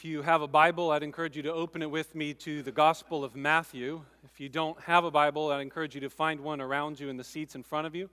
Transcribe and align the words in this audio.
If 0.00 0.06
you 0.06 0.22
have 0.22 0.40
a 0.40 0.48
Bible, 0.48 0.92
I'd 0.92 1.02
encourage 1.02 1.36
you 1.36 1.42
to 1.42 1.52
open 1.52 1.82
it 1.82 1.90
with 1.90 2.14
me 2.14 2.32
to 2.32 2.62
the 2.62 2.72
Gospel 2.72 3.22
of 3.22 3.36
Matthew. 3.36 4.00
If 4.24 4.40
you 4.40 4.48
don't 4.48 4.80
have 4.80 5.04
a 5.04 5.10
Bible, 5.10 5.50
I'd 5.50 5.60
encourage 5.60 5.94
you 5.94 6.00
to 6.00 6.08
find 6.08 6.40
one 6.40 6.62
around 6.62 6.98
you 6.98 7.10
in 7.10 7.18
the 7.18 7.22
seats 7.22 7.54
in 7.54 7.62
front 7.62 7.86
of 7.86 7.94
you. 7.94 8.08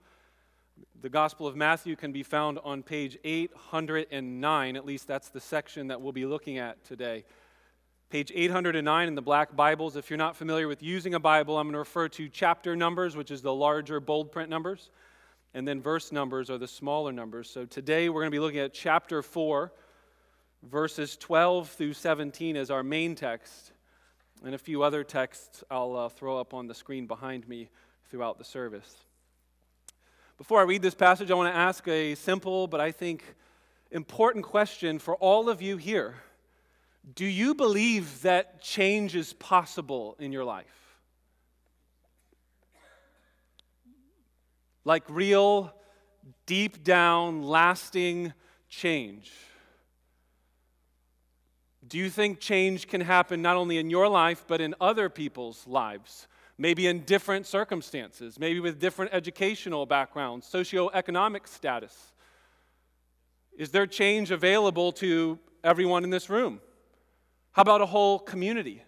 The 1.00 1.08
Gospel 1.08 1.46
of 1.46 1.56
Matthew 1.56 1.96
can 1.96 2.12
be 2.12 2.22
found 2.22 2.58
on 2.62 2.82
page 2.82 3.16
809, 3.24 4.76
at 4.76 4.84
least 4.84 5.08
that's 5.08 5.30
the 5.30 5.40
section 5.40 5.86
that 5.86 5.98
we'll 5.98 6.12
be 6.12 6.26
looking 6.26 6.58
at 6.58 6.84
today. 6.84 7.24
Page 8.10 8.32
809 8.34 9.08
in 9.08 9.14
the 9.14 9.22
black 9.22 9.56
Bibles. 9.56 9.96
If 9.96 10.10
you're 10.10 10.18
not 10.18 10.36
familiar 10.36 10.68
with 10.68 10.82
using 10.82 11.14
a 11.14 11.20
Bible, 11.20 11.56
I'm 11.56 11.68
going 11.68 11.72
to 11.72 11.78
refer 11.78 12.06
to 12.10 12.28
chapter 12.28 12.76
numbers, 12.76 13.16
which 13.16 13.30
is 13.30 13.40
the 13.40 13.54
larger 13.54 13.98
bold 13.98 14.30
print 14.30 14.50
numbers, 14.50 14.90
and 15.54 15.66
then 15.66 15.80
verse 15.80 16.12
numbers 16.12 16.50
are 16.50 16.58
the 16.58 16.68
smaller 16.68 17.12
numbers. 17.12 17.48
So 17.48 17.64
today 17.64 18.10
we're 18.10 18.20
going 18.20 18.30
to 18.30 18.36
be 18.36 18.40
looking 18.40 18.60
at 18.60 18.74
chapter 18.74 19.22
4 19.22 19.72
verses 20.62 21.16
12 21.16 21.68
through 21.70 21.92
17 21.92 22.56
as 22.56 22.70
our 22.70 22.82
main 22.82 23.14
text, 23.14 23.72
and 24.44 24.54
a 24.54 24.58
few 24.58 24.82
other 24.82 25.04
texts 25.04 25.64
I'll 25.70 25.96
uh, 25.96 26.08
throw 26.08 26.38
up 26.38 26.54
on 26.54 26.66
the 26.66 26.74
screen 26.74 27.06
behind 27.06 27.48
me 27.48 27.70
throughout 28.10 28.38
the 28.38 28.44
service. 28.44 28.96
Before 30.36 30.60
I 30.60 30.64
read 30.64 30.82
this 30.82 30.94
passage, 30.94 31.30
I 31.30 31.34
want 31.34 31.52
to 31.52 31.58
ask 31.58 31.86
a 31.88 32.14
simple 32.14 32.66
but 32.66 32.80
I 32.80 32.92
think 32.92 33.24
important 33.90 34.44
question 34.44 34.98
for 34.98 35.16
all 35.16 35.48
of 35.48 35.60
you 35.60 35.76
here. 35.76 36.14
Do 37.14 37.24
you 37.24 37.54
believe 37.54 38.22
that 38.22 38.60
change 38.60 39.16
is 39.16 39.32
possible 39.32 40.14
in 40.18 40.30
your 40.30 40.44
life? 40.44 40.66
Like 44.84 45.04
real, 45.08 45.72
deep 46.46 46.84
down, 46.84 47.42
lasting 47.42 48.32
change. 48.68 49.32
Do 51.88 51.96
you 51.96 52.10
think 52.10 52.38
change 52.38 52.86
can 52.86 53.00
happen 53.00 53.40
not 53.40 53.56
only 53.56 53.78
in 53.78 53.88
your 53.88 54.08
life, 54.08 54.44
but 54.46 54.60
in 54.60 54.74
other 54.80 55.08
people's 55.08 55.66
lives? 55.66 56.28
Maybe 56.58 56.86
in 56.86 57.00
different 57.00 57.46
circumstances, 57.46 58.38
maybe 58.38 58.60
with 58.60 58.78
different 58.78 59.14
educational 59.14 59.86
backgrounds, 59.86 60.46
socioeconomic 60.52 61.46
status. 61.46 62.12
Is 63.56 63.70
there 63.70 63.86
change 63.86 64.30
available 64.30 64.92
to 64.92 65.38
everyone 65.64 66.04
in 66.04 66.10
this 66.10 66.28
room? 66.28 66.60
How 67.52 67.62
about 67.62 67.80
a 67.80 67.86
whole 67.86 68.18
community? 68.18 68.82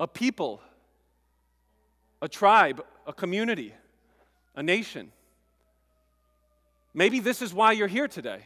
A 0.00 0.06
people? 0.06 0.60
A 2.20 2.28
tribe? 2.28 2.84
A 3.06 3.12
community? 3.12 3.72
A 4.56 4.62
nation? 4.62 5.10
Maybe 6.92 7.20
this 7.20 7.40
is 7.40 7.54
why 7.54 7.72
you're 7.72 7.88
here 7.88 8.08
today. 8.08 8.42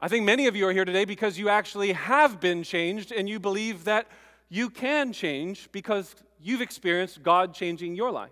I 0.00 0.06
think 0.06 0.24
many 0.24 0.46
of 0.46 0.54
you 0.54 0.66
are 0.68 0.72
here 0.72 0.84
today 0.84 1.04
because 1.04 1.38
you 1.38 1.48
actually 1.48 1.92
have 1.92 2.38
been 2.38 2.62
changed 2.62 3.10
and 3.10 3.28
you 3.28 3.40
believe 3.40 3.84
that 3.84 4.06
you 4.48 4.70
can 4.70 5.12
change 5.12 5.68
because 5.72 6.14
you've 6.40 6.60
experienced 6.60 7.22
God 7.22 7.52
changing 7.52 7.96
your 7.96 8.12
life. 8.12 8.30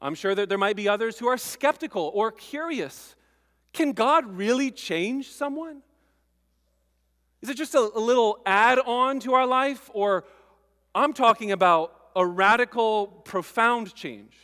I'm 0.00 0.14
sure 0.14 0.34
that 0.34 0.50
there 0.50 0.58
might 0.58 0.76
be 0.76 0.86
others 0.86 1.18
who 1.18 1.26
are 1.28 1.38
skeptical 1.38 2.10
or 2.14 2.30
curious. 2.30 3.16
Can 3.72 3.92
God 3.92 4.26
really 4.36 4.70
change 4.70 5.30
someone? 5.30 5.82
Is 7.40 7.48
it 7.48 7.56
just 7.56 7.74
a, 7.74 7.80
little 7.80 8.40
add 8.44 8.78
on 8.78 9.18
to 9.20 9.32
our 9.32 9.46
life? 9.46 9.90
Or 9.94 10.24
I'm 10.94 11.14
talking 11.14 11.52
about 11.52 11.94
a 12.14 12.26
radical, 12.26 13.06
profound 13.06 13.94
change. 13.94 14.36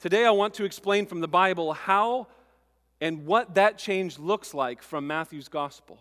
Today, 0.00 0.24
I 0.24 0.30
want 0.30 0.54
to 0.54 0.64
explain 0.64 1.06
from 1.06 1.20
the 1.20 1.28
Bible 1.28 1.72
how 1.74 2.28
and 3.04 3.26
what 3.26 3.56
that 3.56 3.76
change 3.76 4.18
looks 4.18 4.54
like 4.54 4.82
from 4.82 5.06
Matthew's 5.06 5.48
gospel. 5.48 5.98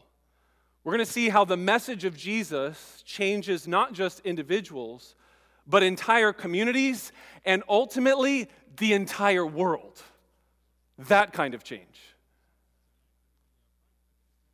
We're 0.86 0.94
going 0.94 1.06
to 1.06 1.12
see 1.12 1.28
how 1.28 1.44
the 1.44 1.58
message 1.58 2.06
of 2.06 2.16
Jesus 2.16 3.04
changes 3.06 3.68
not 3.68 3.92
just 3.92 4.22
individuals, 4.22 5.14
but 5.68 5.84
entire 5.84 6.32
communities 6.32 7.12
and 7.44 7.62
ultimately 7.68 8.50
the 8.78 8.94
entire 8.94 9.46
world. 9.46 10.02
That 10.98 11.34
kind 11.34 11.54
of 11.54 11.66
change. 11.66 12.16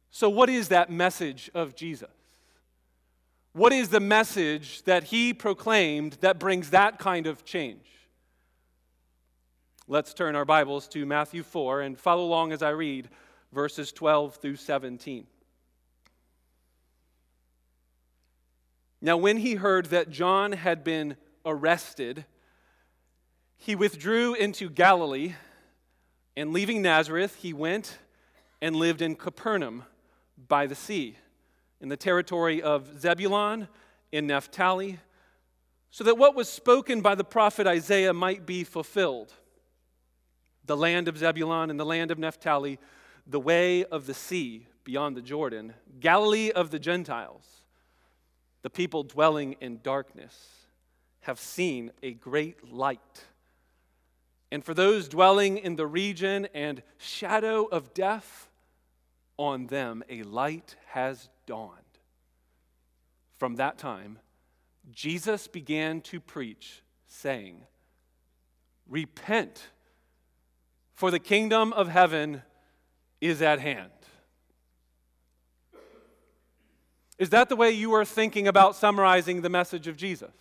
So, 0.10 0.28
what 0.28 0.50
is 0.50 0.70
that 0.70 0.90
message 0.90 1.52
of 1.54 1.76
Jesus? 1.76 2.10
What 3.54 3.74
is 3.74 3.90
the 3.90 4.00
message 4.00 4.82
that 4.86 5.04
he 5.04 5.36
proclaimed 5.36 6.14
that 6.22 6.40
brings 6.40 6.72
that 6.72 6.98
kind 6.98 7.28
of 7.28 7.46
change? 7.46 7.99
Let's 9.92 10.14
turn 10.14 10.36
our 10.36 10.46
Bibles 10.46 10.88
to 10.90 11.04
Matthew 11.04 11.42
4 11.42 11.82
and 11.82 11.98
follow 11.98 12.24
along 12.24 12.52
as 12.52 12.62
I 12.62 12.70
read 12.70 13.10
verses 13.52 13.92
12 13.92 14.36
through 14.36 14.58
17. 14.58 15.26
Now, 19.02 19.18
when 19.18 19.38
he 19.38 19.56
heard 19.56 19.88
that 19.88 20.12
John 20.12 20.52
had 20.52 20.84
been 20.84 21.18
arrested, 21.44 22.26
he 23.58 23.74
withdrew 23.74 24.36
into 24.36 24.70
Galilee, 24.70 25.34
and 26.38 26.54
leaving 26.54 26.84
Nazareth, 26.84 27.38
he 27.38 27.52
went 27.52 27.98
and 28.62 28.76
lived 28.76 29.02
in 29.02 29.16
Capernaum 29.16 29.86
by 30.48 30.68
the 30.68 30.76
sea, 30.76 31.18
in 31.82 31.90
the 31.90 31.98
territory 31.98 32.62
of 32.62 33.02
Zebulun 33.02 33.68
in 34.12 34.28
Naphtali, 34.28 35.00
so 35.90 36.04
that 36.04 36.20
what 36.20 36.36
was 36.36 36.48
spoken 36.48 37.02
by 37.02 37.16
the 37.16 37.24
prophet 37.24 37.66
Isaiah 37.66 38.14
might 38.14 38.46
be 38.46 38.64
fulfilled 38.64 39.34
the 40.70 40.78
land 40.78 41.08
of 41.08 41.18
Zebulun 41.18 41.72
and 41.72 41.80
the 41.80 41.86
land 41.86 42.12
of 42.12 42.20
Naphtali, 42.20 42.78
the 43.26 43.40
way 43.40 43.84
of 43.86 44.06
the 44.06 44.14
sea 44.14 44.68
beyond 44.84 45.18
the 45.18 45.22
Jordan, 45.22 45.74
Galilee 46.00 46.52
of 46.52 46.70
the 46.70 46.78
Gentiles. 46.78 47.64
The 48.62 48.70
people 48.70 49.02
dwelling 49.02 49.54
in 49.62 49.80
darkness 49.82 50.38
have 51.22 51.40
seen 51.40 51.90
a 52.04 52.14
great 52.14 52.72
light. 52.72 53.24
And 54.52 54.64
for 54.64 54.76
those 54.76 55.10
dwelling 55.10 55.58
in 55.58 55.76
the 55.76 55.88
region 55.88 56.48
and 56.54 56.84
shadow 57.00 57.66
of 57.66 57.96
death, 57.96 58.48
on 59.38 59.66
them 59.68 60.04
a 60.08 60.22
light 60.22 60.76
has 60.90 61.30
dawned. 61.48 61.74
From 63.40 63.56
that 63.56 63.80
time, 63.80 64.20
Jesus 64.92 65.48
began 65.48 66.02
to 66.02 66.20
preach, 66.20 66.84
saying, 67.08 67.64
Repent 68.88 69.70
for 71.00 71.12
the 71.12 71.20
kingdom 71.20 71.72
of 71.72 71.88
heaven 71.88 72.42
is 73.22 73.42
at 73.42 73.62
hand. 73.62 73.90
Is 77.18 77.30
that 77.30 77.48
the 77.48 77.56
way 77.56 77.72
you 77.72 77.94
are 77.94 78.04
thinking 78.04 78.50
about 78.50 78.76
summarizing 78.76 79.42
the 79.42 79.48
message 79.48 79.88
of 79.88 79.96
Jesus? 79.96 80.34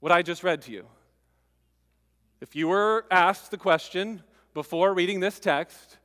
What 0.00 0.10
I 0.10 0.22
just 0.22 0.42
read 0.42 0.60
to 0.62 0.72
you. 0.72 0.86
If 2.40 2.56
you 2.56 2.66
were 2.66 3.04
asked 3.08 3.52
the 3.52 3.56
question 3.56 4.24
before 4.54 4.92
reading 4.92 5.20
this 5.20 5.38
text, 5.38 5.98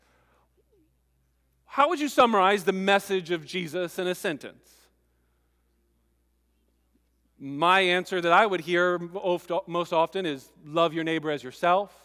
how 1.65 1.89
would 1.89 1.99
you 1.99 2.07
summarize 2.07 2.65
the 2.65 2.71
message 2.71 3.31
of 3.31 3.47
Jesus 3.47 3.97
in 3.97 4.05
a 4.05 4.13
sentence? 4.13 4.69
My 7.39 7.79
answer 7.79 8.21
that 8.21 8.31
I 8.31 8.45
would 8.45 8.61
hear 8.61 8.99
most 8.99 9.91
often 9.91 10.27
is 10.27 10.47
love 10.63 10.93
your 10.93 11.03
neighbor 11.03 11.31
as 11.31 11.43
yourself 11.43 12.00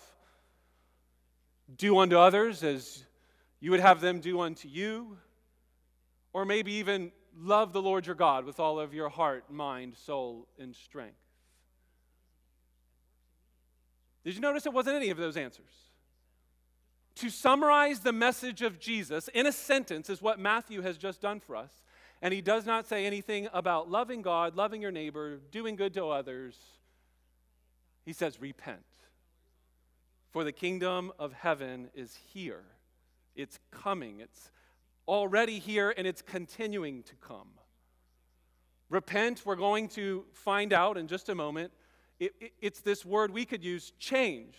do 1.74 1.98
unto 1.98 2.16
others 2.18 2.62
as 2.62 3.04
you 3.60 3.70
would 3.70 3.80
have 3.80 4.00
them 4.00 4.20
do 4.20 4.40
unto 4.40 4.68
you, 4.68 5.18
or 6.32 6.44
maybe 6.44 6.74
even 6.74 7.10
love 7.38 7.72
the 7.72 7.82
Lord 7.82 8.06
your 8.06 8.14
God 8.14 8.44
with 8.44 8.60
all 8.60 8.78
of 8.78 8.94
your 8.94 9.08
heart, 9.08 9.50
mind, 9.50 9.96
soul, 9.96 10.46
and 10.58 10.74
strength. 10.74 11.16
Did 14.24 14.34
you 14.34 14.40
notice 14.40 14.66
it 14.66 14.72
wasn't 14.72 14.96
any 14.96 15.10
of 15.10 15.18
those 15.18 15.36
answers? 15.36 15.70
To 17.16 17.30
summarize 17.30 18.00
the 18.00 18.12
message 18.12 18.60
of 18.60 18.78
Jesus 18.78 19.28
in 19.28 19.46
a 19.46 19.52
sentence 19.52 20.10
is 20.10 20.20
what 20.20 20.38
Matthew 20.38 20.82
has 20.82 20.98
just 20.98 21.20
done 21.20 21.40
for 21.40 21.56
us. 21.56 21.70
And 22.20 22.32
he 22.32 22.40
does 22.40 22.66
not 22.66 22.86
say 22.86 23.06
anything 23.06 23.48
about 23.52 23.90
loving 23.90 24.22
God, 24.22 24.56
loving 24.56 24.82
your 24.82 24.90
neighbor, 24.90 25.38
doing 25.52 25.76
good 25.76 25.94
to 25.94 26.08
others. 26.08 26.56
He 28.04 28.12
says, 28.12 28.40
repent. 28.40 28.84
For 30.36 30.44
the 30.44 30.52
kingdom 30.52 31.12
of 31.18 31.32
heaven 31.32 31.88
is 31.94 32.14
here. 32.34 32.60
It's 33.34 33.58
coming. 33.70 34.20
It's 34.20 34.50
already 35.08 35.58
here 35.58 35.94
and 35.96 36.06
it's 36.06 36.20
continuing 36.20 37.04
to 37.04 37.14
come. 37.26 37.48
Repent, 38.90 39.46
we're 39.46 39.56
going 39.56 39.88
to 39.88 40.26
find 40.34 40.74
out 40.74 40.98
in 40.98 41.08
just 41.08 41.30
a 41.30 41.34
moment. 41.34 41.72
It, 42.20 42.34
it, 42.38 42.52
it's 42.60 42.80
this 42.80 43.02
word 43.02 43.30
we 43.30 43.46
could 43.46 43.64
use 43.64 43.94
change. 43.98 44.56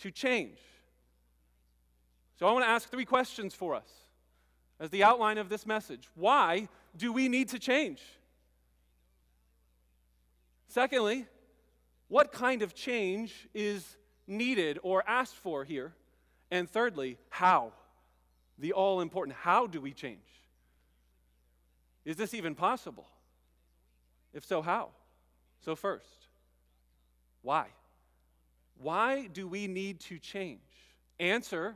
To 0.00 0.10
change. 0.10 0.58
So 2.38 2.46
I 2.46 2.52
want 2.52 2.66
to 2.66 2.68
ask 2.68 2.90
three 2.90 3.06
questions 3.06 3.54
for 3.54 3.74
us 3.74 3.88
as 4.78 4.90
the 4.90 5.04
outline 5.04 5.38
of 5.38 5.48
this 5.48 5.64
message. 5.64 6.06
Why 6.14 6.68
do 6.94 7.14
we 7.14 7.30
need 7.30 7.48
to 7.48 7.58
change? 7.58 8.02
Secondly, 10.68 11.24
what 12.08 12.30
kind 12.30 12.60
of 12.60 12.74
change 12.74 13.48
is 13.54 13.96
needed 14.26 14.78
or 14.82 15.02
asked 15.06 15.36
for 15.36 15.64
here? 15.64 15.92
And 16.50 16.70
thirdly, 16.70 17.18
how? 17.28 17.72
The 18.58 18.72
all 18.72 19.00
important 19.00 19.36
how 19.36 19.66
do 19.66 19.80
we 19.80 19.92
change? 19.92 20.20
Is 22.04 22.16
this 22.16 22.34
even 22.34 22.54
possible? 22.54 23.06
If 24.32 24.44
so, 24.44 24.62
how? 24.62 24.90
So, 25.64 25.74
first, 25.74 26.28
why? 27.42 27.66
Why 28.78 29.26
do 29.26 29.48
we 29.48 29.66
need 29.66 30.00
to 30.00 30.18
change? 30.18 30.60
Answer 31.18 31.74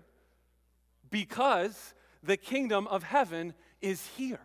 because 1.11 1.95
the 2.23 2.37
kingdom 2.37 2.87
of 2.87 3.03
heaven 3.03 3.55
is 3.81 4.07
here. 4.17 4.41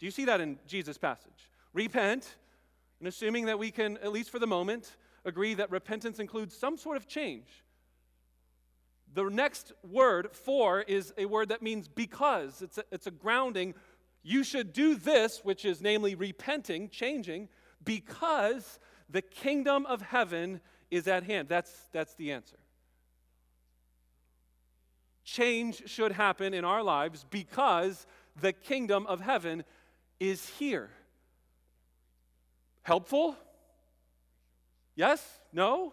Do 0.00 0.06
you 0.06 0.10
see 0.10 0.24
that 0.24 0.40
in 0.40 0.58
Jesus' 0.66 0.98
passage? 0.98 1.50
Repent, 1.72 2.36
and 2.98 3.08
assuming 3.08 3.46
that 3.46 3.58
we 3.58 3.70
can, 3.70 3.98
at 3.98 4.12
least 4.12 4.30
for 4.30 4.38
the 4.38 4.46
moment, 4.46 4.96
agree 5.24 5.54
that 5.54 5.70
repentance 5.70 6.18
includes 6.18 6.56
some 6.56 6.76
sort 6.76 6.96
of 6.96 7.06
change. 7.06 7.46
The 9.14 9.24
next 9.24 9.72
word, 9.82 10.30
for, 10.32 10.80
is 10.80 11.12
a 11.18 11.26
word 11.26 11.50
that 11.50 11.62
means 11.62 11.86
because. 11.86 12.62
It's 12.62 12.78
a, 12.78 12.84
it's 12.90 13.06
a 13.06 13.10
grounding. 13.10 13.74
You 14.22 14.42
should 14.42 14.72
do 14.72 14.94
this, 14.94 15.40
which 15.44 15.64
is 15.64 15.82
namely 15.82 16.14
repenting, 16.14 16.88
changing, 16.88 17.48
because 17.84 18.78
the 19.10 19.22
kingdom 19.22 19.84
of 19.86 20.00
heaven 20.00 20.60
is 20.90 21.06
at 21.08 21.24
hand. 21.24 21.48
That's, 21.48 21.70
that's 21.92 22.14
the 22.14 22.32
answer. 22.32 22.56
Change 25.24 25.88
should 25.88 26.12
happen 26.12 26.54
in 26.54 26.64
our 26.64 26.82
lives 26.82 27.24
because 27.30 28.06
the 28.40 28.52
kingdom 28.52 29.06
of 29.06 29.20
heaven 29.20 29.64
is 30.18 30.48
here. 30.58 30.90
Helpful? 32.82 33.36
Yes? 34.94 35.24
No? 35.52 35.92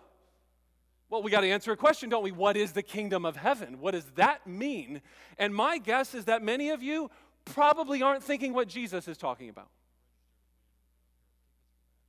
Well, 1.09 1.23
we 1.23 1.31
got 1.31 1.41
to 1.41 1.49
answer 1.49 1.71
a 1.71 1.77
question, 1.77 2.09
don't 2.09 2.23
we? 2.23 2.31
What 2.31 2.55
is 2.55 2.73
the 2.73 2.83
kingdom 2.83 3.25
of 3.25 3.35
heaven? 3.35 3.79
What 3.79 3.91
does 3.91 4.05
that 4.15 4.45
mean? 4.45 5.01
And 5.37 5.55
my 5.55 5.79
guess 5.79 6.13
is 6.13 6.25
that 6.25 6.43
many 6.43 6.69
of 6.69 6.83
you 6.83 7.09
probably 7.45 8.01
aren't 8.01 8.23
thinking 8.23 8.53
what 8.53 8.67
Jesus 8.67 9.07
is 9.07 9.17
talking 9.17 9.49
about. 9.49 9.69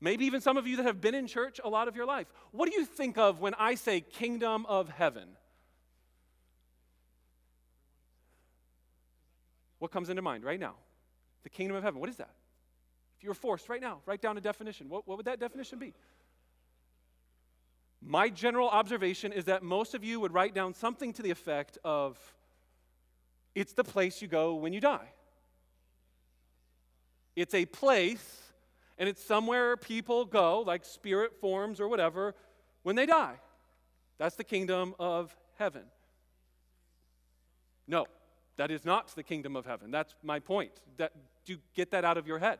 Maybe 0.03 0.25
even 0.25 0.41
some 0.41 0.57
of 0.57 0.67
you 0.67 0.77
that 0.77 0.87
have 0.87 1.01
been 1.01 1.15
in 1.15 1.27
church 1.27 1.61
a 1.63 1.69
lot 1.69 1.89
of 1.89 1.97
your 1.97 2.07
life. 2.07 2.27
What 2.53 2.71
do 2.71 2.75
you 2.79 2.85
think 2.85 3.19
of 3.19 3.41
when 3.41 3.55
I 3.55 3.75
say 3.75 4.01
kingdom 4.01 4.67
of 4.67 4.89
heaven? 4.89 5.29
What 9.79 9.91
comes 9.91 10.11
into 10.11 10.23
mind 10.23 10.45
right 10.45 10.61
now? 10.61 10.75
The 11.43 11.51
kingdom 11.51 11.77
of 11.77 11.83
heaven. 11.83 12.01
What 12.01 12.11
is 12.11 12.17
that? 12.17 12.31
If 13.17 13.25
you 13.25 13.31
were 13.31 13.35
forced 13.35 13.69
right 13.69 13.81
now, 13.81 14.01
write 14.07 14.23
down 14.23 14.37
a 14.39 14.41
definition. 14.41 14.89
What, 14.89 15.07
what 15.07 15.19
would 15.19 15.27
that 15.27 15.41
definition 15.41 15.79
be? 15.79 15.95
My 18.02 18.29
general 18.29 18.69
observation 18.69 19.32
is 19.32 19.44
that 19.44 19.62
most 19.62 19.94
of 19.94 20.02
you 20.02 20.20
would 20.20 20.32
write 20.32 20.55
down 20.55 20.75
something 20.75 21.12
to 21.14 21.23
the 21.23 21.31
effect 21.31 21.79
of 21.85 22.19
it's 23.55 23.73
the 23.73 23.85
place 23.85 24.23
you 24.23 24.29
go 24.29 24.55
when 24.55 24.73
you 24.73 24.81
die. 24.81 25.08
It's 27.37 27.55
a 27.55 27.67
place, 27.67 28.52
and 28.99 29.08
it's 29.08 29.23
somewhere 29.23 29.76
people 29.76 30.25
go, 30.25 30.61
like 30.61 30.85
spirit 30.85 31.41
forms 31.41 31.81
or 31.81 31.88
whatever, 31.88 32.35
when 32.82 32.97
they 32.97 33.06
die. 33.06 33.37
That's 34.19 34.37
the 34.37 34.44
kingdom 34.44 34.94
of 34.99 35.35
heaven. 35.58 35.82
No, 37.87 38.06
that 38.56 38.70
is 38.70 38.85
not 38.85 39.08
the 39.14 39.23
kingdom 39.23 39.56
of 39.56 39.67
heaven. 39.67 39.91
That's 39.91 40.14
my 40.23 40.38
point. 40.38 40.73
That, 40.96 41.12
do 41.44 41.56
get 41.75 41.91
that 41.93 42.05
out 42.05 42.19
of 42.19 42.26
your 42.26 42.38
head. 42.38 42.58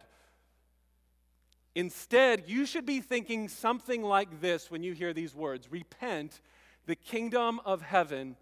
Instead, 1.75 2.45
you 2.47 2.67
should 2.67 2.85
be 2.85 3.01
thinking 3.01 3.49
something 3.49 4.03
like 4.03 4.41
this 4.41 4.71
when 4.71 4.83
you 4.83 4.93
hear 4.93 5.13
these 5.13 5.35
words 5.35 5.71
Repent, 5.71 6.41
the 6.87 6.97
kingdom 6.97 7.61
of 7.65 7.83
heaven 7.83 8.37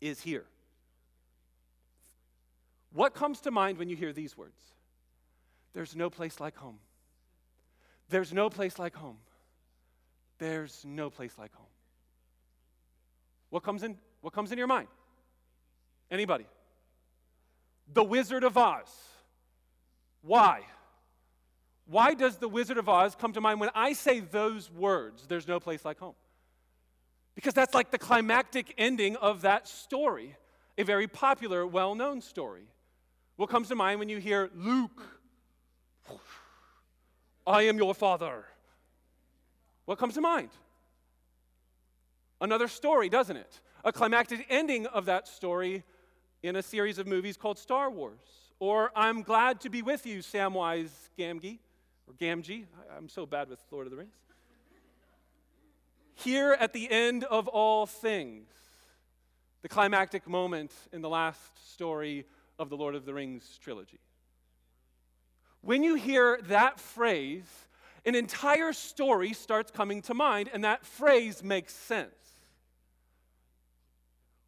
is 0.00 0.20
here. 0.20 0.44
What 2.92 3.14
comes 3.14 3.40
to 3.40 3.50
mind 3.50 3.78
when 3.78 3.88
you 3.88 3.96
hear 3.96 4.12
these 4.12 4.36
words? 4.36 4.60
There's 5.74 5.94
no 5.94 6.10
place 6.10 6.40
like 6.40 6.56
home. 6.56 6.78
There's 8.08 8.32
no 8.32 8.48
place 8.48 8.78
like 8.78 8.94
home. 8.94 9.18
There's 10.38 10.84
no 10.84 11.10
place 11.10 11.32
like 11.36 11.52
home. 11.54 11.66
What 13.50 13.62
comes 13.62 13.82
in, 13.82 13.98
what 14.20 14.32
comes 14.32 14.52
in 14.52 14.58
your 14.58 14.66
mind? 14.66 14.88
Anybody? 16.10 16.46
The 17.92 18.04
Wizard 18.04 18.44
of 18.44 18.56
Oz. 18.56 18.88
Why? 20.22 20.62
Why 21.88 22.12
does 22.12 22.36
the 22.36 22.48
Wizard 22.48 22.76
of 22.76 22.86
Oz 22.88 23.14
come 23.14 23.32
to 23.32 23.40
mind 23.40 23.60
when 23.60 23.70
I 23.74 23.94
say 23.94 24.20
those 24.20 24.70
words, 24.70 25.26
there's 25.26 25.48
no 25.48 25.58
place 25.58 25.86
like 25.86 25.98
home? 25.98 26.14
Because 27.34 27.54
that's 27.54 27.72
like 27.72 27.90
the 27.90 27.98
climactic 27.98 28.74
ending 28.76 29.16
of 29.16 29.40
that 29.42 29.66
story, 29.66 30.36
a 30.76 30.84
very 30.84 31.08
popular, 31.08 31.66
well 31.66 31.94
known 31.94 32.20
story. 32.20 32.64
What 33.36 33.48
comes 33.48 33.68
to 33.68 33.74
mind 33.74 34.00
when 34.00 34.10
you 34.10 34.18
hear 34.18 34.50
Luke, 34.54 35.02
I 37.46 37.62
am 37.62 37.78
your 37.78 37.94
father? 37.94 38.44
What 39.86 39.98
comes 39.98 40.14
to 40.14 40.20
mind? 40.20 40.50
Another 42.38 42.68
story, 42.68 43.08
doesn't 43.08 43.36
it? 43.36 43.60
A 43.82 43.92
climactic 43.92 44.44
ending 44.50 44.86
of 44.86 45.06
that 45.06 45.26
story 45.26 45.84
in 46.42 46.56
a 46.56 46.62
series 46.62 46.98
of 46.98 47.06
movies 47.06 47.38
called 47.38 47.58
Star 47.58 47.90
Wars. 47.90 48.18
Or 48.60 48.90
I'm 48.94 49.22
glad 49.22 49.60
to 49.62 49.70
be 49.70 49.80
with 49.80 50.04
you, 50.04 50.18
Samwise 50.18 50.90
Gamgee, 51.18 51.60
or 52.08 52.14
Gamgee. 52.14 52.64
I'm 52.96 53.08
so 53.08 53.26
bad 53.26 53.48
with 53.48 53.60
Lord 53.70 53.86
of 53.86 53.90
the 53.90 53.96
Rings. 53.98 54.14
Here 56.14 56.56
at 56.58 56.72
the 56.72 56.90
end 56.90 57.24
of 57.24 57.46
all 57.48 57.86
things, 57.86 58.48
the 59.62 59.68
climactic 59.68 60.28
moment 60.28 60.72
in 60.92 61.02
the 61.02 61.08
last 61.08 61.40
story 61.72 62.24
of 62.58 62.70
the 62.70 62.76
Lord 62.76 62.94
of 62.94 63.04
the 63.04 63.14
Rings 63.14 63.58
trilogy. 63.62 64.00
When 65.60 65.82
you 65.82 65.94
hear 65.94 66.40
that 66.44 66.80
phrase, 66.80 67.46
an 68.04 68.14
entire 68.14 68.72
story 68.72 69.32
starts 69.32 69.70
coming 69.70 70.02
to 70.02 70.14
mind, 70.14 70.48
and 70.52 70.64
that 70.64 70.84
phrase 70.86 71.42
makes 71.42 71.74
sense. 71.74 72.14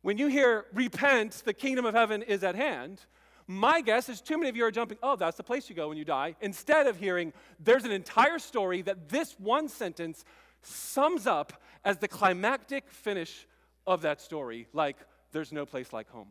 When 0.03 0.17
you 0.17 0.29
hear 0.29 0.65
repent, 0.73 1.43
the 1.45 1.53
kingdom 1.53 1.85
of 1.85 1.95
heaven 1.95 2.23
is 2.23 2.43
at 2.43 2.55
hand, 2.55 3.03
my 3.51 3.81
guess 3.81 4.09
is 4.09 4.21
too 4.21 4.39
many 4.39 4.49
of 4.49 4.57
you 4.57 4.65
are 4.65 4.71
jumping, 4.71 4.97
oh, 5.03 5.17
that's 5.17 5.37
the 5.37 5.43
place 5.43 5.69
you 5.69 5.75
go 5.75 5.89
when 5.89 5.99
you 5.99 6.05
die, 6.05 6.37
instead 6.41 6.87
of 6.87 6.97
hearing 6.97 7.33
there's 7.59 7.85
an 7.85 7.91
entire 7.91 8.39
story 8.39 8.81
that 8.83 9.09
this 9.09 9.35
one 9.41 9.69
sentence 9.69 10.25
sums 10.63 11.27
up 11.27 11.61
as 11.85 11.99
the 11.99 12.07
climactic 12.07 12.89
finish 12.89 13.49
of 13.89 14.03
that 14.03 14.21
story, 14.21 14.69
like, 14.73 14.97
there's 15.33 15.51
no 15.51 15.67
place 15.67 15.93
like 15.93 16.09
home. 16.11 16.29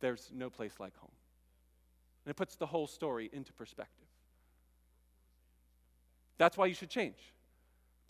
There's 0.00 0.30
no 0.34 0.50
place 0.50 0.74
like 0.78 0.94
home. 0.98 1.10
And 2.26 2.30
it 2.30 2.36
puts 2.36 2.56
the 2.56 2.66
whole 2.66 2.86
story 2.86 3.30
into 3.32 3.54
perspective. 3.54 4.06
That's 6.36 6.58
why 6.58 6.66
you 6.66 6.74
should 6.74 6.90
change 6.90 7.32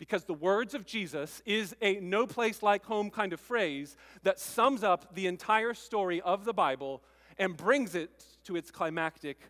because 0.01 0.23
the 0.23 0.33
words 0.33 0.73
of 0.73 0.83
Jesus 0.83 1.43
is 1.45 1.75
a 1.79 1.99
no 1.99 2.25
place 2.25 2.63
like 2.63 2.83
home 2.83 3.11
kind 3.11 3.33
of 3.33 3.39
phrase 3.39 3.95
that 4.23 4.39
sums 4.39 4.83
up 4.83 5.13
the 5.13 5.27
entire 5.27 5.75
story 5.75 6.19
of 6.21 6.43
the 6.43 6.53
Bible 6.53 7.03
and 7.41 7.57
brings 7.57 7.95
it 7.95 8.23
to 8.43 8.55
its 8.55 8.69
climactic 8.69 9.41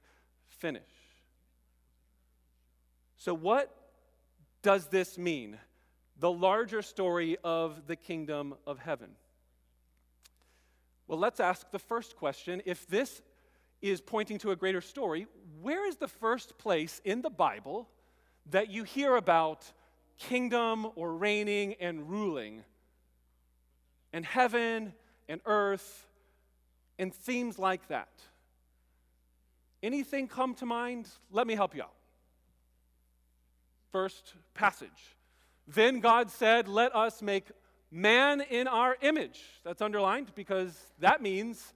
finish. 0.47 0.81
So, 3.17 3.33
what 3.33 3.69
does 4.61 4.87
this 4.87 5.17
mean? 5.17 5.57
The 6.17 6.31
larger 6.31 6.81
story 6.81 7.35
of 7.43 7.87
the 7.87 7.97
kingdom 7.97 8.55
of 8.65 8.79
heaven. 8.79 9.09
Well, 11.05 11.19
let's 11.19 11.41
ask 11.41 11.69
the 11.71 11.79
first 11.79 12.15
question. 12.15 12.61
If 12.65 12.87
this 12.87 13.21
is 13.81 13.99
pointing 13.99 14.37
to 14.39 14.51
a 14.51 14.55
greater 14.55 14.79
story, 14.79 15.27
where 15.61 15.85
is 15.85 15.97
the 15.97 16.07
first 16.07 16.57
place 16.57 17.01
in 17.03 17.21
the 17.21 17.29
Bible 17.29 17.89
that 18.51 18.69
you 18.69 18.83
hear 18.83 19.17
about 19.17 19.69
kingdom 20.17 20.87
or 20.95 21.13
reigning 21.13 21.73
and 21.81 22.09
ruling, 22.09 22.63
and 24.13 24.25
heaven 24.25 24.93
and 25.27 25.41
earth, 25.45 26.07
and 27.01 27.11
themes 27.13 27.57
like 27.57 27.87
that. 27.87 28.11
Anything 29.81 30.27
come 30.27 30.53
to 30.55 30.67
mind? 30.67 31.09
Let 31.31 31.47
me 31.47 31.55
help 31.55 31.75
you 31.75 31.81
out. 31.81 31.95
First 33.91 34.35
passage. 34.53 35.17
Then 35.67 35.99
God 35.99 36.29
said, 36.29 36.67
Let 36.67 36.95
us 36.95 37.23
make 37.23 37.45
man 37.89 38.39
in 38.41 38.67
our 38.67 38.95
image. 39.01 39.41
That's 39.65 39.81
underlined 39.81 40.33
because 40.35 40.77
that 40.99 41.23
means 41.23 41.73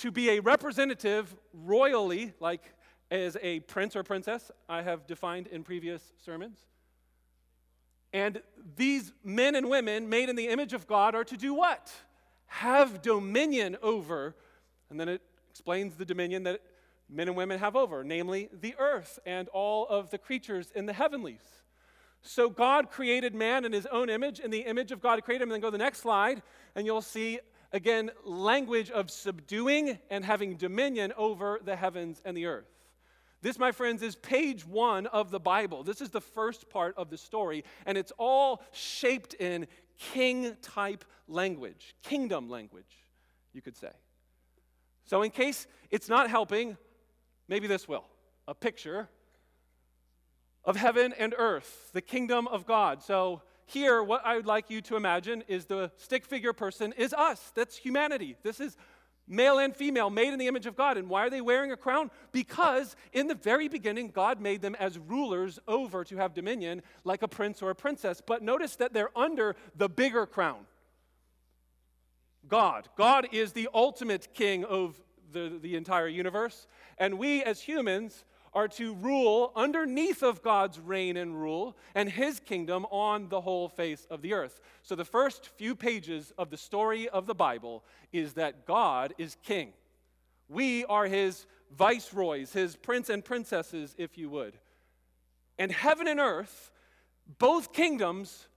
to 0.00 0.10
be 0.10 0.30
a 0.30 0.40
representative 0.40 1.34
royally, 1.54 2.34
like 2.38 2.74
as 3.10 3.38
a 3.40 3.60
prince 3.60 3.96
or 3.96 4.02
princess, 4.02 4.50
I 4.68 4.82
have 4.82 5.06
defined 5.06 5.46
in 5.46 5.64
previous 5.64 6.12
sermons. 6.24 6.58
And 8.12 8.42
these 8.76 9.12
men 9.24 9.54
and 9.54 9.70
women 9.70 10.10
made 10.10 10.28
in 10.28 10.36
the 10.36 10.48
image 10.48 10.74
of 10.74 10.86
God 10.86 11.14
are 11.14 11.24
to 11.24 11.36
do 11.38 11.54
what? 11.54 11.90
Have 12.58 13.02
dominion 13.02 13.76
over. 13.82 14.34
And 14.90 14.98
then 14.98 15.08
it 15.08 15.22
explains 15.50 15.94
the 15.94 16.04
dominion 16.04 16.44
that 16.44 16.60
men 17.08 17.28
and 17.28 17.36
women 17.36 17.58
have 17.58 17.76
over, 17.76 18.02
namely 18.02 18.48
the 18.52 18.74
earth 18.78 19.18
and 19.26 19.48
all 19.48 19.86
of 19.88 20.10
the 20.10 20.18
creatures 20.18 20.70
in 20.74 20.86
the 20.86 20.92
heavenlies. 20.92 21.42
So 22.22 22.48
God 22.48 22.90
created 22.90 23.34
man 23.34 23.64
in 23.64 23.72
his 23.72 23.86
own 23.86 24.08
image, 24.08 24.38
in 24.40 24.50
the 24.50 24.60
image 24.60 24.92
of 24.92 25.00
God 25.00 25.22
created 25.24 25.42
him. 25.42 25.48
And 25.50 25.54
then 25.54 25.60
go 25.60 25.68
to 25.68 25.72
the 25.72 25.84
next 25.84 26.00
slide, 26.00 26.42
and 26.74 26.86
you'll 26.86 27.02
see 27.02 27.40
Again, 27.72 28.10
language 28.24 28.90
of 28.90 29.10
subduing 29.10 29.98
and 30.10 30.24
having 30.24 30.56
dominion 30.56 31.12
over 31.16 31.58
the 31.64 31.74
heavens 31.74 32.20
and 32.24 32.36
the 32.36 32.46
earth. 32.46 32.68
This, 33.40 33.58
my 33.58 33.72
friends, 33.72 34.02
is 34.02 34.14
page 34.14 34.66
one 34.66 35.06
of 35.06 35.30
the 35.30 35.40
Bible. 35.40 35.82
This 35.82 36.00
is 36.00 36.10
the 36.10 36.20
first 36.20 36.68
part 36.68 36.94
of 36.98 37.08
the 37.08 37.16
story, 37.16 37.64
and 37.86 37.96
it's 37.96 38.12
all 38.18 38.62
shaped 38.72 39.34
in 39.34 39.66
king 39.98 40.56
type 40.62 41.04
language, 41.28 41.94
kingdom 42.02 42.48
language, 42.48 43.04
you 43.52 43.62
could 43.62 43.76
say. 43.76 43.92
So, 45.04 45.22
in 45.22 45.30
case 45.30 45.66
it's 45.90 46.08
not 46.08 46.30
helping, 46.30 46.76
maybe 47.48 47.66
this 47.66 47.88
will 47.88 48.04
a 48.48 48.54
picture 48.54 49.08
of 50.64 50.76
heaven 50.76 51.12
and 51.18 51.34
earth, 51.36 51.90
the 51.92 52.00
kingdom 52.00 52.46
of 52.48 52.66
God. 52.66 53.02
So, 53.02 53.42
here, 53.66 54.02
what 54.02 54.24
I 54.24 54.36
would 54.36 54.46
like 54.46 54.70
you 54.70 54.80
to 54.82 54.96
imagine 54.96 55.44
is 55.48 55.66
the 55.66 55.90
stick 55.96 56.26
figure 56.26 56.52
person 56.52 56.92
is 56.92 57.14
us. 57.14 57.52
That's 57.54 57.76
humanity. 57.76 58.36
This 58.42 58.60
is 58.60 58.76
male 59.26 59.58
and 59.58 59.74
female, 59.74 60.10
made 60.10 60.32
in 60.32 60.38
the 60.38 60.48
image 60.48 60.66
of 60.66 60.76
God. 60.76 60.96
And 60.96 61.08
why 61.08 61.26
are 61.26 61.30
they 61.30 61.40
wearing 61.40 61.72
a 61.72 61.76
crown? 61.76 62.10
Because 62.32 62.96
in 63.12 63.26
the 63.26 63.34
very 63.34 63.68
beginning, 63.68 64.08
God 64.08 64.40
made 64.40 64.62
them 64.62 64.74
as 64.76 64.98
rulers 64.98 65.58
over 65.66 66.04
to 66.04 66.16
have 66.16 66.34
dominion, 66.34 66.82
like 67.04 67.22
a 67.22 67.28
prince 67.28 67.62
or 67.62 67.70
a 67.70 67.74
princess. 67.74 68.22
But 68.24 68.42
notice 68.42 68.76
that 68.76 68.92
they're 68.92 69.16
under 69.16 69.56
the 69.76 69.88
bigger 69.88 70.26
crown 70.26 70.66
God. 72.48 72.88
God 72.96 73.28
is 73.32 73.52
the 73.52 73.68
ultimate 73.72 74.28
king 74.34 74.64
of 74.64 75.00
the, 75.32 75.58
the 75.62 75.76
entire 75.76 76.08
universe. 76.08 76.66
And 76.98 77.18
we 77.18 77.42
as 77.42 77.60
humans 77.60 78.24
are 78.54 78.68
to 78.68 78.94
rule 78.94 79.52
underneath 79.56 80.22
of 80.22 80.42
God's 80.42 80.78
reign 80.78 81.16
and 81.16 81.40
rule 81.40 81.76
and 81.94 82.08
his 82.08 82.38
kingdom 82.40 82.84
on 82.90 83.28
the 83.28 83.40
whole 83.40 83.68
face 83.68 84.06
of 84.10 84.20
the 84.20 84.34
earth. 84.34 84.60
So 84.82 84.94
the 84.94 85.04
first 85.04 85.48
few 85.56 85.74
pages 85.74 86.32
of 86.36 86.50
the 86.50 86.56
story 86.56 87.08
of 87.08 87.26
the 87.26 87.34
Bible 87.34 87.82
is 88.12 88.34
that 88.34 88.66
God 88.66 89.14
is 89.16 89.36
king. 89.42 89.72
We 90.48 90.84
are 90.84 91.06
his 91.06 91.46
viceroys, 91.76 92.52
his 92.52 92.76
prince 92.76 93.08
and 93.08 93.24
princesses, 93.24 93.94
if 93.96 94.18
you 94.18 94.28
would. 94.28 94.58
And 95.58 95.72
heaven 95.72 96.06
and 96.06 96.20
earth, 96.20 96.70
both 97.38 97.72
kingdoms, 97.72 98.48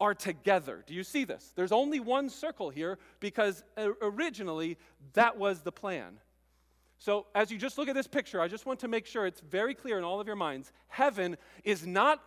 are 0.00 0.14
together. 0.14 0.82
Do 0.86 0.94
you 0.94 1.04
see 1.04 1.24
this? 1.24 1.52
There's 1.54 1.72
only 1.72 2.00
one 2.00 2.28
circle 2.28 2.70
here 2.70 2.98
because 3.20 3.62
uh, 3.76 3.90
originally 4.02 4.76
that 5.12 5.38
was 5.38 5.60
the 5.60 5.72
plan. 5.72 6.18
So, 7.04 7.26
as 7.34 7.50
you 7.50 7.58
just 7.58 7.76
look 7.76 7.88
at 7.88 7.94
this 7.94 8.06
picture, 8.06 8.40
I 8.40 8.48
just 8.48 8.64
want 8.64 8.80
to 8.80 8.88
make 8.88 9.04
sure 9.04 9.26
it's 9.26 9.40
very 9.40 9.74
clear 9.74 9.98
in 9.98 10.04
all 10.04 10.22
of 10.22 10.26
your 10.26 10.36
minds 10.36 10.72
heaven 10.88 11.36
is 11.62 11.86
not 11.86 12.18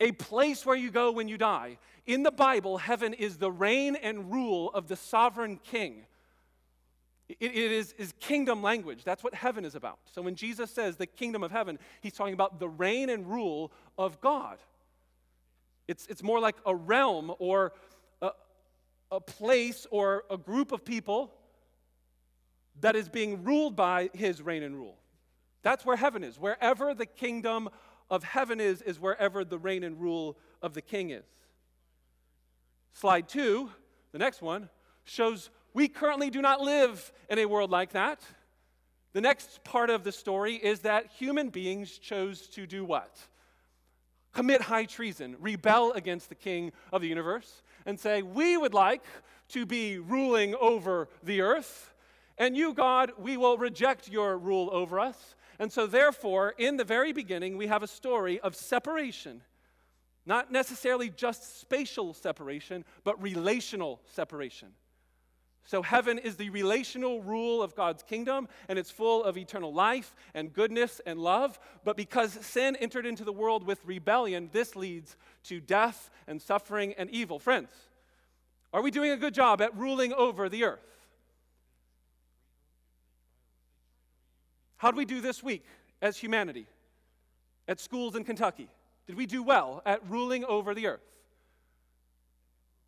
a 0.00 0.10
place 0.10 0.66
where 0.66 0.74
you 0.74 0.90
go 0.90 1.12
when 1.12 1.28
you 1.28 1.38
die. 1.38 1.78
In 2.04 2.24
the 2.24 2.32
Bible, 2.32 2.78
heaven 2.78 3.14
is 3.14 3.36
the 3.36 3.48
reign 3.48 3.94
and 3.94 4.32
rule 4.32 4.72
of 4.74 4.88
the 4.88 4.96
sovereign 4.96 5.60
king. 5.62 6.04
It, 7.28 7.36
it 7.40 7.54
is, 7.54 7.92
is 7.92 8.12
kingdom 8.18 8.60
language. 8.60 9.04
That's 9.04 9.22
what 9.22 9.34
heaven 9.34 9.64
is 9.64 9.76
about. 9.76 10.00
So 10.12 10.20
when 10.20 10.34
Jesus 10.34 10.72
says 10.72 10.96
the 10.96 11.06
kingdom 11.06 11.44
of 11.44 11.52
heaven, 11.52 11.78
he's 12.00 12.14
talking 12.14 12.34
about 12.34 12.58
the 12.58 12.68
reign 12.68 13.08
and 13.08 13.24
rule 13.24 13.70
of 13.96 14.20
God. 14.20 14.58
It's, 15.86 16.08
it's 16.08 16.24
more 16.24 16.40
like 16.40 16.56
a 16.66 16.74
realm 16.74 17.32
or 17.38 17.72
a, 18.20 18.30
a 19.12 19.20
place 19.20 19.86
or 19.92 20.24
a 20.28 20.36
group 20.36 20.72
of 20.72 20.84
people 20.84 21.32
that 22.80 22.96
is 22.96 23.08
being 23.08 23.44
ruled 23.44 23.76
by 23.76 24.10
his 24.12 24.42
reign 24.42 24.62
and 24.62 24.76
rule. 24.76 24.98
That's 25.62 25.84
where 25.84 25.96
heaven 25.96 26.22
is. 26.22 26.38
Wherever 26.38 26.94
the 26.94 27.06
kingdom 27.06 27.68
of 28.10 28.22
heaven 28.22 28.60
is, 28.60 28.82
is 28.82 29.00
wherever 29.00 29.44
the 29.44 29.58
reign 29.58 29.82
and 29.82 30.00
rule 30.00 30.38
of 30.62 30.74
the 30.74 30.82
king 30.82 31.10
is. 31.10 31.24
Slide 32.92 33.28
two, 33.28 33.70
the 34.12 34.18
next 34.18 34.42
one, 34.42 34.68
shows 35.04 35.50
we 35.74 35.88
currently 35.88 36.30
do 36.30 36.40
not 36.40 36.60
live 36.60 37.12
in 37.28 37.38
a 37.38 37.46
world 37.46 37.70
like 37.70 37.92
that. 37.92 38.22
The 39.12 39.20
next 39.20 39.64
part 39.64 39.90
of 39.90 40.04
the 40.04 40.12
story 40.12 40.54
is 40.54 40.80
that 40.80 41.06
human 41.18 41.48
beings 41.48 41.98
chose 41.98 42.48
to 42.48 42.66
do 42.66 42.84
what? 42.84 43.18
Commit 44.32 44.60
high 44.60 44.84
treason, 44.84 45.36
rebel 45.40 45.92
against 45.92 46.28
the 46.28 46.34
king 46.34 46.72
of 46.92 47.00
the 47.00 47.08
universe, 47.08 47.62
and 47.86 47.98
say, 47.98 48.22
We 48.22 48.56
would 48.56 48.74
like 48.74 49.02
to 49.48 49.66
be 49.66 49.98
ruling 49.98 50.54
over 50.56 51.08
the 51.22 51.40
earth. 51.40 51.94
And 52.38 52.56
you, 52.56 52.74
God, 52.74 53.12
we 53.18 53.36
will 53.36 53.56
reject 53.56 54.08
your 54.08 54.36
rule 54.36 54.68
over 54.72 55.00
us. 55.00 55.34
And 55.58 55.72
so, 55.72 55.86
therefore, 55.86 56.54
in 56.58 56.76
the 56.76 56.84
very 56.84 57.12
beginning, 57.12 57.56
we 57.56 57.66
have 57.66 57.82
a 57.82 57.86
story 57.86 58.38
of 58.40 58.54
separation. 58.54 59.42
Not 60.26 60.52
necessarily 60.52 61.08
just 61.08 61.60
spatial 61.60 62.12
separation, 62.12 62.84
but 63.04 63.20
relational 63.22 64.00
separation. 64.12 64.68
So, 65.64 65.82
heaven 65.82 66.18
is 66.18 66.36
the 66.36 66.50
relational 66.50 67.22
rule 67.22 67.62
of 67.62 67.74
God's 67.74 68.02
kingdom, 68.02 68.48
and 68.68 68.78
it's 68.78 68.90
full 68.90 69.24
of 69.24 69.38
eternal 69.38 69.72
life 69.72 70.14
and 70.34 70.52
goodness 70.52 71.00
and 71.06 71.18
love. 71.18 71.58
But 71.84 71.96
because 71.96 72.32
sin 72.44 72.76
entered 72.76 73.06
into 73.06 73.24
the 73.24 73.32
world 73.32 73.64
with 73.64 73.84
rebellion, 73.84 74.50
this 74.52 74.76
leads 74.76 75.16
to 75.44 75.60
death 75.60 76.10
and 76.26 76.40
suffering 76.40 76.94
and 76.98 77.10
evil. 77.10 77.38
Friends, 77.38 77.70
are 78.72 78.82
we 78.82 78.90
doing 78.90 79.10
a 79.10 79.16
good 79.16 79.34
job 79.34 79.62
at 79.62 79.76
ruling 79.76 80.12
over 80.12 80.48
the 80.48 80.64
earth? 80.64 80.95
How 84.76 84.90
did 84.90 84.98
we 84.98 85.04
do 85.04 85.20
this 85.20 85.42
week 85.42 85.64
as 86.02 86.16
humanity 86.16 86.66
at 87.66 87.80
schools 87.80 88.14
in 88.16 88.24
Kentucky? 88.24 88.68
Did 89.06 89.16
we 89.16 89.26
do 89.26 89.42
well 89.42 89.82
at 89.86 90.08
ruling 90.08 90.44
over 90.44 90.74
the 90.74 90.86
earth? 90.86 91.00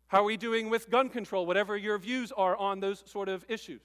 How 0.07 0.21
are 0.21 0.25
we 0.25 0.37
doing 0.37 0.69
with 0.69 0.89
gun 0.89 1.09
control, 1.09 1.45
whatever 1.45 1.77
your 1.77 1.97
views 1.97 2.31
are 2.31 2.55
on 2.57 2.79
those 2.79 3.03
sort 3.05 3.29
of 3.29 3.45
issues? 3.47 3.81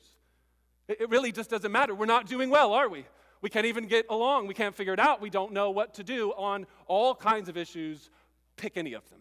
It 0.89 1.09
really 1.09 1.33
just 1.33 1.51
doesn't 1.51 1.71
matter. 1.73 1.95
We're 1.95 2.07
not 2.07 2.27
doing 2.27 2.51
well, 2.51 2.73
are 2.73 2.89
we? 2.89 3.07
We 3.41 3.51
can't 3.51 3.67
even 3.67 3.87
get 3.87 4.07
along. 4.09 4.47
We 4.47 4.55
can't 4.55 4.75
figure 4.75 4.95
it 4.95 5.01
out. 5.01 5.21
We 5.21 5.31
don't 5.31 5.53
know 5.53 5.71
what 5.71 5.95
to 5.95 6.03
do 6.03 6.33
on 6.33 6.67
all 6.87 7.15
kinds 7.15 7.49
of 7.49 7.57
issues. 7.57 8.11
Pick 8.57 8.77
any 8.77 8.95
of 8.95 9.09
them. 9.11 9.21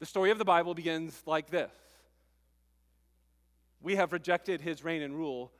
The 0.00 0.06
story 0.06 0.30
of 0.30 0.38
the 0.38 0.44
Bible 0.44 0.74
begins 0.74 1.22
like 1.26 1.50
this 1.50 1.72
We 3.82 3.96
have 3.96 4.12
rejected 4.12 4.60
his 4.60 4.82
reign 4.84 5.02
and 5.02 5.14
rule, 5.14 5.52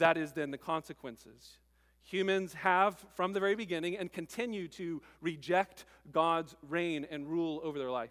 that 0.00 0.18
is 0.18 0.32
then 0.32 0.50
the 0.50 0.58
consequences. 0.58 1.58
Humans 2.02 2.54
have, 2.54 2.98
from 3.14 3.32
the 3.32 3.40
very 3.40 3.54
beginning, 3.54 3.96
and 3.96 4.12
continue 4.12 4.66
to 4.68 5.00
reject 5.20 5.84
God's 6.12 6.56
reign 6.68 7.06
and 7.10 7.26
rule 7.26 7.60
over 7.62 7.78
their 7.78 7.90
life. 7.90 8.10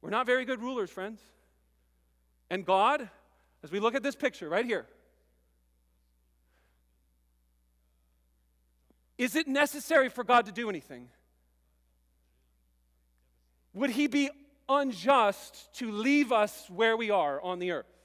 We're 0.00 0.10
not 0.10 0.26
very 0.26 0.44
good 0.44 0.60
rulers, 0.60 0.90
friends. 0.90 1.20
And 2.48 2.64
God, 2.64 3.08
as 3.62 3.72
we 3.72 3.80
look 3.80 3.94
at 3.94 4.02
this 4.02 4.14
picture 4.14 4.48
right 4.48 4.64
here, 4.64 4.86
is 9.18 9.34
it 9.34 9.48
necessary 9.48 10.08
for 10.08 10.22
God 10.22 10.46
to 10.46 10.52
do 10.52 10.70
anything? 10.70 11.08
Would 13.74 13.90
He 13.90 14.06
be 14.06 14.30
unjust 14.68 15.74
to 15.74 15.90
leave 15.90 16.30
us 16.30 16.68
where 16.70 16.96
we 16.96 17.10
are 17.10 17.40
on 17.40 17.58
the 17.58 17.72
earth? 17.72 17.97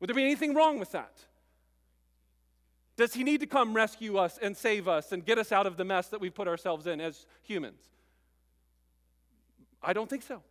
Would 0.00 0.08
there 0.08 0.16
be 0.16 0.24
anything 0.24 0.54
wrong 0.54 0.78
with 0.78 0.92
that? 0.92 1.18
Does 2.96 3.14
he 3.14 3.22
need 3.22 3.40
to 3.40 3.46
come 3.46 3.74
rescue 3.74 4.16
us 4.16 4.38
and 4.42 4.56
save 4.56 4.88
us 4.88 5.12
and 5.12 5.24
get 5.24 5.38
us 5.38 5.52
out 5.52 5.66
of 5.66 5.76
the 5.76 5.84
mess 5.84 6.08
that 6.08 6.20
we've 6.20 6.34
put 6.34 6.48
ourselves 6.48 6.86
in 6.86 7.00
as 7.00 7.26
humans? 7.42 7.80
I 9.82 9.92
don't 9.92 10.10
think 10.10 10.22
so. 10.22 10.42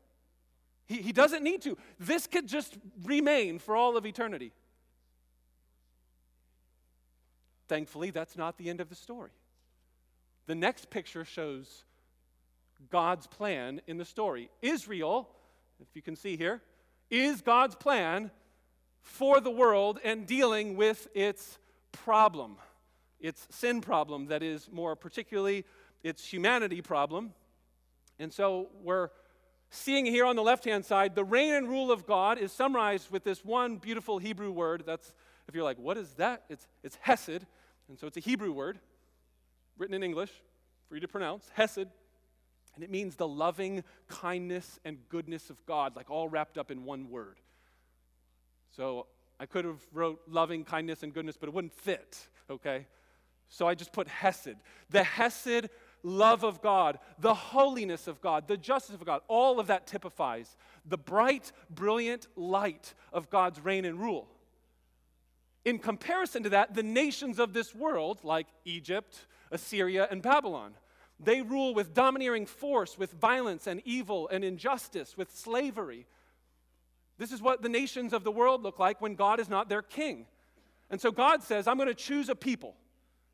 He, 0.88 1.02
he 1.02 1.12
doesn't 1.12 1.44
need 1.44 1.62
to. 1.64 1.78
This 2.00 2.26
could 2.28 2.48
just 2.48 2.78
remain 3.04 3.60
for 3.60 3.76
all 3.76 3.98
of 3.98 4.06
eternity. 4.06 4.54
Thankfully, 7.68 8.12
that's 8.12 8.38
not 8.38 8.58
the 8.58 8.70
end 8.70 8.80
of 8.80 8.88
the 8.88 8.96
story. 8.96 9.32
The 10.46 10.56
next 10.56 10.90
picture 10.90 11.26
shows 11.26 11.84
God's 12.90 13.28
plan 13.28 13.82
in 13.88 13.98
the 13.98 14.06
story. 14.06 14.50
Israel, 14.62 15.28
if 15.82 15.88
you 15.94 16.02
can 16.02 16.16
see 16.16 16.38
here, 16.38 16.62
is 17.10 17.42
God's 17.42 17.76
plan 17.76 18.32
for 19.08 19.40
the 19.40 19.50
world 19.50 20.00
and 20.04 20.28
dealing 20.28 20.76
with 20.76 21.08
its 21.16 21.58
problem, 21.92 22.58
its 23.20 23.48
sin 23.50 23.82
problem, 23.82 24.28
that 24.28 24.44
is, 24.44 24.70
more 24.72 24.96
particularly, 24.96 25.66
its 26.04 26.26
humanity 26.26 26.82
problem. 26.82 27.34
And 28.20 28.32
so 28.32 28.68
we're 28.84 29.10
seeing 29.70 30.06
here 30.06 30.26
on 30.26 30.36
the 30.36 30.44
left 30.44 30.66
hand 30.66 30.86
side, 30.86 31.16
the 31.16 31.24
reign 31.24 31.54
and 31.54 31.68
rule 31.68 31.90
of 31.90 32.06
God 32.06 32.38
is 32.38 32.52
summarized 32.52 33.10
with 33.10 33.24
this 33.24 33.44
one 33.44 33.78
beautiful 33.78 34.18
Hebrew 34.18 34.52
word. 34.52 34.84
That's, 34.86 35.14
if 35.48 35.56
you're 35.56 35.64
like, 35.64 35.80
what 35.80 35.98
is 35.98 36.14
that? 36.16 36.44
It's, 36.50 36.68
it's 36.84 36.98
Hesed. 37.02 37.46
And 37.88 37.98
so 37.98 38.08
it's 38.08 38.18
a 38.18 38.22
Hebrew 38.22 38.52
word 38.52 38.78
written 39.78 39.96
in 39.96 40.04
English 40.04 40.32
for 40.90 40.96
you 40.96 41.02
to 41.02 41.08
pronounce 41.08 41.50
Hesed. 41.54 41.88
And 42.76 42.84
it 42.84 42.92
means 42.92 43.16
the 43.16 43.28
loving 43.28 43.84
kindness 44.10 44.80
and 44.86 44.98
goodness 45.10 45.50
of 45.50 45.66
God, 45.66 45.96
like 45.96 46.12
all 46.12 46.28
wrapped 46.28 46.58
up 46.58 46.70
in 46.70 46.84
one 46.84 47.10
word. 47.10 47.38
So 48.78 49.08
I 49.40 49.48
could 49.48 49.66
have 49.66 49.82
wrote 49.92 50.22
loving 50.30 50.64
kindness 50.64 51.02
and 51.02 51.14
goodness, 51.14 51.36
but 51.36 51.50
it 51.50 51.54
wouldn't 51.54 51.74
fit, 51.74 52.28
okay? 52.48 52.86
So 53.50 53.68
I 53.68 53.74
just 53.74 53.92
put 53.92 54.08
Hesed. 54.08 54.56
The 54.92 55.04
Hesed 55.04 55.70
love 56.04 56.44
of 56.44 56.62
God, 56.62 57.00
the 57.20 57.34
holiness 57.34 58.08
of 58.08 58.22
God, 58.22 58.48
the 58.48 58.56
justice 58.56 58.94
of 58.94 59.04
God, 59.04 59.22
all 59.28 59.60
of 59.60 59.68
that 59.68 59.88
typifies 59.88 60.56
the 60.86 60.98
bright, 60.98 61.52
brilliant 61.72 62.28
light 62.36 62.94
of 63.12 63.32
God's 63.32 63.60
reign 63.60 63.84
and 63.84 64.00
rule. 64.00 64.28
In 65.66 65.80
comparison 65.80 66.44
to 66.44 66.50
that, 66.50 66.76
the 66.76 66.84
nations 66.84 67.40
of 67.40 67.54
this 67.54 67.74
world, 67.74 68.20
like 68.24 68.48
Egypt, 68.64 69.26
Assyria, 69.52 70.08
and 70.10 70.22
Babylon, 70.22 70.76
they 71.20 71.42
rule 71.42 71.74
with 71.74 71.96
domineering 71.96 72.46
force, 72.46 72.96
with 72.96 73.12
violence 73.14 73.66
and 73.66 73.82
evil 73.86 74.30
and 74.32 74.44
injustice, 74.44 75.18
with 75.18 75.36
slavery. 75.36 76.06
This 77.18 77.32
is 77.32 77.42
what 77.42 77.62
the 77.62 77.70
nations 77.70 78.14
of 78.14 78.24
the 78.24 78.32
world 78.32 78.64
look 78.64 78.80
like 78.80 79.02
when 79.02 79.16
God 79.16 79.40
is 79.40 79.50
not 79.50 79.70
their 79.70 79.82
king. 79.82 80.26
And 80.90 81.02
so 81.02 81.12
God 81.12 81.44
says, 81.44 81.68
I'm 81.68 81.78
going 81.78 81.90
to 81.90 81.96
choose 81.96 82.30
a 82.30 82.36
people, 82.36 82.76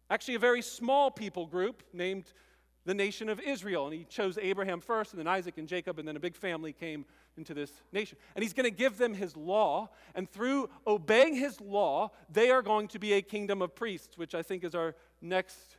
actually, 0.10 0.36
a 0.36 0.40
very 0.40 0.62
small 0.62 1.12
people 1.12 1.46
group 1.46 1.84
named 1.94 2.26
the 2.86 2.94
nation 2.94 3.30
of 3.30 3.40
Israel. 3.40 3.86
And 3.86 3.94
he 3.94 4.06
chose 4.06 4.38
Abraham 4.42 4.82
first, 4.82 5.14
and 5.14 5.20
then 5.20 5.28
Isaac 5.28 5.58
and 5.58 5.68
Jacob, 5.68 6.00
and 6.00 6.08
then 6.08 6.16
a 6.16 6.20
big 6.20 6.36
family 6.36 6.74
came 6.74 7.06
into 7.38 7.54
this 7.54 7.72
nation. 7.92 8.18
And 8.36 8.44
he's 8.44 8.54
going 8.54 8.70
to 8.70 8.76
give 8.76 8.98
them 8.98 9.14
his 9.14 9.36
law, 9.36 9.90
and 10.16 10.30
through 10.30 10.70
obeying 10.88 11.36
his 11.36 11.60
law, 11.62 12.12
they 12.30 12.50
are 12.50 12.62
going 12.62 12.88
to 12.90 13.00
be 13.00 13.14
a 13.14 13.22
kingdom 13.22 13.62
of 13.62 13.76
priests, 13.76 14.18
which 14.18 14.36
I 14.36 14.42
think 14.42 14.64
is 14.64 14.76
our 14.76 14.96
next, 15.22 15.78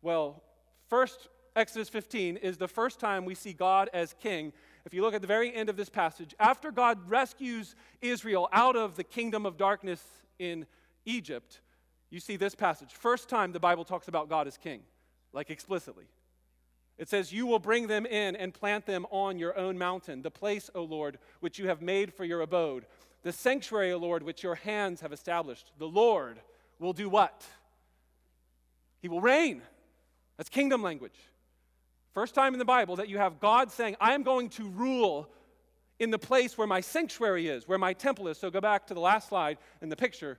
well, 0.00 0.42
first 0.88 1.28
Exodus 1.54 1.88
15 1.88 2.38
is 2.38 2.56
the 2.56 2.68
first 2.68 2.98
time 2.98 3.24
we 3.24 3.34
see 3.34 3.52
God 3.52 3.90
as 3.92 4.14
king. 4.14 4.52
If 4.84 4.92
you 4.92 5.02
look 5.02 5.14
at 5.14 5.20
the 5.20 5.28
very 5.28 5.54
end 5.54 5.68
of 5.68 5.76
this 5.76 5.88
passage, 5.88 6.34
after 6.40 6.72
God 6.72 7.08
rescues 7.08 7.76
Israel 8.00 8.48
out 8.52 8.76
of 8.76 8.96
the 8.96 9.04
kingdom 9.04 9.46
of 9.46 9.56
darkness 9.56 10.02
in 10.38 10.66
Egypt, 11.04 11.60
you 12.10 12.20
see 12.20 12.36
this 12.36 12.54
passage. 12.54 12.92
First 12.92 13.28
time 13.28 13.52
the 13.52 13.60
Bible 13.60 13.84
talks 13.84 14.08
about 14.08 14.28
God 14.28 14.46
as 14.46 14.56
king, 14.56 14.82
like 15.32 15.50
explicitly. 15.50 16.06
It 16.98 17.08
says, 17.08 17.32
You 17.32 17.46
will 17.46 17.58
bring 17.58 17.86
them 17.86 18.06
in 18.06 18.36
and 18.36 18.52
plant 18.52 18.86
them 18.86 19.06
on 19.10 19.38
your 19.38 19.56
own 19.56 19.78
mountain, 19.78 20.22
the 20.22 20.30
place, 20.30 20.68
O 20.74 20.82
Lord, 20.82 21.18
which 21.40 21.58
you 21.58 21.68
have 21.68 21.80
made 21.80 22.12
for 22.12 22.24
your 22.24 22.40
abode, 22.40 22.86
the 23.22 23.32
sanctuary, 23.32 23.92
O 23.92 23.98
Lord, 23.98 24.22
which 24.22 24.42
your 24.42 24.56
hands 24.56 25.00
have 25.00 25.12
established. 25.12 25.72
The 25.78 25.88
Lord 25.88 26.40
will 26.78 26.92
do 26.92 27.08
what? 27.08 27.44
He 29.00 29.08
will 29.08 29.20
reign. 29.20 29.62
That's 30.36 30.48
kingdom 30.48 30.82
language. 30.82 31.18
First 32.12 32.34
time 32.34 32.52
in 32.52 32.58
the 32.58 32.64
Bible 32.64 32.96
that 32.96 33.08
you 33.08 33.18
have 33.18 33.40
God 33.40 33.70
saying, 33.70 33.96
I 34.00 34.12
am 34.12 34.22
going 34.22 34.50
to 34.50 34.68
rule 34.68 35.30
in 35.98 36.10
the 36.10 36.18
place 36.18 36.58
where 36.58 36.66
my 36.66 36.80
sanctuary 36.80 37.48
is, 37.48 37.66
where 37.66 37.78
my 37.78 37.94
temple 37.94 38.28
is. 38.28 38.36
So 38.36 38.50
go 38.50 38.60
back 38.60 38.86
to 38.88 38.94
the 38.94 39.00
last 39.00 39.28
slide 39.28 39.58
in 39.80 39.88
the 39.88 39.96
picture. 39.96 40.38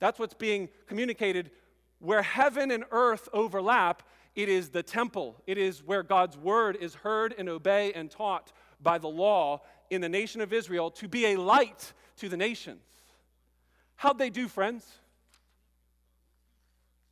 That's 0.00 0.18
what's 0.18 0.34
being 0.34 0.68
communicated. 0.86 1.50
Where 1.98 2.22
heaven 2.22 2.70
and 2.70 2.84
earth 2.90 3.28
overlap, 3.32 4.02
it 4.34 4.48
is 4.50 4.68
the 4.68 4.82
temple. 4.82 5.40
It 5.46 5.56
is 5.56 5.82
where 5.82 6.02
God's 6.02 6.36
word 6.36 6.76
is 6.78 6.94
heard 6.94 7.34
and 7.38 7.48
obeyed 7.48 7.94
and 7.94 8.10
taught 8.10 8.52
by 8.82 8.98
the 8.98 9.08
law 9.08 9.62
in 9.88 10.02
the 10.02 10.08
nation 10.08 10.42
of 10.42 10.52
Israel 10.52 10.90
to 10.90 11.08
be 11.08 11.26
a 11.26 11.36
light 11.36 11.92
to 12.16 12.28
the 12.28 12.36
nations. 12.36 12.82
How'd 13.96 14.18
they 14.18 14.30
do, 14.30 14.48
friends? 14.48 14.84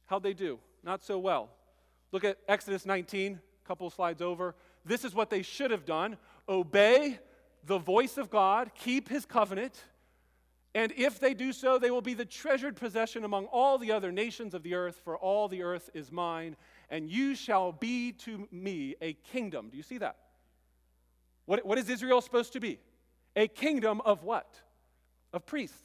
How'd 0.06 0.22
they 0.22 0.34
do? 0.34 0.58
Not 0.82 1.02
so 1.02 1.18
well. 1.18 1.48
Look 2.10 2.24
at 2.24 2.36
Exodus 2.46 2.84
19 2.84 3.40
couple 3.64 3.88
slides 3.90 4.22
over. 4.22 4.54
This 4.84 5.04
is 5.04 5.14
what 5.14 5.30
they 5.30 5.42
should 5.42 5.70
have 5.70 5.84
done 5.84 6.16
obey 6.48 7.18
the 7.64 7.78
voice 7.78 8.18
of 8.18 8.28
God, 8.28 8.72
keep 8.74 9.08
his 9.08 9.24
covenant, 9.24 9.84
and 10.74 10.92
if 10.96 11.20
they 11.20 11.34
do 11.34 11.52
so, 11.52 11.78
they 11.78 11.90
will 11.90 12.00
be 12.00 12.14
the 12.14 12.24
treasured 12.24 12.76
possession 12.76 13.24
among 13.24 13.46
all 13.46 13.76
the 13.76 13.92
other 13.92 14.10
nations 14.10 14.54
of 14.54 14.62
the 14.62 14.74
earth, 14.74 15.00
for 15.04 15.16
all 15.18 15.46
the 15.48 15.62
earth 15.62 15.90
is 15.92 16.10
mine, 16.10 16.56
and 16.88 17.10
you 17.10 17.34
shall 17.34 17.72
be 17.72 18.12
to 18.12 18.48
me 18.50 18.94
a 19.02 19.12
kingdom. 19.12 19.68
Do 19.70 19.76
you 19.76 19.82
see 19.82 19.98
that? 19.98 20.16
What, 21.44 21.66
what 21.66 21.76
is 21.76 21.90
Israel 21.90 22.22
supposed 22.22 22.54
to 22.54 22.60
be? 22.60 22.78
A 23.36 23.48
kingdom 23.48 24.00
of 24.02 24.22
what? 24.22 24.54
Of 25.32 25.44
priests. 25.44 25.76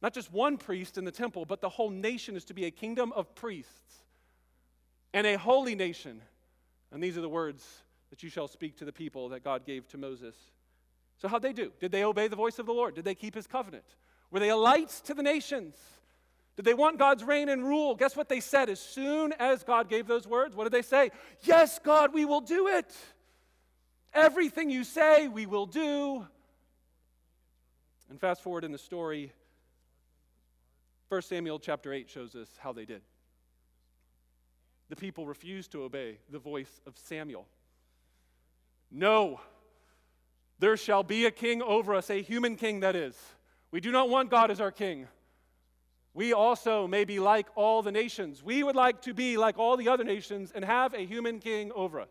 Not 0.00 0.14
just 0.14 0.32
one 0.32 0.56
priest 0.56 0.96
in 0.96 1.04
the 1.04 1.10
temple, 1.10 1.44
but 1.44 1.60
the 1.60 1.68
whole 1.68 1.90
nation 1.90 2.34
is 2.34 2.44
to 2.46 2.54
be 2.54 2.64
a 2.64 2.70
kingdom 2.70 3.12
of 3.12 3.34
priests 3.34 4.04
and 5.12 5.26
a 5.26 5.36
holy 5.36 5.74
nation 5.74 6.22
and 6.92 7.02
these 7.02 7.18
are 7.18 7.20
the 7.20 7.28
words 7.28 7.64
that 8.10 8.22
you 8.22 8.28
shall 8.30 8.48
speak 8.48 8.76
to 8.78 8.84
the 8.84 8.92
people 8.92 9.30
that 9.30 9.42
God 9.42 9.66
gave 9.66 9.88
to 9.88 9.98
Moses. 9.98 10.34
So, 11.18 11.28
how'd 11.28 11.42
they 11.42 11.52
do? 11.52 11.72
Did 11.80 11.92
they 11.92 12.04
obey 12.04 12.28
the 12.28 12.36
voice 12.36 12.58
of 12.58 12.66
the 12.66 12.72
Lord? 12.72 12.94
Did 12.94 13.04
they 13.04 13.14
keep 13.14 13.34
his 13.34 13.46
covenant? 13.46 13.84
Were 14.30 14.40
they 14.40 14.50
a 14.50 14.56
light 14.56 14.90
to 15.06 15.14
the 15.14 15.22
nations? 15.22 15.76
Did 16.56 16.64
they 16.64 16.74
want 16.74 16.98
God's 16.98 17.22
reign 17.22 17.48
and 17.48 17.64
rule? 17.64 17.94
Guess 17.94 18.16
what 18.16 18.28
they 18.28 18.40
said 18.40 18.70
as 18.70 18.80
soon 18.80 19.32
as 19.38 19.62
God 19.62 19.88
gave 19.88 20.06
those 20.06 20.26
words? 20.26 20.56
What 20.56 20.64
did 20.64 20.72
they 20.72 20.82
say? 20.82 21.10
Yes, 21.42 21.78
God, 21.78 22.14
we 22.14 22.24
will 22.24 22.40
do 22.40 22.68
it. 22.68 22.94
Everything 24.14 24.70
you 24.70 24.84
say, 24.84 25.28
we 25.28 25.44
will 25.44 25.66
do. 25.66 26.26
And 28.08 28.20
fast 28.20 28.42
forward 28.42 28.64
in 28.64 28.72
the 28.72 28.78
story, 28.78 29.32
1 31.08 31.22
Samuel 31.22 31.58
chapter 31.58 31.92
8 31.92 32.08
shows 32.08 32.34
us 32.34 32.48
how 32.58 32.72
they 32.72 32.84
did 32.84 33.02
the 34.88 34.96
people 34.96 35.26
refused 35.26 35.72
to 35.72 35.82
obey 35.82 36.18
the 36.30 36.38
voice 36.38 36.80
of 36.86 36.96
Samuel. 36.96 37.46
No, 38.90 39.40
there 40.58 40.76
shall 40.76 41.02
be 41.02 41.26
a 41.26 41.30
king 41.30 41.62
over 41.62 41.94
us, 41.94 42.10
a 42.10 42.22
human 42.22 42.56
king 42.56 42.80
that 42.80 42.96
is. 42.96 43.16
We 43.70 43.80
do 43.80 43.90
not 43.90 44.08
want 44.08 44.30
God 44.30 44.50
as 44.50 44.60
our 44.60 44.70
king. 44.70 45.08
We 46.14 46.32
also 46.32 46.86
may 46.86 47.04
be 47.04 47.18
like 47.18 47.46
all 47.56 47.82
the 47.82 47.92
nations. 47.92 48.42
We 48.42 48.62
would 48.62 48.76
like 48.76 49.02
to 49.02 49.12
be 49.12 49.36
like 49.36 49.58
all 49.58 49.76
the 49.76 49.88
other 49.88 50.04
nations 50.04 50.50
and 50.54 50.64
have 50.64 50.94
a 50.94 51.04
human 51.04 51.40
king 51.40 51.72
over 51.74 52.00
us. 52.00 52.08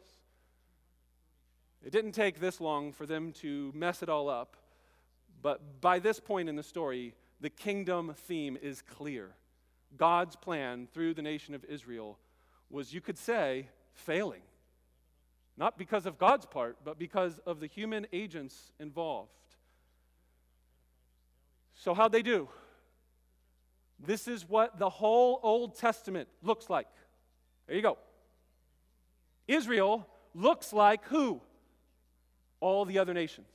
It 1.84 1.92
didn't 1.92 2.12
take 2.12 2.40
this 2.40 2.62
long 2.62 2.92
for 2.92 3.06
them 3.06 3.32
to 3.34 3.72
mess 3.74 4.04
it 4.04 4.10
all 4.10 4.30
up, 4.30 4.58
but 5.42 5.82
by 5.82 6.00
this 6.00 6.20
point 6.20 6.50
in 6.50 6.56
the 6.56 6.64
story, 6.64 7.16
the 7.42 7.50
kingdom 7.50 8.14
theme 8.16 8.58
is 8.62 8.82
clear. 8.82 9.32
God's 9.98 10.36
plan 10.36 10.88
through 10.94 11.14
the 11.14 11.22
nation 11.22 11.56
of 11.56 11.64
Israel 11.66 12.18
was, 12.70 12.94
you 12.94 13.02
could 13.02 13.18
say, 13.18 13.70
failing. 13.94 14.42
Not 15.58 15.78
because 15.78 16.06
of 16.06 16.18
God's 16.18 16.46
part, 16.46 16.78
but 16.84 17.00
because 17.00 17.40
of 17.46 17.60
the 17.60 17.68
human 17.68 18.08
agents 18.12 18.72
involved. 18.80 19.30
So, 21.76 21.94
how'd 21.94 22.12
they 22.12 22.22
do? 22.22 22.50
This 24.00 24.28
is 24.28 24.48
what 24.48 24.78
the 24.78 24.90
whole 24.90 25.40
Old 25.44 25.78
Testament 25.78 26.28
looks 26.42 26.70
like. 26.70 26.88
There 27.68 27.76
you 27.76 27.82
go. 27.82 27.98
Israel 29.48 30.08
looks 30.34 30.74
like 30.74 31.06
who? 31.06 31.42
All 32.60 32.86
the 32.86 33.00
other 33.00 33.14
nations. 33.14 33.48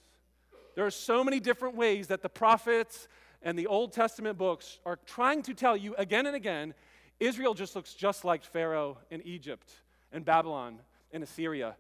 There 0.75 0.87
are 0.87 0.91
so 0.91 1.23
many 1.23 1.41
different 1.41 1.77
ways 1.77 2.07
that 2.09 2.23
the 2.23 2.29
prophets 2.29 3.09
and 3.43 3.59
the 3.59 3.67
Old 3.67 3.93
Testament 3.93 4.39
books 4.39 4.79
are 4.87 4.99
trying 5.07 5.43
to 5.43 5.55
tell 5.55 5.77
you 5.77 5.95
again 5.97 6.27
and 6.27 6.37
again 6.37 6.75
Israel 7.21 7.53
just 7.55 7.77
looks 7.77 7.95
just 7.95 8.25
like 8.25 8.43
Pharaoh 8.43 8.99
in 9.11 9.23
Egypt 9.23 9.71
and 10.11 10.25
Babylon 10.25 10.81
and 11.13 11.23
Assyria. 11.23 11.77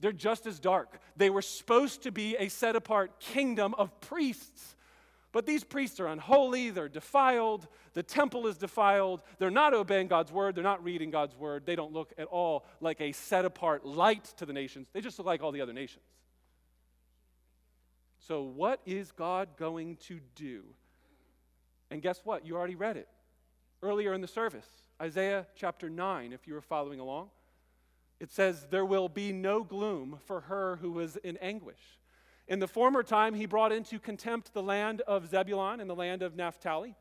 They're 0.00 0.12
just 0.12 0.46
as 0.46 0.58
dark. 0.58 1.00
They 1.16 1.30
were 1.30 1.42
supposed 1.42 2.02
to 2.02 2.10
be 2.12 2.36
a 2.36 2.48
set 2.48 2.74
apart 2.74 3.20
kingdom 3.20 3.74
of 3.74 4.00
priests. 4.00 4.74
But 5.32 5.44
these 5.44 5.64
priests 5.64 6.00
are 6.00 6.06
unholy, 6.06 6.70
they're 6.70 6.88
defiled, 6.88 7.68
the 7.92 8.02
temple 8.02 8.46
is 8.46 8.56
defiled, 8.56 9.20
they're 9.38 9.50
not 9.50 9.74
obeying 9.74 10.08
God's 10.08 10.32
word, 10.32 10.54
they're 10.54 10.64
not 10.64 10.82
reading 10.82 11.10
God's 11.10 11.36
word, 11.36 11.66
they 11.66 11.76
don't 11.76 11.92
look 11.92 12.14
at 12.16 12.26
all 12.28 12.64
like 12.80 13.02
a 13.02 13.12
set 13.12 13.44
apart 13.44 13.84
light 13.84 14.24
to 14.38 14.46
the 14.46 14.54
nations, 14.54 14.88
they 14.94 15.02
just 15.02 15.18
look 15.18 15.26
like 15.26 15.42
all 15.42 15.52
the 15.52 15.60
other 15.60 15.74
nations. 15.74 16.04
So, 18.20 18.42
what 18.42 18.80
is 18.86 19.12
God 19.12 19.48
going 19.58 19.96
to 20.08 20.20
do? 20.34 20.62
And 21.90 22.00
guess 22.00 22.20
what? 22.24 22.46
You 22.46 22.56
already 22.56 22.74
read 22.74 22.96
it 22.96 23.08
earlier 23.82 24.12
in 24.12 24.20
the 24.20 24.28
service, 24.28 24.66
Isaiah 25.00 25.46
chapter 25.54 25.90
9, 25.90 26.32
if 26.32 26.46
you 26.46 26.54
were 26.54 26.62
following 26.62 27.00
along. 27.00 27.30
It 28.18 28.30
says, 28.30 28.66
There 28.70 28.84
will 28.84 29.08
be 29.08 29.32
no 29.32 29.62
gloom 29.62 30.18
for 30.24 30.42
her 30.42 30.76
who 30.76 30.92
was 30.92 31.16
in 31.16 31.36
anguish. 31.38 31.98
In 32.48 32.60
the 32.60 32.68
former 32.68 33.02
time, 33.02 33.34
he 33.34 33.46
brought 33.46 33.72
into 33.72 33.98
contempt 33.98 34.54
the 34.54 34.62
land 34.62 35.02
of 35.02 35.28
Zebulun 35.28 35.80
and 35.80 35.90
the 35.90 35.94
land 35.94 36.22
of 36.22 36.36
Naphtali. 36.36 36.94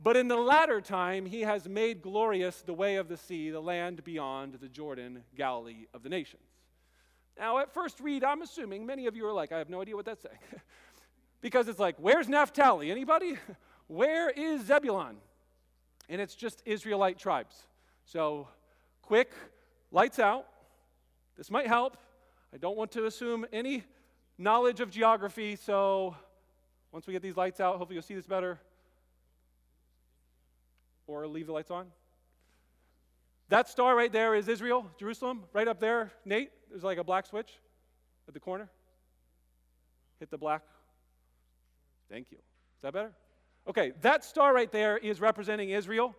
But 0.00 0.16
in 0.16 0.28
the 0.28 0.36
latter 0.36 0.80
time, 0.80 1.26
he 1.26 1.40
has 1.42 1.68
made 1.68 2.02
glorious 2.02 2.62
the 2.62 2.74
way 2.74 2.96
of 2.96 3.08
the 3.08 3.16
sea, 3.16 3.50
the 3.50 3.60
land 3.60 4.04
beyond 4.04 4.54
the 4.54 4.68
Jordan, 4.68 5.24
Galilee 5.36 5.86
of 5.94 6.02
the 6.02 6.08
nations. 6.08 6.42
Now, 7.38 7.58
at 7.58 7.72
first 7.72 8.00
read, 8.00 8.24
I'm 8.24 8.42
assuming 8.42 8.84
many 8.84 9.06
of 9.06 9.16
you 9.16 9.26
are 9.26 9.32
like, 9.32 9.52
I 9.52 9.58
have 9.58 9.70
no 9.70 9.80
idea 9.80 9.96
what 9.96 10.04
that's 10.04 10.22
saying. 10.22 10.38
because 11.40 11.68
it's 11.68 11.78
like, 11.78 11.96
where's 11.98 12.28
Naphtali? 12.28 12.90
Anybody? 12.90 13.36
Where 13.86 14.28
is 14.28 14.66
Zebulun? 14.66 15.16
And 16.08 16.20
it's 16.20 16.34
just 16.34 16.62
Israelite 16.64 17.18
tribes. 17.18 17.54
So, 18.04 18.48
quick, 19.02 19.32
lights 19.90 20.18
out. 20.18 20.46
This 21.36 21.50
might 21.50 21.66
help. 21.66 21.96
I 22.52 22.56
don't 22.56 22.76
want 22.76 22.92
to 22.92 23.06
assume 23.06 23.46
any 23.52 23.84
knowledge 24.38 24.80
of 24.80 24.90
geography, 24.90 25.56
so 25.56 26.16
once 26.92 27.06
we 27.06 27.12
get 27.12 27.22
these 27.22 27.36
lights 27.36 27.60
out, 27.60 27.76
hopefully 27.76 27.94
you'll 27.94 28.02
see 28.02 28.14
this 28.14 28.26
better. 28.26 28.58
Or 31.06 31.26
leave 31.26 31.46
the 31.46 31.52
lights 31.52 31.70
on. 31.70 31.86
That 33.48 33.68
star 33.68 33.96
right 33.96 34.12
there 34.12 34.34
is 34.34 34.48
Israel, 34.48 34.90
Jerusalem. 34.98 35.44
Right 35.52 35.68
up 35.68 35.80
there, 35.80 36.12
Nate, 36.24 36.50
there's 36.70 36.84
like 36.84 36.98
a 36.98 37.04
black 37.04 37.26
switch 37.26 37.50
at 38.26 38.34
the 38.34 38.40
corner. 38.40 38.68
Hit 40.20 40.30
the 40.30 40.38
black. 40.38 40.62
Thank 42.10 42.30
you. 42.30 42.38
Is 42.38 42.82
that 42.82 42.92
better? 42.92 43.12
Okay, 43.68 43.92
that 44.00 44.24
star 44.24 44.54
right 44.54 44.72
there 44.72 44.96
is 44.96 45.20
representing 45.20 45.68
Israel. 45.68 46.16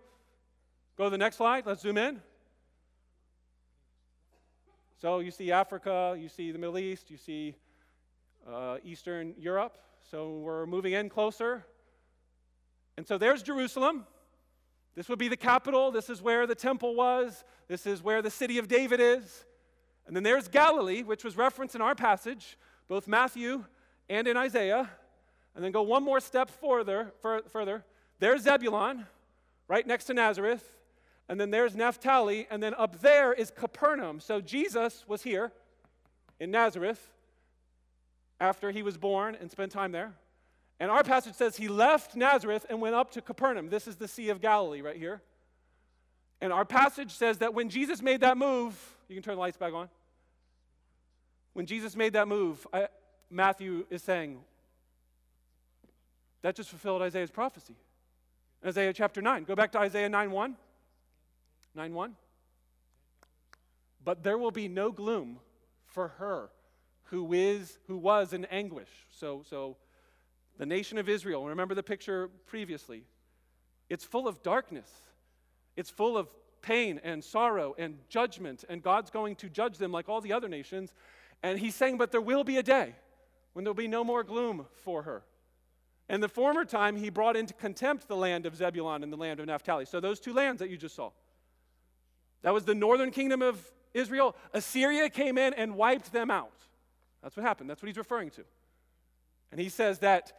Go 0.97 1.05
to 1.05 1.09
the 1.09 1.17
next 1.17 1.37
slide. 1.37 1.65
Let's 1.65 1.81
zoom 1.81 1.97
in. 1.97 2.21
So 5.01 5.17
you 5.19 5.31
see 5.31 5.51
Africa, 5.51 6.15
you 6.19 6.29
see 6.29 6.51
the 6.51 6.59
Middle 6.59 6.77
East, 6.77 7.09
you 7.09 7.17
see 7.17 7.55
uh, 8.47 8.77
Eastern 8.83 9.33
Europe. 9.39 9.79
So 10.11 10.37
we're 10.37 10.67
moving 10.67 10.93
in 10.93 11.09
closer. 11.09 11.65
And 12.97 13.07
so 13.07 13.17
there's 13.17 13.41
Jerusalem. 13.41 14.05
This 14.95 15.09
would 15.09 15.19
be 15.19 15.27
the 15.27 15.37
capital. 15.37 15.89
This 15.89 16.09
is 16.09 16.21
where 16.21 16.45
the 16.45 16.53
temple 16.53 16.93
was. 16.93 17.43
This 17.67 17.87
is 17.87 18.03
where 18.03 18.21
the 18.21 18.29
city 18.29 18.59
of 18.59 18.67
David 18.67 18.99
is. 18.99 19.45
And 20.05 20.15
then 20.15 20.21
there's 20.21 20.47
Galilee, 20.47 21.01
which 21.01 21.23
was 21.23 21.35
referenced 21.35 21.73
in 21.73 21.81
our 21.81 21.95
passage, 21.95 22.57
both 22.87 23.07
Matthew 23.07 23.65
and 24.07 24.27
in 24.27 24.37
Isaiah. 24.37 24.89
And 25.55 25.63
then 25.63 25.71
go 25.71 25.81
one 25.81 26.03
more 26.03 26.19
step 26.19 26.49
further, 26.49 27.11
further. 27.21 27.83
There's 28.19 28.43
Zebulun, 28.43 29.05
right 29.67 29.85
next 29.85 30.05
to 30.05 30.13
Nazareth. 30.13 30.77
And 31.27 31.39
then 31.39 31.51
there's 31.51 31.75
Naphtali. 31.75 32.47
And 32.49 32.61
then 32.61 32.73
up 32.75 33.01
there 33.01 33.33
is 33.33 33.51
Capernaum. 33.51 34.19
So 34.19 34.41
Jesus 34.41 35.05
was 35.07 35.23
here 35.23 35.51
in 36.39 36.51
Nazareth 36.51 37.13
after 38.39 38.71
he 38.71 38.83
was 38.83 38.97
born 38.97 39.35
and 39.39 39.51
spent 39.51 39.71
time 39.71 39.91
there. 39.91 40.13
And 40.79 40.89
our 40.89 41.03
passage 41.03 41.35
says 41.35 41.57
he 41.57 41.67
left 41.67 42.15
Nazareth 42.15 42.65
and 42.69 42.79
went 42.79 42.95
up 42.95 43.11
to 43.11 43.21
Capernaum. 43.21 43.69
This 43.69 43.87
is 43.87 43.97
the 43.97 44.07
Sea 44.07 44.29
of 44.29 44.39
Galilee 44.39 44.81
right 44.81 44.95
here. 44.95 45.21
And 46.39 46.53
our 46.53 46.63
passage 46.63 47.11
says 47.11 47.39
that 47.39 47.53
when 47.53 47.69
Jesus 47.69 48.01
made 48.01 48.21
that 48.21 48.37
move, 48.37 48.73
you 49.09 49.15
can 49.15 49.23
turn 49.23 49.35
the 49.35 49.41
lights 49.41 49.57
back 49.57 49.73
on. 49.73 49.89
When 51.51 51.65
Jesus 51.65 51.97
made 51.97 52.13
that 52.13 52.29
move, 52.29 52.65
I, 52.71 52.87
Matthew 53.29 53.85
is 53.89 54.01
saying, 54.01 54.39
that 56.41 56.55
just 56.55 56.69
fulfilled 56.69 57.01
Isaiah's 57.01 57.31
prophecy. 57.31 57.75
Isaiah 58.65 58.93
chapter 58.93 59.21
9. 59.21 59.43
Go 59.43 59.55
back 59.55 59.71
to 59.73 59.79
Isaiah 59.79 60.09
9 60.09 60.31
1. 60.31 60.55
9 61.75 61.93
1. 61.93 62.15
But 64.03 64.23
there 64.23 64.37
will 64.37 64.51
be 64.51 64.67
no 64.67 64.91
gloom 64.91 65.39
for 65.85 66.09
her 66.19 66.49
who 67.05 67.33
is 67.33 67.79
who 67.87 67.97
was 67.97 68.33
in 68.33 68.45
anguish. 68.45 68.89
So 69.11 69.43
so 69.49 69.77
the 70.57 70.65
nation 70.65 70.97
of 70.97 71.07
Israel, 71.07 71.47
remember 71.47 71.73
the 71.73 71.83
picture 71.83 72.29
previously. 72.45 73.03
It's 73.89 74.03
full 74.03 74.27
of 74.27 74.43
darkness. 74.43 74.89
It's 75.75 75.89
full 75.89 76.17
of 76.17 76.27
pain 76.61 76.99
and 77.03 77.23
sorrow 77.23 77.73
and 77.77 77.97
judgment, 78.09 78.65
and 78.67 78.83
God's 78.83 79.09
going 79.09 79.35
to 79.37 79.49
judge 79.49 79.77
them 79.77 79.91
like 79.91 80.09
all 80.09 80.21
the 80.21 80.33
other 80.33 80.49
nations. 80.49 80.93
And 81.41 81.57
he's 81.57 81.75
saying, 81.75 81.97
But 81.97 82.11
there 82.11 82.21
will 82.21 82.43
be 82.43 82.57
a 82.57 82.63
day 82.63 82.95
when 83.53 83.63
there'll 83.63 83.73
be 83.73 83.87
no 83.87 84.03
more 84.03 84.23
gloom 84.23 84.65
for 84.83 85.03
her. 85.03 85.23
And 86.09 86.23
the 86.23 86.27
former 86.27 86.65
time, 86.65 86.95
he 86.95 87.09
brought 87.09 87.37
into 87.37 87.53
contempt 87.53 88.07
the 88.07 88.15
land 88.15 88.47
of 88.47 88.55
Zebulun 88.55 89.03
and 89.03 89.13
the 89.13 89.17
land 89.17 89.39
of 89.39 89.45
Naphtali. 89.45 89.85
So, 89.85 89.99
those 89.99 90.19
two 90.19 90.33
lands 90.33 90.59
that 90.59 90.69
you 90.69 90.77
just 90.77 90.95
saw. 90.95 91.11
That 92.41 92.53
was 92.53 92.65
the 92.65 92.73
northern 92.73 93.11
kingdom 93.11 93.41
of 93.41 93.63
Israel. 93.93 94.35
Assyria 94.53 95.09
came 95.09 95.37
in 95.37 95.53
and 95.53 95.75
wiped 95.75 96.11
them 96.11 96.31
out. 96.31 96.51
That's 97.21 97.35
what 97.37 97.45
happened. 97.45 97.69
That's 97.69 97.81
what 97.81 97.87
he's 97.87 97.97
referring 97.97 98.31
to. 98.31 98.43
And 99.51 99.59
he 99.59 99.69
says 99.69 99.99
that, 99.99 100.33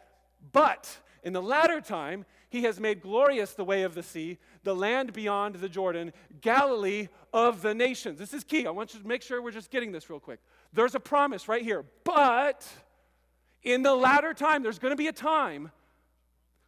but 0.53 0.99
in 1.23 1.33
the 1.33 1.43
latter 1.43 1.81
time, 1.81 2.25
he 2.49 2.63
has 2.63 2.81
made 2.81 3.01
glorious 3.01 3.53
the 3.53 3.65
way 3.65 3.83
of 3.83 3.95
the 3.95 4.03
sea, 4.03 4.39
the 4.65 4.75
land 4.75 5.13
beyond 5.13 5.57
the 5.57 5.69
Jordan, 5.69 6.13
Galilee 6.41 7.09
of 7.33 7.63
the 7.63 7.75
nations. 7.75 8.19
This 8.19 8.35
is 8.35 8.43
key. 8.43 8.67
I 8.67 8.71
want 8.71 8.95
you 8.95 9.01
to 9.01 9.07
make 9.07 9.23
sure 9.23 9.41
we're 9.41 9.51
just 9.51 9.71
getting 9.71 9.93
this 9.93 10.11
real 10.11 10.21
quick. 10.21 10.41
There's 10.73 10.95
a 10.95 11.01
promise 11.01 11.49
right 11.49 11.63
here. 11.63 11.85
But 12.03 12.67
in 13.63 13.83
the 13.83 13.95
latter 13.95 14.35
time, 14.35 14.63
there's 14.63 14.79
going 14.79 14.93
to 14.93 14.97
be 14.97 15.09
a 15.09 15.13
time 15.13 15.71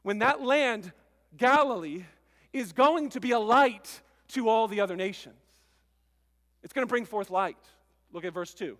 when 0.02 0.18
that 0.18 0.42
land, 0.42 0.92
Galilee, 1.36 2.04
is 2.52 2.72
going 2.72 3.10
to 3.10 3.20
be 3.20 3.30
a 3.30 3.38
light 3.38 4.02
to 4.28 4.48
all 4.48 4.68
the 4.68 4.80
other 4.80 4.96
nations. 4.96 5.34
It's 6.62 6.72
going 6.72 6.86
to 6.86 6.90
bring 6.90 7.04
forth 7.04 7.30
light. 7.30 7.56
Look 8.12 8.24
at 8.24 8.34
verse 8.34 8.54
2, 8.54 8.76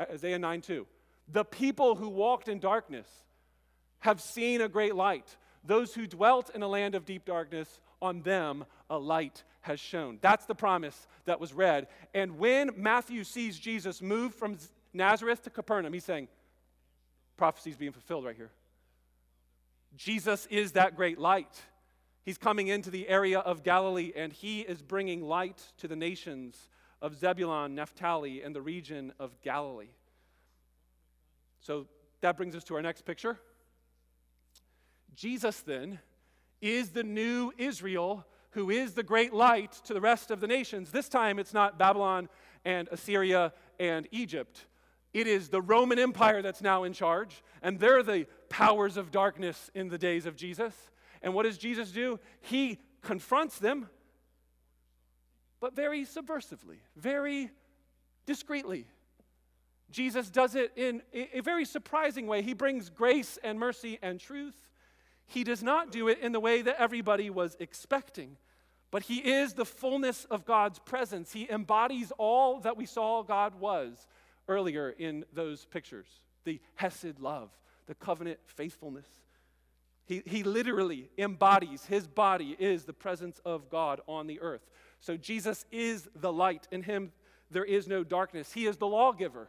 Isaiah 0.00 0.38
9 0.38 0.60
2. 0.60 0.86
The 1.32 1.44
people 1.44 1.94
who 1.94 2.08
walked 2.08 2.48
in 2.48 2.58
darkness 2.58 3.06
have 4.00 4.20
seen 4.20 4.60
a 4.60 4.68
great 4.68 4.94
light. 4.94 5.36
Those 5.64 5.94
who 5.94 6.06
dwelt 6.06 6.50
in 6.54 6.62
a 6.62 6.68
land 6.68 6.94
of 6.94 7.04
deep 7.04 7.24
darkness, 7.24 7.80
on 8.00 8.22
them 8.22 8.64
a 8.88 8.98
light 8.98 9.42
has 9.62 9.80
shone. 9.80 10.18
That's 10.20 10.46
the 10.46 10.54
promise 10.54 11.06
that 11.24 11.40
was 11.40 11.52
read. 11.52 11.88
And 12.14 12.38
when 12.38 12.70
Matthew 12.76 13.24
sees 13.24 13.58
Jesus 13.58 14.00
move 14.00 14.34
from 14.34 14.58
Nazareth 14.92 15.42
to 15.42 15.50
Capernaum, 15.50 15.92
he's 15.92 16.04
saying, 16.04 16.28
prophecy 17.36 17.70
is 17.70 17.76
being 17.76 17.92
fulfilled 17.92 18.24
right 18.24 18.36
here. 18.36 18.50
Jesus 19.96 20.46
is 20.50 20.72
that 20.72 20.96
great 20.96 21.18
light. 21.18 21.62
He's 22.24 22.38
coming 22.38 22.68
into 22.68 22.90
the 22.90 23.08
area 23.08 23.38
of 23.38 23.62
Galilee 23.62 24.12
and 24.16 24.32
he 24.32 24.60
is 24.60 24.82
bringing 24.82 25.22
light 25.22 25.62
to 25.78 25.88
the 25.88 25.96
nations 25.96 26.68
of 27.00 27.16
Zebulun, 27.16 27.74
Naphtali, 27.74 28.42
and 28.42 28.54
the 28.54 28.62
region 28.62 29.12
of 29.18 29.40
Galilee. 29.42 29.90
So 31.60 31.86
that 32.20 32.36
brings 32.36 32.54
us 32.56 32.64
to 32.64 32.74
our 32.74 32.82
next 32.82 33.04
picture. 33.04 33.38
Jesus, 35.14 35.60
then, 35.60 35.98
is 36.60 36.90
the 36.90 37.02
new 37.02 37.52
Israel 37.58 38.26
who 38.50 38.70
is 38.70 38.94
the 38.94 39.02
great 39.02 39.34
light 39.34 39.72
to 39.84 39.94
the 39.94 40.00
rest 40.00 40.30
of 40.30 40.40
the 40.40 40.46
nations. 40.46 40.90
This 40.90 41.08
time 41.08 41.38
it's 41.38 41.52
not 41.52 41.78
Babylon 41.78 42.28
and 42.64 42.88
Assyria 42.88 43.52
and 43.78 44.08
Egypt. 44.10 44.64
It 45.16 45.26
is 45.26 45.48
the 45.48 45.62
Roman 45.62 45.98
Empire 45.98 46.42
that's 46.42 46.60
now 46.60 46.84
in 46.84 46.92
charge, 46.92 47.42
and 47.62 47.80
they're 47.80 48.02
the 48.02 48.26
powers 48.50 48.98
of 48.98 49.10
darkness 49.10 49.70
in 49.74 49.88
the 49.88 49.96
days 49.96 50.26
of 50.26 50.36
Jesus. 50.36 50.74
And 51.22 51.32
what 51.32 51.44
does 51.44 51.56
Jesus 51.56 51.90
do? 51.90 52.20
He 52.42 52.80
confronts 53.00 53.58
them, 53.58 53.88
but 55.58 55.74
very 55.74 56.04
subversively, 56.04 56.80
very 56.96 57.50
discreetly. 58.26 58.88
Jesus 59.90 60.28
does 60.28 60.54
it 60.54 60.72
in 60.76 61.00
a 61.14 61.40
very 61.40 61.64
surprising 61.64 62.26
way. 62.26 62.42
He 62.42 62.52
brings 62.52 62.90
grace 62.90 63.38
and 63.42 63.58
mercy 63.58 63.98
and 64.02 64.20
truth. 64.20 64.68
He 65.24 65.44
does 65.44 65.62
not 65.62 65.90
do 65.90 66.08
it 66.08 66.18
in 66.18 66.32
the 66.32 66.40
way 66.40 66.60
that 66.60 66.76
everybody 66.78 67.30
was 67.30 67.56
expecting, 67.58 68.36
but 68.90 69.04
he 69.04 69.16
is 69.20 69.54
the 69.54 69.64
fullness 69.64 70.26
of 70.26 70.44
God's 70.44 70.78
presence. 70.78 71.32
He 71.32 71.48
embodies 71.48 72.12
all 72.18 72.60
that 72.60 72.76
we 72.76 72.84
saw 72.84 73.22
God 73.22 73.54
was 73.58 74.06
earlier 74.48 74.90
in 74.90 75.24
those 75.32 75.64
pictures 75.66 76.06
the 76.44 76.60
Hesed 76.76 77.18
love, 77.18 77.50
the 77.86 77.94
covenant 77.94 78.38
faithfulness. 78.46 79.08
He, 80.04 80.22
he 80.24 80.44
literally 80.44 81.10
embodies, 81.18 81.84
his 81.86 82.06
body 82.06 82.56
is 82.58 82.84
the 82.84 82.92
presence 82.92 83.40
of 83.44 83.68
God 83.68 84.00
on 84.06 84.28
the 84.28 84.40
earth. 84.40 84.62
So 85.00 85.16
Jesus 85.16 85.64
is 85.72 86.08
the 86.14 86.32
light. 86.32 86.68
In 86.70 86.82
him, 86.82 87.10
there 87.50 87.64
is 87.64 87.88
no 87.88 88.04
darkness. 88.04 88.52
He 88.52 88.66
is 88.66 88.76
the 88.76 88.86
lawgiver. 88.86 89.48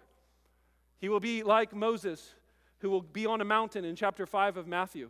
He 0.99 1.09
will 1.09 1.19
be 1.19 1.43
like 1.43 1.75
Moses, 1.75 2.33
who 2.79 2.89
will 2.89 3.03
be 3.03 3.27
on 3.27 3.41
a 3.41 3.45
mountain 3.45 3.85
in 3.85 3.95
chapter 3.95 4.25
5 4.25 4.57
of 4.57 4.67
Matthew. 4.67 5.09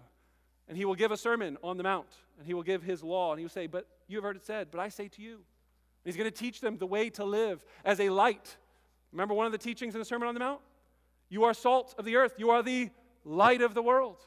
And 0.67 0.78
he 0.78 0.84
will 0.84 0.95
give 0.95 1.12
a 1.12 1.17
sermon 1.17 1.58
on 1.63 1.78
the 1.78 1.84
mount, 1.84 2.10
and 2.38 2.45
he 2.45 2.54
will 2.54 2.63
give 2.63 2.84
his 2.84 3.02
law, 3.02 3.32
and 3.32 3.39
he 3.39 3.45
will 3.45 3.50
say, 3.50 3.67
But 3.67 3.88
you 4.10 4.17
have 4.17 4.23
heard 4.23 4.36
it 4.36 4.45
said, 4.45 4.67
but 4.69 4.82
I 4.82 4.89
say 4.89 5.08
to 5.08 5.21
you. 5.21 5.36
And 5.36 6.13
he's 6.13 6.17
going 6.17 6.30
to 6.30 6.38
teach 6.38 6.60
them 6.60 6.78
the 6.78 6.86
way 6.86 7.10
to 7.12 7.23
live 7.23 7.63
as 7.86 8.02
a 8.02 8.10
light. 8.10 8.58
Remember 9.12 9.34
one 9.34 9.46
of 9.46 9.52
the 9.52 9.58
teachings 9.58 9.96
in 9.96 10.00
the 10.00 10.06
Sermon 10.06 10.28
on 10.28 10.34
the 10.34 10.39
Mount? 10.39 10.62
You 11.30 11.43
are 11.43 11.54
salt 11.54 11.96
of 11.98 12.06
the 12.06 12.15
earth, 12.15 12.36
you 12.38 12.50
are 12.50 12.63
the 12.63 12.89
light 13.24 13.62
of 13.62 13.74
the 13.74 13.82
world. 13.82 14.17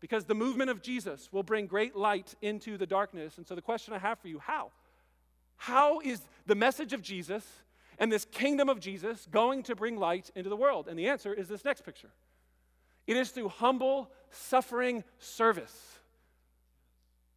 Because 0.00 0.24
the 0.24 0.34
movement 0.34 0.70
of 0.70 0.80
Jesus 0.80 1.28
will 1.32 1.42
bring 1.42 1.66
great 1.66 1.96
light 1.96 2.34
into 2.40 2.78
the 2.78 2.86
darkness. 2.86 3.36
And 3.36 3.46
so 3.46 3.56
the 3.56 3.62
question 3.62 3.94
I 3.94 3.98
have 3.98 4.20
for 4.20 4.28
you 4.28 4.38
how? 4.38 4.70
How 5.56 5.98
is 6.00 6.20
the 6.46 6.54
message 6.54 6.92
of 6.92 7.02
Jesus 7.02 7.44
and 7.98 8.12
this 8.12 8.24
kingdom 8.24 8.68
of 8.68 8.78
Jesus 8.78 9.26
going 9.28 9.64
to 9.64 9.74
bring 9.74 9.96
light 9.96 10.30
into 10.36 10.48
the 10.48 10.56
world? 10.56 10.86
And 10.86 10.96
the 10.96 11.08
answer 11.08 11.34
is 11.34 11.48
this 11.48 11.64
next 11.64 11.84
picture 11.84 12.10
it 13.08 13.16
is 13.16 13.30
through 13.30 13.48
humble, 13.48 14.10
suffering 14.30 15.02
service 15.18 15.98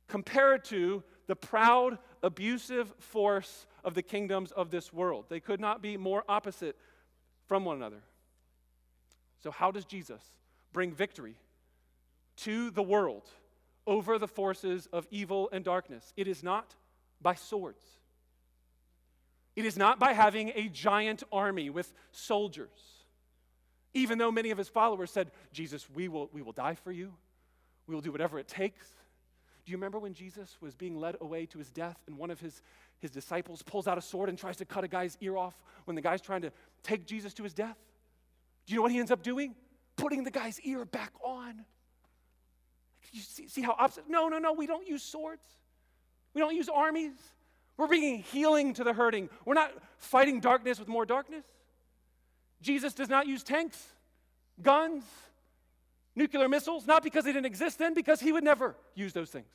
compared 0.08 0.66
to 0.66 1.02
the 1.28 1.36
proud, 1.36 1.98
abusive 2.22 2.94
force 3.00 3.66
of 3.86 3.94
the 3.94 4.04
kingdoms 4.04 4.52
of 4.52 4.70
this 4.70 4.92
world. 4.92 5.26
They 5.30 5.40
could 5.40 5.62
not 5.62 5.82
be 5.82 5.96
more 5.96 6.26
opposite 6.28 6.76
from 7.52 7.66
one 7.66 7.76
another. 7.76 8.02
So, 9.44 9.52
how 9.52 9.72
does 9.72 9.84
Jesus 9.84 10.22
bring 10.72 10.94
victory 10.94 11.36
to 12.38 12.72
the 12.72 12.82
world 12.82 13.28
over 13.86 14.18
the 14.18 14.28
forces 14.30 14.88
of 14.94 15.06
evil 15.12 15.50
and 15.52 15.66
darkness? 15.66 16.14
It 16.16 16.30
is 16.30 16.44
not 16.44 16.74
by 17.22 17.34
swords. 17.36 17.84
It 19.58 19.66
is 19.66 19.76
not 19.76 20.00
by 20.00 20.14
having 20.14 20.54
a 20.56 20.70
giant 20.70 21.24
army 21.30 21.70
with 21.70 21.92
soldiers. 22.14 22.70
Even 23.94 24.18
though 24.18 24.32
many 24.32 24.52
of 24.52 24.58
his 24.58 24.70
followers 24.70 25.12
said, 25.12 25.30
Jesus, 25.52 25.90
we 25.94 26.08
will, 26.08 26.30
we 26.32 26.42
will 26.42 26.54
die 26.54 26.76
for 26.76 26.94
you, 26.94 27.12
we 27.86 27.94
will 27.94 28.02
do 28.02 28.14
whatever 28.14 28.40
it 28.40 28.48
takes. 28.48 28.88
Do 29.66 29.74
you 29.74 29.78
remember 29.78 30.00
when 30.00 30.14
Jesus 30.14 30.56
was 30.62 30.74
being 30.74 30.98
led 30.98 31.18
away 31.20 31.48
to 31.48 31.60
his 31.60 31.70
death 31.70 31.98
and 32.08 32.18
one 32.18 32.32
of 32.32 32.40
his, 32.40 32.62
his 33.02 33.12
disciples 33.12 33.62
pulls 33.62 33.88
out 33.88 33.98
a 33.98 34.02
sword 34.02 34.30
and 34.30 34.38
tries 34.38 34.58
to 34.58 34.66
cut 34.66 34.84
a 34.84 34.88
guy's 34.88 35.18
ear 35.22 35.36
off 35.36 35.56
when 35.86 35.96
the 35.96 36.02
guy's 36.02 36.22
trying 36.22 36.44
to 36.44 36.52
take 36.84 37.06
Jesus 37.06 37.34
to 37.34 37.44
his 37.44 37.54
death? 37.54 37.78
Do 38.66 38.74
you 38.74 38.78
know 38.78 38.84
what 38.84 38.92
he 38.92 39.00
ends 39.00 39.12
up 39.12 39.24
doing? 39.24 39.56
Putting 39.96 40.24
the 40.24 40.32
guy's 40.32 40.60
ear 40.62 40.86
back 40.86 41.12
on. 41.24 41.66
You 43.12 43.22
see, 43.22 43.48
see 43.48 43.62
how 43.62 43.76
opposite? 43.78 44.06
No, 44.08 44.30
no, 44.30 44.38
no, 44.38 44.54
we 44.54 44.68
don't 44.68 44.88
use 44.88 45.04
swords. 45.04 45.44
We 46.34 46.40
don't 46.42 46.56
use 46.56 46.70
armies. 46.70 47.14
We're 47.78 47.88
bringing 47.88 48.20
healing 48.20 48.74
to 48.76 48.84
the 48.84 48.94
hurting. 48.94 49.30
We're 49.44 49.56
not 49.56 49.72
fighting 49.98 50.40
darkness 50.40 50.80
with 50.80 50.88
more 50.88 51.06
darkness. 51.06 51.44
Jesus 52.62 52.94
does 52.94 53.10
not 53.10 53.28
use 53.28 53.44
tanks, 53.44 53.84
guns, 54.62 55.04
nuclear 56.16 56.48
missiles, 56.48 56.86
not 56.86 57.02
because 57.04 57.26
they 57.26 57.34
didn't 57.34 57.48
exist 57.48 57.80
then, 57.80 57.94
because 57.94 58.20
he 58.20 58.32
would 58.32 58.44
never 58.44 58.76
use 58.94 59.14
those 59.14 59.30
things. 59.30 59.52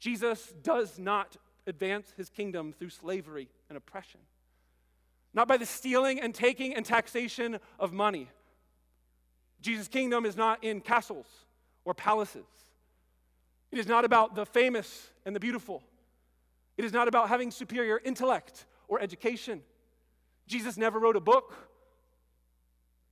Jesus 0.00 0.54
does 0.62 0.98
not 0.98 1.36
advance 1.68 2.12
his 2.16 2.28
kingdom 2.30 2.72
through 2.72 2.90
slavery 2.90 3.48
and 3.68 3.76
oppression, 3.76 4.20
not 5.34 5.46
by 5.46 5.56
the 5.56 5.66
stealing 5.66 6.20
and 6.20 6.34
taking 6.34 6.74
and 6.74 6.84
taxation 6.84 7.58
of 7.78 7.92
money. 7.92 8.28
Jesus' 9.60 9.88
kingdom 9.88 10.24
is 10.24 10.36
not 10.36 10.64
in 10.64 10.80
castles 10.80 11.26
or 11.84 11.94
palaces. 11.94 12.46
It 13.70 13.78
is 13.78 13.86
not 13.86 14.04
about 14.04 14.34
the 14.34 14.46
famous 14.46 15.10
and 15.26 15.36
the 15.36 15.40
beautiful. 15.40 15.82
It 16.76 16.84
is 16.84 16.92
not 16.92 17.08
about 17.08 17.28
having 17.28 17.50
superior 17.50 18.00
intellect 18.02 18.66
or 18.86 19.00
education. 19.00 19.62
Jesus 20.46 20.76
never 20.76 20.98
wrote 20.98 21.16
a 21.16 21.20
book. 21.20 21.54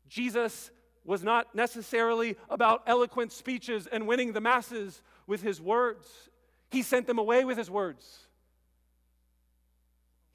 Jesus 0.09 0.71
was 1.05 1.23
not 1.23 1.55
necessarily 1.55 2.37
about 2.49 2.83
eloquent 2.87 3.33
speeches 3.33 3.87
and 3.87 4.07
winning 4.07 4.33
the 4.33 4.41
masses 4.41 5.03
with 5.27 5.43
his 5.43 5.61
words. 5.61 6.09
He 6.71 6.83
sent 6.83 7.07
them 7.07 7.19
away 7.19 7.45
with 7.45 7.59
his 7.59 7.71
words. 7.71 8.26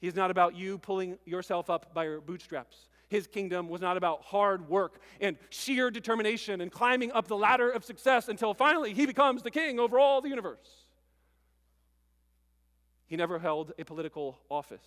He's 0.02 0.16
not 0.16 0.32
about 0.32 0.56
you 0.56 0.78
pulling 0.78 1.16
yourself 1.24 1.70
up 1.70 1.94
by 1.94 2.04
your 2.04 2.20
bootstraps. 2.20 2.88
His 3.08 3.28
kingdom 3.28 3.68
was 3.68 3.80
not 3.80 3.96
about 3.96 4.22
hard 4.24 4.68
work 4.68 5.00
and 5.20 5.36
sheer 5.48 5.92
determination 5.92 6.60
and 6.60 6.72
climbing 6.72 7.12
up 7.12 7.28
the 7.28 7.36
ladder 7.36 7.70
of 7.70 7.84
success 7.84 8.28
until 8.28 8.52
finally 8.52 8.94
he 8.94 9.06
becomes 9.06 9.42
the 9.42 9.50
king 9.50 9.78
over 9.78 10.00
all 10.00 10.20
the 10.20 10.28
universe. 10.28 10.88
He 13.06 13.14
never 13.16 13.38
held 13.38 13.74
a 13.78 13.84
political 13.84 14.40
office. 14.50 14.82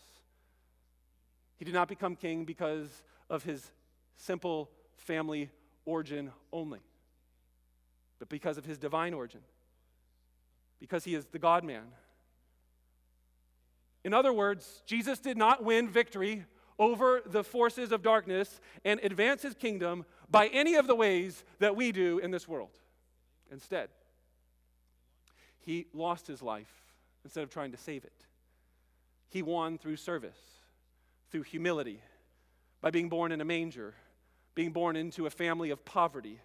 He 1.55 1.63
did 1.63 1.73
not 1.73 1.87
become 1.87 2.17
king 2.17 2.43
because 2.43 2.89
of 3.29 3.43
his 3.43 3.71
simple 4.17 4.69
family 4.97 5.49
origin 5.85 6.29
only, 6.51 6.81
but 8.19 8.27
because 8.27 8.57
of 8.57 8.65
his 8.65 8.77
divine 8.77 9.13
origin, 9.13 9.41
because 10.77 11.05
he 11.05 11.15
is 11.15 11.25
the 11.27 11.39
God 11.39 11.63
man. 11.63 11.83
In 14.05 14.13
other 14.13 14.31
words, 14.31 14.83
Jesus 14.85 15.17
did 15.17 15.35
not 15.35 15.63
win 15.63 15.89
victory 15.89 16.45
over 16.77 17.21
the 17.25 17.43
forces 17.43 17.91
of 17.91 18.03
darkness 18.03 18.61
and 18.85 18.99
advance 19.01 19.41
his 19.41 19.55
kingdom 19.55 20.05
by 20.29 20.45
any 20.47 20.75
of 20.75 20.85
the 20.85 20.93
ways 20.93 21.43
that 21.57 21.75
we 21.75 21.91
do 21.91 22.19
in 22.19 22.29
this 22.29 22.47
world. 22.47 22.69
Instead, 23.51 23.89
he 25.59 25.87
lost 25.91 26.27
his 26.27 26.43
life 26.43 26.71
instead 27.23 27.43
of 27.43 27.49
trying 27.49 27.71
to 27.71 27.77
save 27.77 28.05
it. 28.05 28.25
He 29.27 29.41
won 29.41 29.79
through 29.79 29.95
service, 29.95 30.37
through 31.31 31.41
humility, 31.41 31.99
by 32.81 32.91
being 32.91 33.09
born 33.09 33.31
in 33.31 33.41
a 33.41 33.45
manger, 33.45 33.95
being 34.53 34.71
born 34.71 34.95
into 34.95 35.25
a 35.25 35.31
family 35.31 35.71
of 35.71 35.83
poverty, 35.83 36.39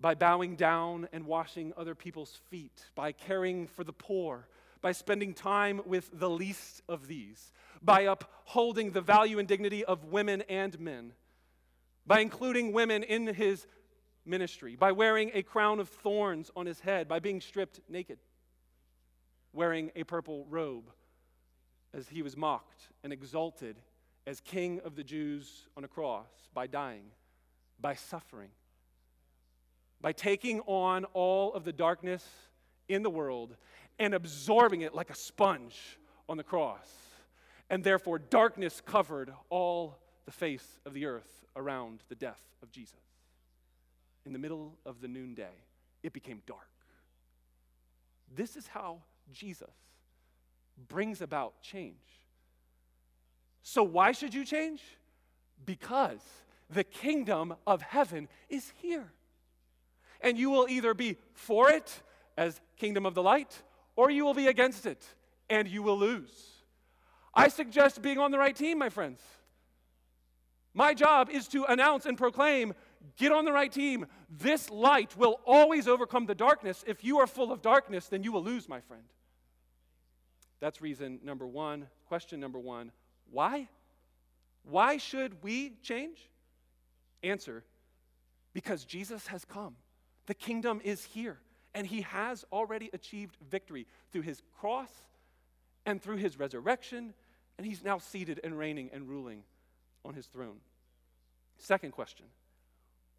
by 0.00 0.14
bowing 0.14 0.54
down 0.54 1.08
and 1.12 1.26
washing 1.26 1.72
other 1.76 1.96
people's 1.96 2.40
feet, 2.50 2.84
by 2.94 3.10
caring 3.10 3.66
for 3.66 3.82
the 3.82 3.92
poor, 3.92 4.46
by 4.80 4.92
spending 4.92 5.34
time 5.34 5.80
with 5.84 6.10
the 6.12 6.30
least 6.30 6.82
of 6.88 7.06
these, 7.06 7.52
by 7.82 8.02
upholding 8.02 8.92
the 8.92 9.00
value 9.00 9.38
and 9.38 9.48
dignity 9.48 9.84
of 9.84 10.04
women 10.04 10.42
and 10.48 10.78
men, 10.78 11.12
by 12.06 12.20
including 12.20 12.72
women 12.72 13.02
in 13.02 13.26
his 13.26 13.66
ministry, 14.24 14.76
by 14.76 14.92
wearing 14.92 15.30
a 15.34 15.42
crown 15.42 15.80
of 15.80 15.88
thorns 15.88 16.50
on 16.56 16.66
his 16.66 16.80
head, 16.80 17.08
by 17.08 17.18
being 17.18 17.40
stripped 17.40 17.80
naked, 17.88 18.18
wearing 19.52 19.90
a 19.96 20.04
purple 20.04 20.46
robe 20.48 20.90
as 21.94 22.08
he 22.08 22.22
was 22.22 22.36
mocked 22.36 22.88
and 23.02 23.12
exalted 23.12 23.76
as 24.26 24.40
king 24.40 24.80
of 24.84 24.94
the 24.94 25.04
Jews 25.04 25.66
on 25.76 25.84
a 25.84 25.88
cross 25.88 26.28
by 26.52 26.66
dying, 26.66 27.06
by 27.80 27.94
suffering, 27.94 28.50
by 30.00 30.12
taking 30.12 30.60
on 30.60 31.04
all 31.06 31.54
of 31.54 31.64
the 31.64 31.72
darkness 31.72 32.24
in 32.88 33.02
the 33.02 33.10
world 33.10 33.56
and 33.98 34.14
absorbing 34.14 34.82
it 34.82 34.94
like 34.94 35.10
a 35.10 35.14
sponge 35.14 35.98
on 36.28 36.36
the 36.36 36.44
cross. 36.44 36.88
And 37.70 37.84
therefore, 37.84 38.18
darkness 38.18 38.80
covered 38.84 39.32
all 39.50 39.98
the 40.24 40.32
face 40.32 40.78
of 40.86 40.94
the 40.94 41.06
earth 41.06 41.44
around 41.56 42.02
the 42.08 42.14
death 42.14 42.40
of 42.62 42.70
Jesus. 42.70 43.00
In 44.24 44.32
the 44.32 44.38
middle 44.38 44.74
of 44.86 45.00
the 45.00 45.08
noonday, 45.08 45.64
it 46.02 46.12
became 46.12 46.42
dark. 46.46 46.68
This 48.34 48.56
is 48.56 48.66
how 48.68 48.98
Jesus 49.32 49.70
brings 50.88 51.20
about 51.20 51.60
change. 51.62 51.96
So, 53.62 53.82
why 53.82 54.12
should 54.12 54.32
you 54.32 54.44
change? 54.44 54.82
Because 55.64 56.20
the 56.70 56.84
kingdom 56.84 57.54
of 57.66 57.82
heaven 57.82 58.28
is 58.48 58.72
here. 58.76 59.12
And 60.20 60.38
you 60.38 60.50
will 60.50 60.66
either 60.68 60.94
be 60.94 61.16
for 61.32 61.70
it 61.70 62.02
as 62.36 62.60
kingdom 62.76 63.06
of 63.06 63.14
the 63.14 63.22
light, 63.22 63.62
or 63.98 64.12
you 64.12 64.24
will 64.24 64.32
be 64.32 64.46
against 64.46 64.86
it 64.86 65.04
and 65.50 65.66
you 65.66 65.82
will 65.82 65.98
lose. 65.98 66.30
I 67.34 67.48
suggest 67.48 68.00
being 68.00 68.18
on 68.18 68.30
the 68.30 68.38
right 68.38 68.54
team, 68.54 68.78
my 68.78 68.90
friends. 68.90 69.20
My 70.72 70.94
job 70.94 71.28
is 71.30 71.48
to 71.48 71.64
announce 71.64 72.06
and 72.06 72.16
proclaim 72.16 72.74
get 73.16 73.32
on 73.32 73.44
the 73.44 73.52
right 73.52 73.72
team. 73.72 74.06
This 74.30 74.70
light 74.70 75.16
will 75.16 75.40
always 75.44 75.88
overcome 75.88 76.26
the 76.26 76.36
darkness. 76.36 76.84
If 76.86 77.02
you 77.02 77.18
are 77.18 77.26
full 77.26 77.50
of 77.50 77.60
darkness, 77.60 78.06
then 78.06 78.22
you 78.22 78.30
will 78.30 78.44
lose, 78.44 78.68
my 78.68 78.80
friend. 78.82 79.02
That's 80.60 80.80
reason 80.80 81.18
number 81.24 81.46
one. 81.46 81.88
Question 82.06 82.38
number 82.38 82.60
one 82.60 82.92
why? 83.32 83.68
Why 84.62 84.98
should 84.98 85.42
we 85.42 85.72
change? 85.82 86.30
Answer 87.24 87.64
because 88.52 88.84
Jesus 88.84 89.26
has 89.26 89.44
come. 89.44 89.74
The 90.26 90.34
kingdom 90.34 90.80
is 90.84 91.04
here, 91.04 91.40
and 91.78 91.86
he 91.86 92.00
has 92.00 92.44
already 92.52 92.90
achieved 92.92 93.36
victory 93.48 93.86
through 94.10 94.22
his 94.22 94.42
cross 94.58 94.90
and 95.86 96.02
through 96.02 96.16
his 96.16 96.36
resurrection, 96.36 97.14
and 97.56 97.64
he's 97.64 97.84
now 97.84 97.98
seated 97.98 98.40
and 98.42 98.58
reigning 98.58 98.90
and 98.92 99.08
ruling 99.08 99.44
on 100.04 100.12
his 100.12 100.26
throne. 100.26 100.56
Second 101.56 101.92
question 101.92 102.26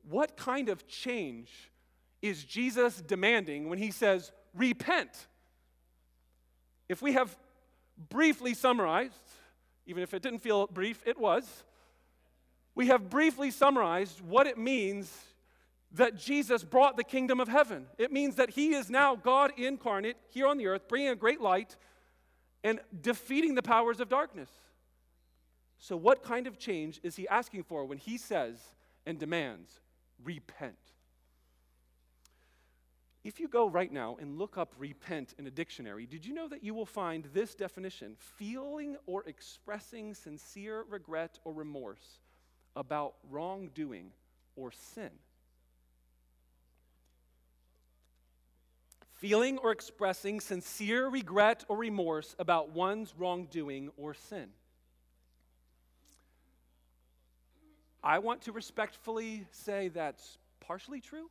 What 0.10 0.36
kind 0.36 0.68
of 0.68 0.86
change 0.88 1.72
is 2.22 2.44
Jesus 2.44 3.00
demanding 3.00 3.70
when 3.70 3.80
he 3.80 3.92
says, 3.92 4.34
repent? 4.54 5.28
If 6.90 7.02
we 7.02 7.14
have 7.14 7.38
briefly 8.10 8.54
summarized, 8.54 9.14
even 9.86 10.04
if 10.04 10.14
it 10.14 10.22
didn't 10.22 10.40
feel 10.40 10.68
brief, 10.68 11.02
it 11.06 11.18
was, 11.18 11.64
we 12.76 12.88
have 12.88 13.10
briefly 13.10 13.52
summarized 13.52 14.20
what 14.20 14.48
it 14.48 14.58
means 14.58 15.10
that 15.94 16.16
Jesus 16.16 16.64
brought 16.64 16.98
the 16.98 17.04
kingdom 17.04 17.40
of 17.40 17.48
heaven. 17.48 17.88
It 17.98 18.12
means 18.12 18.36
that 18.36 18.52
he 18.52 18.74
is 18.74 18.90
now 18.90 19.16
God 19.16 19.52
incarnate 19.58 20.18
here 20.30 20.48
on 20.48 20.58
the 20.58 20.68
earth, 20.68 20.88
bringing 20.88 21.10
a 21.10 21.16
great 21.16 21.42
light 21.42 21.76
and 22.64 22.80
defeating 23.02 23.56
the 23.56 23.64
powers 23.64 24.00
of 24.00 24.10
darkness. 24.10 24.50
So, 25.80 25.96
what 25.96 26.24
kind 26.24 26.46
of 26.46 26.60
change 26.60 27.00
is 27.04 27.16
he 27.16 27.28
asking 27.28 27.64
for 27.64 27.86
when 27.86 27.98
he 27.98 28.18
says 28.18 28.60
and 29.06 29.18
demands, 29.18 29.80
repent? 30.24 30.76
If 33.24 33.40
you 33.40 33.48
go 33.48 33.70
right 33.70 33.92
now 33.92 34.18
and 34.20 34.38
look 34.38 34.58
up 34.58 34.74
repent 34.78 35.34
in 35.38 35.48
a 35.48 35.52
dictionary, 35.52 36.06
did 36.06 36.26
you 36.26 36.34
know 36.34 36.48
that 36.48 36.64
you 36.64 36.74
will 36.74 36.86
find 36.86 37.26
this 37.34 37.54
definition 37.54 38.16
feeling 38.18 38.96
or 39.06 39.24
expressing 39.26 40.14
sincere 40.14 40.86
regret 40.90 41.40
or 41.44 41.54
remorse 41.54 42.20
about 42.76 43.16
wrongdoing 43.30 44.12
or 44.56 44.72
sin? 44.72 45.12
Feeling 49.20 49.58
or 49.60 49.72
expressing 49.72 50.40
sincere 50.40 51.08
regret 51.08 51.64
or 51.68 51.78
remorse 51.78 52.36
about 52.40 52.72
one's 52.72 53.14
wrongdoing 53.18 53.90
or 53.96 54.14
sin. 54.14 54.50
I 58.04 58.20
want 58.20 58.42
to 58.44 58.52
respectfully 58.52 59.46
say 59.52 59.90
that's 59.90 60.38
partially 60.60 61.00
true 61.02 61.30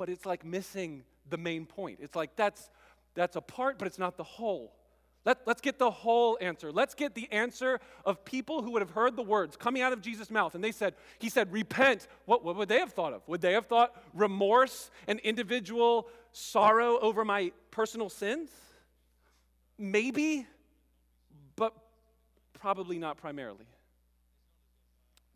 but 0.00 0.08
it's 0.08 0.24
like 0.24 0.46
missing 0.46 1.04
the 1.28 1.36
main 1.36 1.66
point. 1.66 1.98
It's 2.00 2.16
like 2.16 2.34
that's, 2.34 2.70
that's 3.14 3.36
a 3.36 3.42
part, 3.42 3.78
but 3.78 3.86
it's 3.86 3.98
not 3.98 4.16
the 4.16 4.24
whole. 4.24 4.72
Let, 5.24 5.38
let's 5.46 5.60
get 5.60 5.78
the 5.78 5.90
whole 5.90 6.38
answer. 6.40 6.72
Let's 6.72 6.94
get 6.94 7.14
the 7.14 7.30
answer 7.30 7.78
of 8.06 8.24
people 8.24 8.62
who 8.62 8.70
would 8.72 8.82
have 8.82 8.90
heard 8.90 9.16
the 9.16 9.22
words 9.22 9.54
coming 9.56 9.82
out 9.82 9.92
of 9.92 10.00
Jesus' 10.00 10.30
mouth. 10.30 10.54
And 10.54 10.64
they 10.64 10.72
said, 10.72 10.94
He 11.18 11.28
said, 11.28 11.52
repent. 11.52 12.08
What, 12.24 12.42
what 12.42 12.56
would 12.56 12.68
they 12.68 12.78
have 12.78 12.92
thought 12.92 13.12
of? 13.12 13.26
Would 13.28 13.42
they 13.42 13.52
have 13.52 13.66
thought 13.66 13.94
remorse 14.14 14.90
and 15.06 15.20
individual 15.20 16.08
sorrow 16.32 16.98
over 17.00 17.24
my 17.24 17.52
personal 17.70 18.08
sins? 18.08 18.50
Maybe, 19.78 20.46
but 21.56 21.74
probably 22.54 22.98
not 22.98 23.18
primarily. 23.18 23.66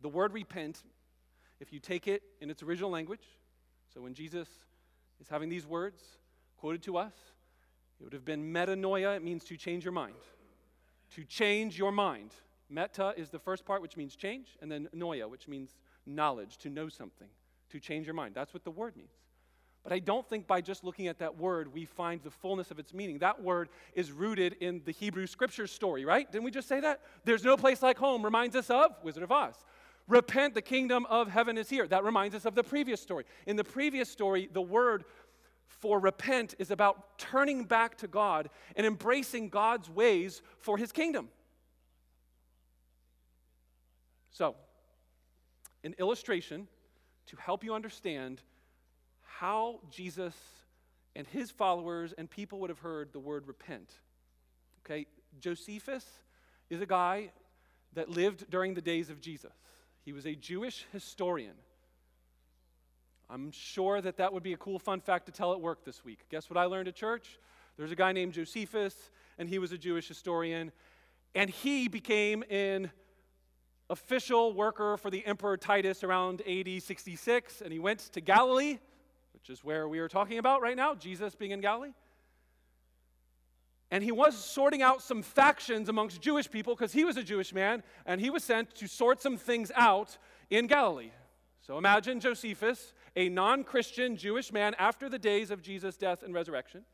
The 0.00 0.08
word 0.08 0.32
repent, 0.32 0.82
if 1.60 1.72
you 1.72 1.78
take 1.78 2.08
it 2.08 2.22
in 2.40 2.50
its 2.50 2.62
original 2.62 2.90
language, 2.90 3.24
so 3.92 4.00
when 4.00 4.14
Jesus 4.14 4.48
is 5.20 5.28
having 5.28 5.48
these 5.48 5.66
words 5.66 6.02
quoted 6.56 6.82
to 6.82 6.96
us, 6.96 7.12
it 8.00 8.04
would 8.04 8.12
have 8.12 8.24
been 8.24 8.52
metanoia. 8.52 9.16
It 9.16 9.22
means 9.22 9.44
to 9.44 9.56
change 9.56 9.84
your 9.84 9.92
mind. 9.92 10.14
To 11.14 11.24
change 11.24 11.78
your 11.78 11.92
mind. 11.92 12.32
Meta 12.68 13.14
is 13.16 13.30
the 13.30 13.38
first 13.38 13.64
part, 13.64 13.82
which 13.82 13.96
means 13.96 14.16
change, 14.16 14.56
and 14.60 14.70
then 14.70 14.88
noia, 14.94 15.28
which 15.28 15.48
means 15.48 15.76
knowledge, 16.06 16.56
to 16.58 16.70
know 16.70 16.88
something, 16.88 17.28
to 17.70 17.78
change 17.78 18.06
your 18.06 18.14
mind. 18.14 18.34
That's 18.34 18.52
what 18.52 18.64
the 18.64 18.70
word 18.70 18.96
means. 18.96 19.12
But 19.84 19.92
I 19.92 19.98
don't 19.98 20.26
think 20.26 20.46
by 20.46 20.62
just 20.62 20.82
looking 20.82 21.08
at 21.08 21.18
that 21.18 21.36
word 21.36 21.72
we 21.72 21.84
find 21.84 22.22
the 22.22 22.30
fullness 22.30 22.70
of 22.70 22.78
its 22.78 22.94
meaning. 22.94 23.18
That 23.18 23.42
word 23.42 23.68
is 23.94 24.10
rooted 24.10 24.54
in 24.60 24.80
the 24.86 24.92
Hebrew 24.92 25.26
scriptures 25.26 25.70
story, 25.70 26.06
right? 26.06 26.30
Didn't 26.32 26.44
we 26.44 26.50
just 26.50 26.68
say 26.68 26.80
that? 26.80 27.02
There's 27.24 27.44
no 27.44 27.56
place 27.56 27.82
like 27.82 27.98
home 27.98 28.24
reminds 28.24 28.56
us 28.56 28.70
of 28.70 28.92
Wizard 29.04 29.22
of 29.22 29.30
Oz. 29.30 29.54
Repent, 30.08 30.54
the 30.54 30.62
kingdom 30.62 31.06
of 31.06 31.28
heaven 31.28 31.56
is 31.56 31.68
here. 31.68 31.86
That 31.86 32.02
reminds 32.02 32.34
us 32.34 32.46
of 32.46 32.54
the 32.54 32.62
previous 32.62 33.00
story. 33.00 33.24
In 33.46 33.56
the 33.56 33.64
previous 33.64 34.10
story, 34.10 34.48
the 34.52 34.62
word 34.62 35.04
for 35.66 35.98
repent 35.98 36.54
is 36.58 36.70
about 36.70 37.18
turning 37.18 37.64
back 37.64 37.98
to 37.98 38.08
God 38.08 38.48
and 38.76 38.86
embracing 38.86 39.48
God's 39.48 39.90
ways 39.90 40.42
for 40.58 40.78
his 40.78 40.92
kingdom. 40.92 41.28
So, 44.30 44.56
an 45.82 45.94
illustration 45.98 46.66
to 47.26 47.36
help 47.36 47.62
you 47.62 47.74
understand 47.74 48.40
how 49.22 49.80
Jesus 49.90 50.34
and 51.16 51.26
his 51.26 51.50
followers 51.50 52.12
and 52.16 52.28
people 52.28 52.60
would 52.60 52.70
have 52.70 52.80
heard 52.80 53.12
the 53.12 53.20
word 53.20 53.46
repent. 53.46 53.92
Okay, 54.84 55.06
Josephus 55.40 56.04
is 56.70 56.80
a 56.80 56.86
guy 56.86 57.30
that 57.94 58.08
lived 58.08 58.50
during 58.50 58.74
the 58.74 58.80
days 58.80 59.10
of 59.10 59.20
Jesus. 59.20 59.52
He 60.04 60.12
was 60.12 60.26
a 60.26 60.34
Jewish 60.34 60.86
historian. 60.92 61.54
I'm 63.30 63.50
sure 63.50 64.00
that 64.00 64.18
that 64.18 64.32
would 64.32 64.42
be 64.42 64.52
a 64.52 64.56
cool 64.56 64.78
fun 64.78 65.00
fact 65.00 65.26
to 65.26 65.32
tell 65.32 65.52
at 65.52 65.60
work 65.60 65.84
this 65.84 66.04
week. 66.04 66.20
Guess 66.30 66.50
what 66.50 66.56
I 66.56 66.64
learned 66.64 66.88
at 66.88 66.94
church? 66.94 67.38
There's 67.76 67.90
a 67.90 67.96
guy 67.96 68.12
named 68.12 68.34
Josephus, 68.34 68.94
and 69.38 69.48
he 69.48 69.58
was 69.58 69.72
a 69.72 69.78
Jewish 69.78 70.06
historian, 70.06 70.72
and 71.34 71.50
he 71.50 71.88
became 71.88 72.44
an 72.50 72.90
official 73.90 74.52
worker 74.52 74.96
for 74.96 75.10
the 75.10 75.24
Emperor 75.26 75.56
Titus 75.56 76.04
around 76.04 76.42
AD 76.42 76.82
66, 76.82 77.60
and 77.60 77.72
he 77.72 77.78
went 77.78 78.00
to 78.12 78.20
Galilee, 78.20 78.78
which 79.32 79.50
is 79.50 79.64
where 79.64 79.88
we 79.88 79.98
are 79.98 80.08
talking 80.08 80.38
about 80.38 80.62
right 80.62 80.76
now, 80.76 80.94
Jesus 80.94 81.34
being 81.34 81.50
in 81.50 81.60
Galilee. 81.60 81.92
And 83.90 84.02
he 84.02 84.12
was 84.12 84.36
sorting 84.36 84.82
out 84.82 85.02
some 85.02 85.22
factions 85.22 85.88
amongst 85.88 86.20
Jewish 86.20 86.50
people 86.50 86.74
because 86.74 86.92
he 86.92 87.04
was 87.04 87.16
a 87.16 87.22
Jewish 87.22 87.52
man, 87.52 87.82
and 88.06 88.20
he 88.20 88.30
was 88.30 88.44
sent 88.44 88.74
to 88.76 88.86
sort 88.86 89.20
some 89.20 89.36
things 89.36 89.70
out 89.76 90.18
in 90.50 90.66
Galilee. 90.66 91.10
So 91.60 91.78
imagine 91.78 92.20
Josephus, 92.20 92.92
a 93.16 93.28
non 93.28 93.64
Christian 93.64 94.16
Jewish 94.16 94.52
man 94.52 94.74
after 94.78 95.08
the 95.08 95.18
days 95.18 95.50
of 95.50 95.62
Jesus' 95.62 95.96
death 95.96 96.22
and 96.22 96.34
resurrection, 96.34 96.84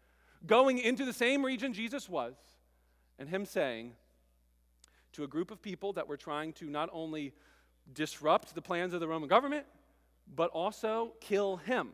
going 0.47 0.79
into 0.79 1.05
the 1.05 1.13
same 1.13 1.45
region 1.45 1.73
Jesus 1.73 2.09
was, 2.09 2.35
and 3.19 3.29
him 3.29 3.45
saying 3.45 3.93
to 5.13 5.25
a 5.25 5.29
group 5.29 5.51
of 5.51 5.61
people 5.61 5.93
that 5.95 6.07
were 6.07 6.17
trying 6.17 6.53
to 6.55 6.67
not 6.67 6.89
only 6.93 7.33
disrupt 7.93 8.55
the 8.55 8.63
plans 8.63 8.95
of 8.95 9.01
the 9.01 9.09
Roman 9.09 9.29
government, 9.29 9.67
but 10.35 10.51
also 10.51 11.13
kill 11.21 11.57
him. 11.57 11.91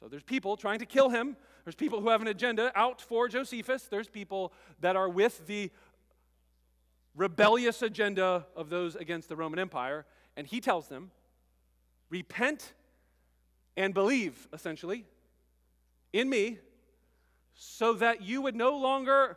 So 0.00 0.08
there's 0.08 0.22
people 0.22 0.56
trying 0.56 0.78
to 0.78 0.86
kill 0.86 1.10
him. 1.10 1.36
There's 1.64 1.74
people 1.74 2.00
who 2.00 2.08
have 2.08 2.22
an 2.22 2.28
agenda 2.28 2.72
out 2.74 3.02
for 3.02 3.28
Josephus. 3.28 3.84
There's 3.84 4.08
people 4.08 4.52
that 4.80 4.96
are 4.96 5.08
with 5.08 5.46
the 5.46 5.70
rebellious 7.16 7.82
agenda 7.82 8.46
of 8.56 8.70
those 8.70 8.94
against 8.94 9.28
the 9.28 9.36
Roman 9.36 9.58
Empire. 9.58 10.06
And 10.36 10.46
he 10.46 10.60
tells 10.60 10.88
them 10.88 11.10
repent 12.10 12.72
and 13.76 13.94
believe, 13.94 14.48
essentially, 14.52 15.04
in 16.12 16.28
me, 16.28 16.58
so 17.54 17.94
that 17.94 18.22
you 18.22 18.42
would 18.42 18.56
no 18.56 18.76
longer 18.76 19.36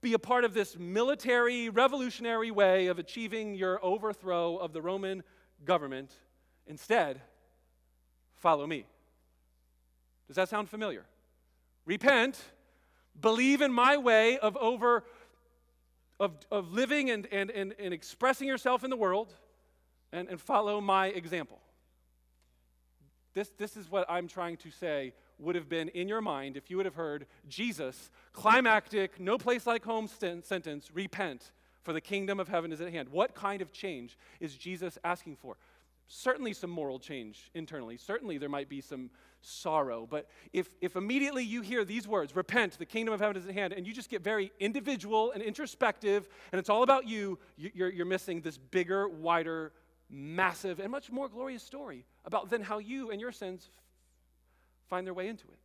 be 0.00 0.12
a 0.12 0.18
part 0.18 0.44
of 0.44 0.52
this 0.52 0.78
military, 0.78 1.68
revolutionary 1.70 2.50
way 2.50 2.88
of 2.88 2.98
achieving 2.98 3.54
your 3.54 3.82
overthrow 3.84 4.56
of 4.56 4.72
the 4.72 4.82
Roman 4.82 5.22
government. 5.64 6.12
Instead, 6.66 7.20
follow 8.36 8.66
me. 8.66 8.84
Does 10.26 10.36
that 10.36 10.48
sound 10.48 10.68
familiar? 10.68 11.04
Repent, 11.86 12.38
believe 13.20 13.62
in 13.62 13.72
my 13.72 13.96
way 13.96 14.38
of 14.38 14.56
over 14.56 15.04
of, 16.20 16.32
of 16.50 16.72
living 16.72 17.10
and, 17.10 17.26
and, 17.32 17.50
and, 17.50 17.74
and 17.78 17.92
expressing 17.92 18.46
yourself 18.46 18.84
in 18.84 18.90
the 18.90 18.96
world 18.96 19.34
and, 20.12 20.28
and 20.28 20.40
follow 20.40 20.80
my 20.80 21.08
example. 21.08 21.60
This, 23.34 23.50
this 23.58 23.76
is 23.76 23.90
what 23.90 24.06
I'm 24.08 24.28
trying 24.28 24.56
to 24.58 24.70
say 24.70 25.12
would 25.38 25.56
have 25.56 25.68
been 25.68 25.88
in 25.88 26.08
your 26.08 26.20
mind 26.20 26.56
if 26.56 26.70
you 26.70 26.76
would 26.76 26.86
have 26.86 26.94
heard 26.94 27.26
Jesus, 27.48 28.10
climactic, 28.32 29.18
no 29.18 29.36
place 29.36 29.66
like 29.66 29.84
home 29.84 30.06
sentence, 30.06 30.90
repent, 30.94 31.50
for 31.82 31.92
the 31.92 32.00
kingdom 32.00 32.38
of 32.38 32.48
heaven 32.48 32.72
is 32.72 32.80
at 32.80 32.90
hand. 32.90 33.08
What 33.10 33.34
kind 33.34 33.60
of 33.60 33.72
change 33.72 34.16
is 34.40 34.54
Jesus 34.54 34.98
asking 35.04 35.36
for? 35.36 35.56
Certainly 36.06 36.52
some 36.52 36.70
moral 36.70 36.98
change 36.98 37.50
internally. 37.54 37.96
Certainly 37.96 38.38
there 38.38 38.48
might 38.48 38.68
be 38.68 38.80
some 38.80 39.10
sorrow. 39.40 40.06
But 40.08 40.28
if, 40.52 40.70
if 40.80 40.96
immediately 40.96 41.42
you 41.42 41.62
hear 41.62 41.84
these 41.84 42.06
words, 42.06 42.36
repent, 42.36 42.78
the 42.78 42.86
kingdom 42.86 43.12
of 43.12 43.20
heaven 43.20 43.36
is 43.36 43.46
at 43.46 43.52
hand, 43.52 43.72
and 43.72 43.86
you 43.86 43.92
just 43.92 44.10
get 44.10 44.22
very 44.22 44.52
individual 44.60 45.32
and 45.32 45.42
introspective, 45.42 46.28
and 46.52 46.58
it's 46.58 46.70
all 46.70 46.82
about 46.82 47.08
you, 47.08 47.38
you're, 47.56 47.90
you're 47.90 48.06
missing 48.06 48.40
this 48.40 48.58
bigger, 48.58 49.08
wider 49.08 49.72
massive 50.14 50.78
and 50.78 50.90
much 50.90 51.10
more 51.10 51.28
glorious 51.28 51.62
story 51.62 52.04
about 52.24 52.48
then 52.48 52.62
how 52.62 52.78
you 52.78 53.10
and 53.10 53.20
your 53.20 53.32
sins 53.32 53.68
find 54.88 55.06
their 55.06 55.14
way 55.14 55.28
into 55.28 55.46
it. 55.48 55.58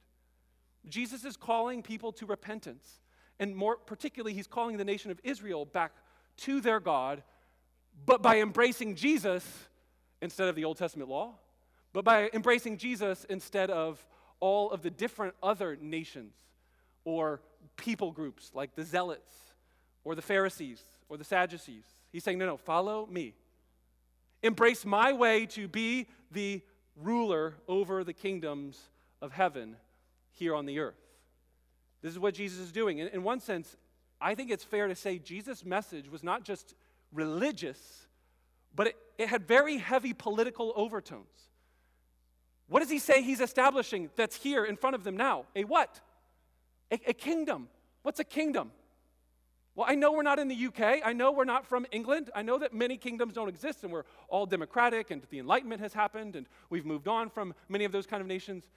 Jesus 0.90 1.24
is 1.24 1.38
calling 1.38 1.84
people 1.84 2.12
to 2.14 2.26
repentance. 2.26 3.00
And 3.40 3.56
more 3.56 3.78
particularly, 3.78 4.34
he's 4.34 4.48
calling 4.48 4.78
the 4.78 4.86
nation 4.86 5.12
of 5.12 5.20
Israel 5.24 5.66
back 5.66 5.92
to 6.38 6.62
their 6.62 6.80
God, 6.80 7.24
but 8.06 8.22
by 8.22 8.40
embracing 8.40 8.96
Jesus 8.96 9.46
instead 10.22 10.50
of 10.50 10.56
the 10.56 10.66
Old 10.66 10.78
Testament 10.78 11.10
law, 11.10 11.36
but 11.94 12.04
by 12.04 12.30
embracing 12.34 12.78
Jesus 12.78 13.26
instead 13.30 13.70
of 13.70 14.06
all 14.40 14.72
of 14.72 14.82
the 14.82 14.90
different 14.90 15.36
other 15.44 15.78
nations 15.80 16.34
or 17.04 17.42
people 17.76 18.12
groups 18.12 18.52
like 18.54 18.76
the 18.76 18.84
Zealots 18.84 19.34
or 20.04 20.16
the 20.16 20.22
Pharisees 20.22 20.82
or 21.08 21.18
the 21.18 21.24
Sadducees. 21.24 21.84
He's 22.12 22.24
saying, 22.24 22.38
no, 22.38 22.46
no, 22.46 22.58
follow 22.58 23.06
me. 23.06 23.36
Embrace 24.41 24.86
my 24.86 25.12
way 25.12 25.45
to 25.47 25.67
be 25.67 26.08
the 26.32 26.62
ruler 26.95 27.56
over 27.67 28.04
the 28.04 28.13
kingdoms 28.13 28.80
of 29.21 29.32
heaven 29.32 29.75
here 30.32 30.56
on 30.56 30.65
the 30.65 30.80
earth. 30.80 30.99
This 32.02 32.12
is 32.12 32.19
what 32.19 32.34
Jesus 32.34 32.60
is 32.60 32.71
doing. 32.71 32.99
In, 32.99 33.23
one 33.23 33.39
sense, 33.39 33.75
I 34.21 34.36
think 34.36 34.52
it's 34.52 34.63
fair 34.63 34.88
to 34.88 34.95
say 34.95 35.19
Jesus' 35.19 35.65
message 35.65 36.10
was 36.10 36.23
not 36.23 36.43
just 36.43 36.75
religious, 37.12 38.08
but 38.73 38.88
it, 38.88 38.95
it 39.17 39.28
had 39.28 39.47
very 39.47 39.78
heavy 39.78 40.13
political 40.13 40.71
overtones. 40.75 41.28
What 42.69 42.80
does 42.80 42.89
he 42.89 42.99
say 42.99 43.21
he's 43.21 43.41
establishing 43.41 44.10
that's 44.15 44.36
here 44.36 44.63
in 44.63 44.78
front 44.78 44.95
of 44.95 45.04
them 45.04 45.17
now? 45.17 45.45
A 45.56 45.63
what? 45.63 45.99
A, 46.91 46.99
a 47.08 47.13
kingdom. 47.13 47.67
What's 48.04 48.19
a 48.19 48.23
kingdom? 48.23 48.71
Well, 49.80 49.88
I 49.89 49.96
know 49.96 50.12
we're 50.12 50.24
not 50.24 50.39
in 50.39 50.50
the 50.50 50.65
UK. 50.65 51.00
I 51.06 51.13
know 51.13 51.32
we're 51.32 51.46
not 51.46 51.65
from 51.65 51.86
England. 51.94 52.30
I 52.36 52.42
know 52.42 52.58
that 52.58 52.74
many 52.74 52.98
kingdoms 52.98 53.36
don't 53.36 53.48
exist 53.48 53.82
and 53.86 53.94
we're 53.94 54.04
all 54.28 54.46
democratic 54.46 55.10
and 55.10 55.22
the 55.30 55.39
Enlightenment 55.39 55.80
has 55.80 55.94
happened 55.94 56.36
and 56.36 56.48
we've 56.70 56.86
moved 56.86 57.08
on 57.08 57.30
from 57.30 57.54
many 57.70 57.86
of 57.86 57.94
those 57.94 58.06
kind 58.06 58.20
of 58.20 58.28
nations. 58.28 58.68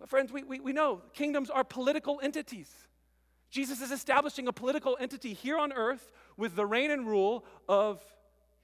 But, 0.00 0.08
friends, 0.08 0.32
we, 0.32 0.42
we, 0.42 0.58
we 0.58 0.72
know 0.72 1.02
kingdoms 1.12 1.50
are 1.50 1.64
political 1.64 2.18
entities. 2.22 2.70
Jesus 3.50 3.82
is 3.82 3.90
establishing 3.92 4.48
a 4.48 4.54
political 4.54 4.96
entity 4.98 5.34
here 5.34 5.58
on 5.58 5.70
earth 5.70 6.10
with 6.38 6.56
the 6.56 6.64
reign 6.64 6.90
and 6.90 7.06
rule 7.06 7.44
of 7.68 8.02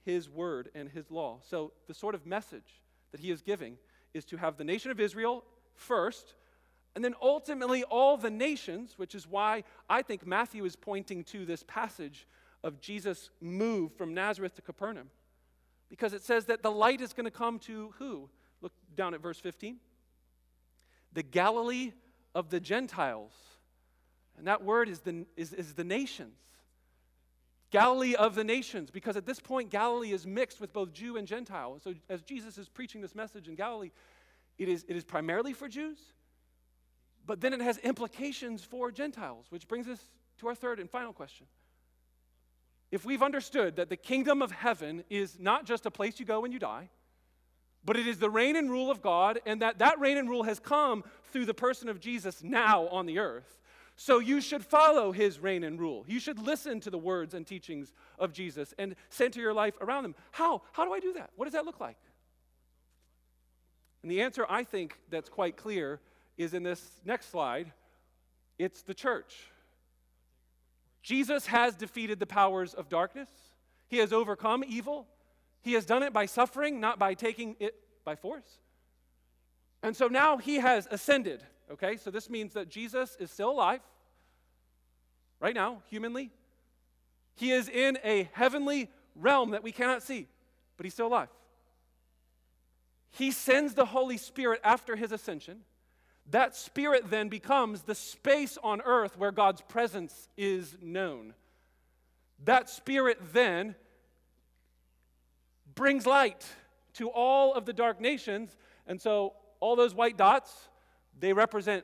his 0.03 0.27
word 0.27 0.69
and 0.73 0.89
his 0.89 1.11
law. 1.11 1.37
So, 1.47 1.73
the 1.87 1.93
sort 1.93 2.15
of 2.15 2.25
message 2.25 2.81
that 3.11 3.19
he 3.19 3.29
is 3.29 3.43
giving 3.43 3.77
is 4.15 4.25
to 4.25 4.37
have 4.37 4.57
the 4.57 4.63
nation 4.63 4.89
of 4.89 4.99
Israel 4.99 5.43
first 5.75 6.33
and 6.95 7.03
then 7.03 7.13
ultimately, 7.21 7.83
all 7.83 8.17
the 8.17 8.29
nations, 8.29 8.93
which 8.97 9.13
is 9.13 9.27
why 9.27 9.63
I 9.89 10.01
think 10.01 10.25
Matthew 10.25 10.65
is 10.65 10.75
pointing 10.75 11.23
to 11.25 11.45
this 11.45 11.63
passage 11.67 12.27
of 12.63 12.81
Jesus' 12.81 13.29
move 13.39 13.93
from 13.93 14.13
Nazareth 14.13 14.55
to 14.55 14.61
Capernaum. 14.61 15.09
Because 15.89 16.13
it 16.13 16.23
says 16.23 16.45
that 16.45 16.61
the 16.61 16.71
light 16.71 17.01
is 17.01 17.13
going 17.13 17.25
to 17.25 17.31
come 17.31 17.59
to 17.59 17.93
who? 17.99 18.29
Look 18.61 18.73
down 18.95 19.13
at 19.13 19.21
verse 19.21 19.39
15. 19.39 19.77
The 21.13 21.23
Galilee 21.23 21.93
of 22.35 22.49
the 22.49 22.59
Gentiles. 22.59 23.33
And 24.37 24.47
that 24.47 24.63
word 24.63 24.89
is 24.89 24.99
the, 24.99 25.25
is, 25.35 25.53
is 25.53 25.73
the 25.73 25.83
nations. 25.83 26.37
Galilee 27.71 28.15
of 28.15 28.33
the 28.33 28.43
nations, 28.43 28.89
because 28.89 29.15
at 29.15 29.27
this 29.27 29.39
point, 29.39 29.69
Galilee 29.69 30.11
is 30.11 30.25
mixed 30.25 30.59
with 30.59 30.73
both 30.73 30.91
Jew 30.91 31.17
and 31.17 31.27
Gentile. 31.27 31.79
So, 31.83 31.93
as 32.09 32.23
Jesus 32.23 32.57
is 32.57 32.67
preaching 32.67 32.99
this 32.99 33.13
message 33.13 33.47
in 33.47 33.53
Galilee, 33.53 33.91
it 34.57 34.67
is, 34.67 34.85
it 34.87 34.95
is 34.95 35.03
primarily 35.03 35.53
for 35.53 35.67
Jews, 35.67 35.99
but 37.29 37.41
then 37.41 37.53
it 37.53 37.61
has 37.61 37.77
implications 37.77 38.63
for 38.63 38.89
Gentiles, 38.89 39.45
which 39.51 39.67
brings 39.67 39.87
us 39.87 39.99
to 40.39 40.47
our 40.47 40.55
third 40.55 40.79
and 40.79 40.89
final 40.89 41.13
question. 41.13 41.45
If 42.89 43.05
we've 43.05 43.21
understood 43.21 43.75
that 43.75 43.87
the 43.87 43.97
kingdom 43.97 44.41
of 44.41 44.49
heaven 44.49 45.03
is 45.11 45.37
not 45.39 45.67
just 45.67 45.85
a 45.85 45.91
place 45.91 46.19
you 46.19 46.25
go 46.25 46.39
when 46.39 46.51
you 46.51 46.57
die, 46.57 46.89
but 47.85 47.97
it 47.97 48.07
is 48.07 48.17
the 48.17 48.31
reign 48.31 48.55
and 48.55 48.67
rule 48.67 48.89
of 48.89 49.03
God, 49.03 49.41
and 49.45 49.61
that 49.61 49.77
that 49.77 49.99
reign 49.99 50.17
and 50.17 50.27
rule 50.27 50.41
has 50.41 50.59
come 50.59 51.03
through 51.25 51.45
the 51.45 51.53
person 51.53 51.87
of 51.87 51.99
Jesus 51.99 52.41
now 52.41 52.87
on 52.87 53.05
the 53.05 53.19
earth, 53.19 53.59
so 53.95 54.17
you 54.17 54.41
should 54.41 54.65
follow 54.65 55.11
his 55.11 55.39
reign 55.39 55.63
and 55.63 55.79
rule. 55.79 56.05
You 56.07 56.19
should 56.19 56.39
listen 56.39 56.79
to 56.79 56.89
the 56.89 56.97
words 56.97 57.35
and 57.35 57.45
teachings 57.45 57.93
of 58.17 58.33
Jesus 58.33 58.73
and 58.79 58.95
center 59.09 59.39
your 59.39 59.53
life 59.53 59.75
around 59.81 60.01
them. 60.01 60.15
How? 60.31 60.63
How 60.71 60.83
do 60.83 60.93
I 60.93 60.99
do 60.99 61.13
that? 61.13 61.29
What 61.35 61.45
does 61.45 61.53
that 61.53 61.65
look 61.65 61.79
like? 61.79 61.97
And 64.01 64.11
the 64.11 64.23
answer 64.23 64.47
I 64.49 64.63
think 64.63 64.97
that's 65.11 65.29
quite 65.29 65.57
clear 65.57 65.99
is 66.39 66.53
in 66.53 66.63
this 66.63 66.81
next 67.05 67.29
slide. 67.29 67.71
It's 68.57 68.81
the 68.81 68.93
church. 68.93 69.35
Jesus 71.03 71.45
has 71.47 71.75
defeated 71.75 72.19
the 72.19 72.25
powers 72.25 72.73
of 72.73 72.89
darkness. 72.89 73.29
He 73.87 73.97
has 73.97 74.13
overcome 74.13 74.63
evil. 74.65 75.05
He 75.61 75.73
has 75.73 75.85
done 75.85 76.01
it 76.01 76.13
by 76.13 76.25
suffering, 76.25 76.79
not 76.79 76.97
by 76.97 77.13
taking 77.13 77.57
it 77.59 77.75
by 78.05 78.15
force. 78.15 78.59
And 79.83 79.95
so 79.95 80.07
now 80.07 80.37
he 80.37 80.55
has 80.55 80.87
ascended. 80.89 81.43
Okay, 81.71 81.97
so 81.97 82.09
this 82.09 82.29
means 82.29 82.53
that 82.53 82.69
Jesus 82.69 83.17
is 83.19 83.29
still 83.29 83.51
alive 83.51 83.81
right 85.39 85.53
now, 85.53 85.81
humanly. 85.89 86.31
He 87.35 87.51
is 87.51 87.67
in 87.67 87.97
a 88.03 88.29
heavenly 88.31 88.89
realm 89.15 89.51
that 89.51 89.63
we 89.63 89.71
cannot 89.71 90.03
see, 90.03 90.27
but 90.77 90.85
he's 90.85 90.93
still 90.93 91.07
alive. 91.07 91.29
He 93.11 93.31
sends 93.31 93.73
the 93.73 93.85
Holy 93.85 94.17
Spirit 94.17 94.61
after 94.63 94.95
his 94.95 95.11
ascension. 95.11 95.59
That 96.31 96.55
Spirit 96.55 97.09
then 97.09 97.29
becomes 97.29 97.81
the 97.81 97.95
space 97.95 98.57
on 98.63 98.81
earth 98.81 99.17
where 99.17 99.31
God's 99.31 99.61
presence 99.61 100.29
is 100.37 100.75
known. 100.81 101.33
That 102.43 102.69
Spirit 102.69 103.19
then 103.33 103.75
brings 105.75 106.05
light 106.05 106.45
to 106.93 107.09
all 107.09 107.53
of 107.53 107.65
the 107.65 107.73
dark 107.73 107.99
nations. 107.99 108.55
And 108.85 109.01
so, 109.01 109.33
all 109.59 109.75
those 109.75 109.93
white 109.93 110.17
dots 110.17 110.69
they 111.19 111.33
represent 111.33 111.83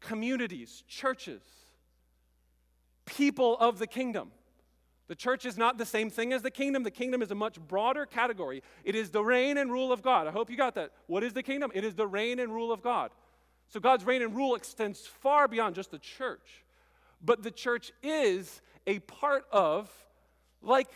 communities, 0.00 0.84
churches, 0.86 1.42
people 3.06 3.56
of 3.58 3.78
the 3.78 3.86
kingdom. 3.86 4.30
The 5.08 5.16
church 5.16 5.46
is 5.46 5.56
not 5.56 5.78
the 5.78 5.86
same 5.86 6.10
thing 6.10 6.32
as 6.32 6.42
the 6.42 6.50
kingdom. 6.50 6.82
The 6.82 6.90
kingdom 6.90 7.22
is 7.22 7.30
a 7.30 7.34
much 7.34 7.58
broader 7.58 8.04
category. 8.04 8.62
It 8.84 8.94
is 8.94 9.10
the 9.10 9.24
reign 9.24 9.56
and 9.56 9.72
rule 9.72 9.90
of 9.90 10.02
God. 10.02 10.26
I 10.26 10.30
hope 10.30 10.50
you 10.50 10.56
got 10.56 10.74
that. 10.74 10.92
What 11.06 11.24
is 11.24 11.32
the 11.32 11.42
kingdom? 11.42 11.72
It 11.74 11.82
is 11.82 11.94
the 11.94 12.06
reign 12.06 12.38
and 12.38 12.54
rule 12.54 12.70
of 12.70 12.82
God. 12.82 13.10
So 13.68 13.80
God's 13.80 14.04
reign 14.04 14.22
and 14.22 14.34
rule 14.34 14.54
extends 14.54 15.06
far 15.06 15.46
beyond 15.46 15.74
just 15.74 15.90
the 15.90 15.98
church. 15.98 16.64
But 17.22 17.42
the 17.42 17.50
church 17.50 17.92
is 18.02 18.60
a 18.86 19.00
part 19.00 19.44
of, 19.52 19.90
like, 20.62 20.88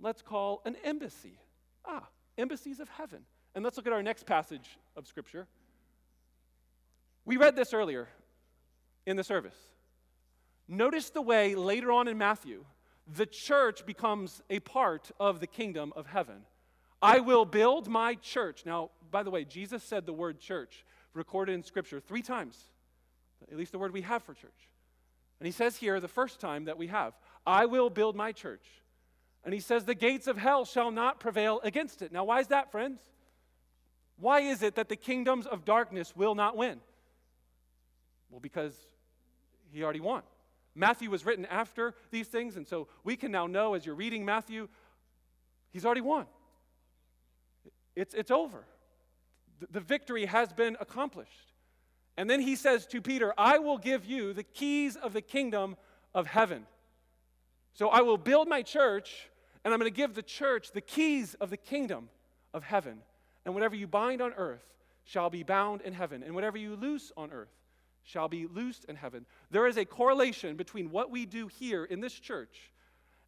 let's 0.00 0.22
call 0.22 0.62
an 0.64 0.76
embassy. 0.84 1.38
Ah, 1.84 2.06
embassies 2.38 2.80
of 2.80 2.88
heaven. 2.88 3.20
And 3.54 3.64
let's 3.64 3.76
look 3.76 3.86
at 3.86 3.92
our 3.92 4.02
next 4.02 4.26
passage 4.26 4.78
of 4.96 5.06
Scripture. 5.06 5.46
We 7.24 7.36
read 7.36 7.56
this 7.56 7.74
earlier 7.74 8.08
in 9.06 9.16
the 9.16 9.24
service. 9.24 9.56
Notice 10.68 11.10
the 11.10 11.20
way 11.20 11.54
later 11.54 11.92
on 11.92 12.08
in 12.08 12.16
Matthew, 12.16 12.64
the 13.06 13.26
church 13.26 13.84
becomes 13.84 14.40
a 14.48 14.60
part 14.60 15.10
of 15.18 15.40
the 15.40 15.46
kingdom 15.46 15.92
of 15.96 16.06
heaven. 16.06 16.42
I 17.02 17.18
will 17.18 17.44
build 17.44 17.88
my 17.88 18.14
church. 18.14 18.64
Now, 18.64 18.90
by 19.10 19.22
the 19.22 19.30
way, 19.30 19.44
Jesus 19.44 19.82
said 19.82 20.06
the 20.06 20.12
word 20.12 20.38
church 20.38 20.84
recorded 21.14 21.52
in 21.52 21.62
Scripture 21.62 22.00
three 22.00 22.22
times, 22.22 22.58
at 23.50 23.56
least 23.56 23.72
the 23.72 23.78
word 23.78 23.92
we 23.92 24.02
have 24.02 24.22
for 24.22 24.34
church. 24.34 24.68
And 25.38 25.46
he 25.46 25.52
says 25.52 25.76
here, 25.76 26.00
the 26.00 26.08
first 26.08 26.40
time 26.40 26.66
that 26.66 26.76
we 26.76 26.88
have, 26.88 27.14
I 27.46 27.66
will 27.66 27.90
build 27.90 28.14
my 28.14 28.32
church. 28.32 28.66
And 29.44 29.54
he 29.54 29.60
says, 29.60 29.84
the 29.84 29.94
gates 29.94 30.26
of 30.26 30.36
hell 30.36 30.64
shall 30.66 30.90
not 30.90 31.18
prevail 31.18 31.60
against 31.64 32.02
it. 32.02 32.12
Now, 32.12 32.24
why 32.24 32.40
is 32.40 32.48
that, 32.48 32.70
friends? 32.70 33.00
Why 34.18 34.40
is 34.40 34.62
it 34.62 34.74
that 34.74 34.90
the 34.90 34.96
kingdoms 34.96 35.46
of 35.46 35.64
darkness 35.64 36.14
will 36.14 36.34
not 36.34 36.56
win? 36.56 36.78
Well, 38.28 38.40
because 38.40 38.76
he 39.72 39.82
already 39.82 40.00
won. 40.00 40.22
Matthew 40.74 41.10
was 41.10 41.24
written 41.24 41.46
after 41.46 41.94
these 42.10 42.28
things, 42.28 42.56
and 42.56 42.68
so 42.68 42.88
we 43.02 43.16
can 43.16 43.32
now 43.32 43.46
know 43.46 43.74
as 43.74 43.86
you're 43.86 43.94
reading 43.94 44.24
Matthew, 44.24 44.68
he's 45.70 45.86
already 45.86 46.02
won. 46.02 46.26
It's, 47.96 48.14
it's 48.14 48.30
over. 48.30 48.64
The, 49.70 49.80
victory 49.80 50.26
has 50.26 50.52
been 50.52 50.76
accomplished. 50.80 51.52
And 52.16 52.28
then 52.28 52.40
he 52.40 52.56
says 52.56 52.86
to 52.88 53.00
Peter, 53.00 53.32
I 53.36 53.58
will 53.58 53.78
give 53.78 54.04
you 54.04 54.32
the 54.32 54.42
keys 54.42 54.96
of 54.96 55.12
the 55.12 55.22
kingdom 55.22 55.76
of 56.14 56.26
heaven. 56.26 56.66
So 57.74 57.88
I 57.88 58.00
will 58.02 58.18
build 58.18 58.48
my 58.48 58.62
church, 58.62 59.28
and 59.64 59.72
I'm 59.72 59.80
going 59.80 59.90
to 59.90 59.96
give 59.96 60.14
the 60.14 60.22
church 60.22 60.72
the 60.72 60.80
keys 60.80 61.34
of 61.34 61.50
the 61.50 61.56
kingdom 61.56 62.08
of 62.52 62.64
heaven. 62.64 62.98
And 63.44 63.54
whatever 63.54 63.76
you 63.76 63.86
bind 63.86 64.20
on 64.20 64.32
earth 64.34 64.64
shall 65.04 65.30
be 65.30 65.42
bound 65.42 65.82
in 65.82 65.92
heaven, 65.92 66.22
and 66.22 66.34
whatever 66.34 66.58
you 66.58 66.76
loose 66.76 67.12
on 67.16 67.30
earth 67.30 67.52
shall 68.02 68.28
be 68.28 68.46
loosed 68.46 68.84
in 68.86 68.96
heaven. 68.96 69.24
There 69.50 69.66
is 69.66 69.76
a 69.76 69.84
correlation 69.84 70.56
between 70.56 70.90
what 70.90 71.10
we 71.10 71.26
do 71.26 71.46
here 71.46 71.84
in 71.84 72.00
this 72.00 72.14
church 72.14 72.70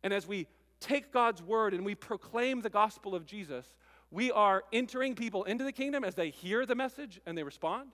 and 0.02 0.12
as 0.12 0.26
we 0.26 0.46
take 0.80 1.12
God's 1.12 1.42
word 1.42 1.74
and 1.74 1.84
we 1.84 1.94
proclaim 1.94 2.60
the 2.60 2.70
gospel 2.70 3.14
of 3.14 3.24
Jesus, 3.24 3.72
we 4.12 4.30
are 4.30 4.62
entering 4.72 5.14
people 5.14 5.42
into 5.44 5.64
the 5.64 5.72
kingdom 5.72 6.04
as 6.04 6.14
they 6.14 6.28
hear 6.28 6.66
the 6.66 6.74
message 6.74 7.18
and 7.26 7.36
they 7.36 7.42
respond, 7.42 7.90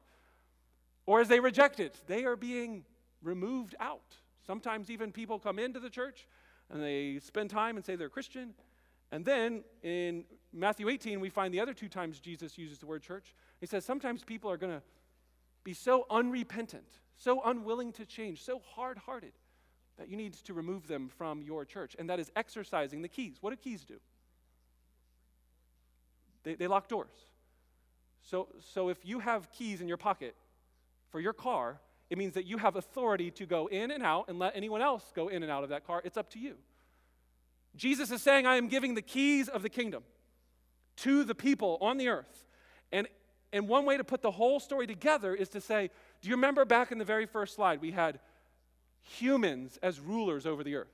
or 1.07 1.21
as 1.21 1.29
they 1.29 1.41
reject 1.41 1.81
it, 1.81 1.97
they 2.09 2.25
are 2.25 2.37
being 2.37 2.85
removed 3.23 3.77
out. 3.81 4.17
Sometimes 4.45 4.91
even 4.91 5.13
people 5.13 5.39
come 5.39 5.59
into 5.59 5.79
the 5.79 5.89
church 5.89 6.27
and 6.71 6.83
they 6.83 7.21
spend 7.21 7.51
time 7.51 7.77
and 7.77 7.87
say 7.87 7.95
they're 7.95 8.09
Christian. 8.09 8.53
And 9.13 9.25
then 9.25 9.63
in 9.83 10.25
Matthew 10.53 10.89
18, 10.89 11.21
we 11.21 11.31
find 11.31 11.55
the 11.55 11.61
other 11.61 11.73
two 11.73 11.89
times 11.89 12.19
Jesus 12.19 12.59
uses 12.59 12.79
the 12.79 12.87
word 12.87 13.03
church. 13.03 13.35
He 13.61 13.67
says 13.67 13.85
sometimes 13.85 14.25
people 14.25 14.51
are 14.51 14.59
going 14.59 14.73
to 14.73 14.83
be 15.63 15.73
so 15.73 16.05
unrepentant, 16.11 16.89
so 17.17 17.43
unwilling 17.45 17.93
to 17.93 18.05
change, 18.05 18.43
so 18.43 18.61
hard 18.75 18.99
hearted 18.99 19.33
that 19.99 20.09
you 20.09 20.17
need 20.17 20.33
to 20.33 20.53
remove 20.53 20.89
them 20.89 21.09
from 21.09 21.43
your 21.43 21.65
church. 21.65 21.95
And 21.99 22.11
that 22.11 22.19
is 22.19 22.31
exercising 22.35 23.03
the 23.03 23.09
keys. 23.09 23.37
What 23.41 23.51
do 23.51 23.57
keys 23.57 23.85
do? 23.85 24.01
They, 26.45 26.55
they 26.55 26.67
lock 26.67 26.89
doors. 26.89 27.15
So, 28.23 28.49
so 28.75 28.89
if 28.89 29.05
you 29.05 29.21
have 29.21 29.51
keys 29.53 29.81
in 29.81 29.89
your 29.89 29.97
pocket 29.97 30.35
for 31.11 31.21
your 31.21 31.33
car, 31.33 31.81
it 32.11 32.19
means 32.19 32.35
that 32.35 32.47
you 32.47 32.59
have 32.59 32.77
authority 32.77 33.31
to 33.33 33.47
go 33.47 33.67
in 33.67 33.91
and 33.91 34.03
out 34.03 34.29
and 34.29 34.39
let 34.39 34.57
anyone 34.57 34.83
else 34.83 35.05
go 35.15 35.29
in 35.29 35.43
and 35.43 35.53
out 35.53 35.63
of 35.63 35.71
that 35.71 35.87
car. 35.87 36.03
It's 36.05 36.17
up 36.17 36.31
to 36.31 36.39
you. 36.39 36.55
Jesus 37.77 38.11
is 38.11 38.23
saying, 38.23 38.47
I 38.47 38.57
am 38.57 38.69
giving 38.69 38.95
the 38.95 39.03
keys 39.03 39.49
of 39.49 39.63
the 39.63 39.69
kingdom 39.69 40.03
to 40.97 41.25
the 41.25 41.35
people 41.35 41.79
on 41.81 41.97
the 41.97 42.09
earth. 42.09 42.45
And 42.91 43.07
and 43.53 43.69
one 43.69 43.85
way 43.85 43.97
to 43.97 44.05
put 44.05 44.23
the 44.23 44.31
whole 44.31 44.61
story 44.61 44.87
together 44.87 45.35
is 45.35 45.49
to 45.51 45.61
say, 45.61 45.91
do 46.21 46.29
you 46.29 46.35
remember 46.35 46.65
back 46.65 46.93
in 46.93 46.99
the 46.99 47.05
very 47.05 47.27
first 47.27 47.55
slide, 47.55 47.81
we 47.81 47.93
had 47.93 48.21
humans 49.03 49.79
as 49.83 50.01
rulers 50.01 50.45
over 50.45 50.63
the 50.63 50.75
earth? 50.75 50.93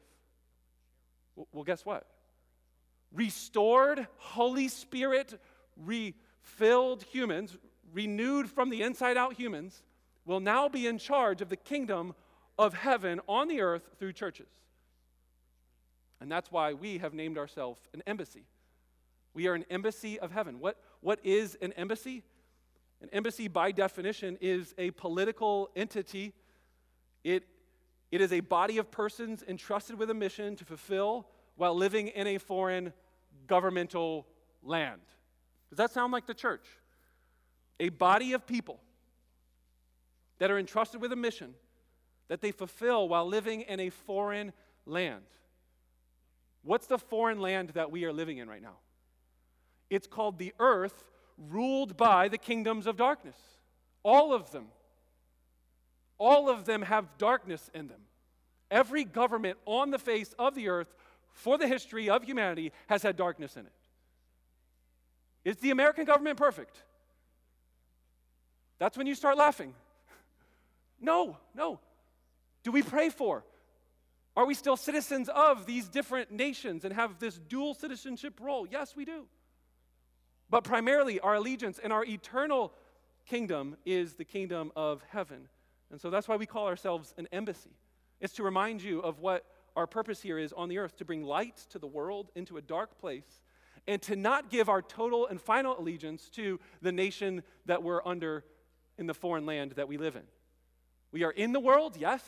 Well, 1.53 1.65
guess 1.65 1.85
what? 1.85 2.07
Restored, 3.15 4.07
Holy 4.17 4.69
Spirit 4.69 5.41
refilled 5.77 7.05
humans, 7.05 7.57
renewed 7.93 8.51
from 8.51 8.71
the 8.71 8.83
inside 8.83 9.17
out 9.17 9.35
humans, 9.35 9.83
will 10.27 10.41
now 10.41 10.69
be 10.69 10.87
in 10.87 10.99
charge 10.99 11.41
of 11.41 11.49
the 11.49 11.57
kingdom 11.57 12.15
of 12.59 12.75
heaven 12.75 13.21
on 13.29 13.49
the 13.49 13.61
earth 13.61 13.89
through 13.99 14.13
churches. 14.13 14.49
And 16.21 16.31
that's 16.31 16.51
why 16.51 16.73
we 16.73 16.99
have 16.99 17.15
named 17.15 17.39
ourselves 17.39 17.81
an 17.93 18.03
embassy. 18.07 18.47
We 19.33 19.47
are 19.47 19.55
an 19.55 19.65
embassy 19.71 20.19
of 20.19 20.33
heaven. 20.33 20.59
What, 20.59 20.79
what 21.01 21.21
is 21.23 21.57
an 21.61 21.73
embassy? 21.75 22.23
An 23.03 23.11
embassy, 23.13 23.49
by 23.49 23.73
definition, 23.73 24.39
is 24.41 24.75
a 24.79 24.91
political 24.93 25.71
entity. 25.77 26.33
It, 27.23 27.45
it 28.11 28.21
is 28.21 28.33
a 28.33 28.41
body 28.41 28.79
of 28.79 28.91
persons 28.91 29.45
entrusted 29.47 29.99
with 29.99 30.11
a 30.11 30.15
mission 30.15 30.57
to 30.57 30.65
fulfill 30.65 31.27
while 31.57 31.75
living 31.75 32.09
in 32.09 32.27
a 32.27 32.39
foreign 32.39 32.93
governmental 33.47 34.27
land. 34.63 35.01
Does 35.71 35.79
that 35.79 35.93
sound 35.93 36.13
like 36.13 36.27
the 36.27 36.35
church? 36.35 36.67
A 37.81 37.89
body 37.89 38.33
of 38.33 38.47
people 38.47 38.81
that 40.39 40.51
are 40.51 40.59
entrusted 40.59 41.01
with 41.01 41.13
a 41.13 41.17
mission 41.17 41.55
that 42.29 42.41
they 42.41 42.51
fulfill 42.51 43.09
while 43.09 43.27
living 43.27 43.63
in 43.63 43.81
a 43.81 43.91
foreign 43.91 44.53
land. 44.87 45.25
What's 46.63 46.87
the 46.87 46.99
foreign 46.99 47.41
land 47.41 47.71
that 47.71 47.91
we 47.91 48.05
are 48.05 48.13
living 48.13 48.39
in 48.39 48.49
right 48.49 48.63
now? 48.63 48.77
It's 49.91 50.07
called 50.07 50.39
the 50.39 50.55
earth 50.59 51.05
ruled 51.51 51.97
by 51.97 52.29
the 52.29 52.39
kingdoms 52.39 52.87
of 52.87 52.97
darkness. 52.97 53.37
All 54.03 54.33
of 54.33 54.51
them. 54.51 54.67
All 56.19 56.49
of 56.49 56.65
them 56.65 56.83
have 56.83 57.19
darkness 57.19 57.71
in 57.75 57.89
them. 57.89 58.01
Every 58.71 59.05
government 59.05 59.59
on 59.67 59.91
the 59.91 59.99
face 59.99 60.35
of 60.39 60.55
the 60.55 60.69
earth 60.69 60.95
for 61.35 61.59
the 61.59 61.69
history 61.69 62.09
of 62.09 62.25
humanity 62.25 62.73
has 62.87 63.03
had 63.03 63.17
darkness 63.17 63.57
in 63.57 63.67
it. 63.67 63.73
Is 65.45 65.57
the 65.59 65.71
American 65.71 66.07
government 66.07 66.39
perfect? 66.39 66.83
That's 68.79 68.97
when 68.97 69.07
you 69.07 69.15
start 69.15 69.37
laughing. 69.37 69.75
No, 71.01 71.37
no. 71.55 71.81
Do 72.63 72.73
we 72.73 72.81
pray 72.81 73.11
for? 73.11 73.45
Are 74.37 74.47
we 74.47 74.55
still 74.55 74.77
citizens 74.77 75.29
of 75.29 75.67
these 75.67 75.87
different 75.87 76.31
nations 76.31 76.85
and 76.85 76.95
have 76.95 77.19
this 77.19 77.39
dual 77.39 77.75
citizenship 77.75 78.41
role? 78.41 78.67
Yes, 78.67 78.97
we 78.97 79.05
do. 79.05 79.27
But 80.49 80.65
primarily, 80.65 81.21
our 81.21 81.35
allegiance 81.35 81.79
and 81.83 81.93
our 81.93 82.05
eternal 82.05 82.73
kingdom 83.27 83.77
is 83.85 84.15
the 84.15 84.25
kingdom 84.25 84.73
of 84.77 85.03
heaven. 85.11 85.49
And 85.91 86.01
so 86.01 86.09
that's 86.11 86.27
why 86.27 86.37
we 86.37 86.47
call 86.47 86.69
ourselves 86.69 87.13
an 87.19 87.29
embassy. 87.33 87.77
It's 88.21 88.35
to 88.35 88.43
remind 88.43 88.83
you 88.83 89.01
of 89.01 89.19
what 89.19 89.45
our 89.77 89.87
purpose 89.87 90.23
here 90.23 90.39
is 90.39 90.53
on 90.53 90.69
the 90.69 90.79
earth 90.79 90.97
to 90.99 91.05
bring 91.05 91.23
light 91.23 91.57
to 91.71 91.79
the 91.79 91.87
world 91.87 92.31
into 92.35 92.57
a 92.57 92.63
dark 92.63 92.99
place 93.01 93.43
and 93.87 94.01
to 94.03 94.17
not 94.17 94.51
give 94.51 94.69
our 94.69 94.81
total 94.81 95.27
and 95.27 95.41
final 95.41 95.79
allegiance 95.79 96.29
to 96.31 96.59
the 96.81 96.93
nation 96.93 97.43
that 97.67 97.83
we're 97.83 98.01
under 98.07 98.45
in 98.99 99.07
the 99.07 99.15
foreign 99.15 99.47
land 99.47 99.73
that 99.73 99.89
we 99.89 99.97
live 99.97 100.17
in. 100.17 100.23
We 101.13 101.25
are 101.25 101.31
in 101.31 101.53
the 101.53 101.61
world, 101.61 101.97
yes, 101.99 102.23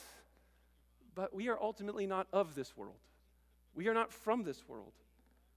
but 1.14 1.34
we 1.34 1.49
are 1.49 1.59
ultimately 1.61 2.07
not 2.07 2.26
of 2.32 2.55
this 2.55 2.76
world. 2.76 2.99
We 3.74 3.88
are 3.88 3.94
not 3.94 4.12
from 4.12 4.42
this 4.42 4.68
world 4.68 4.92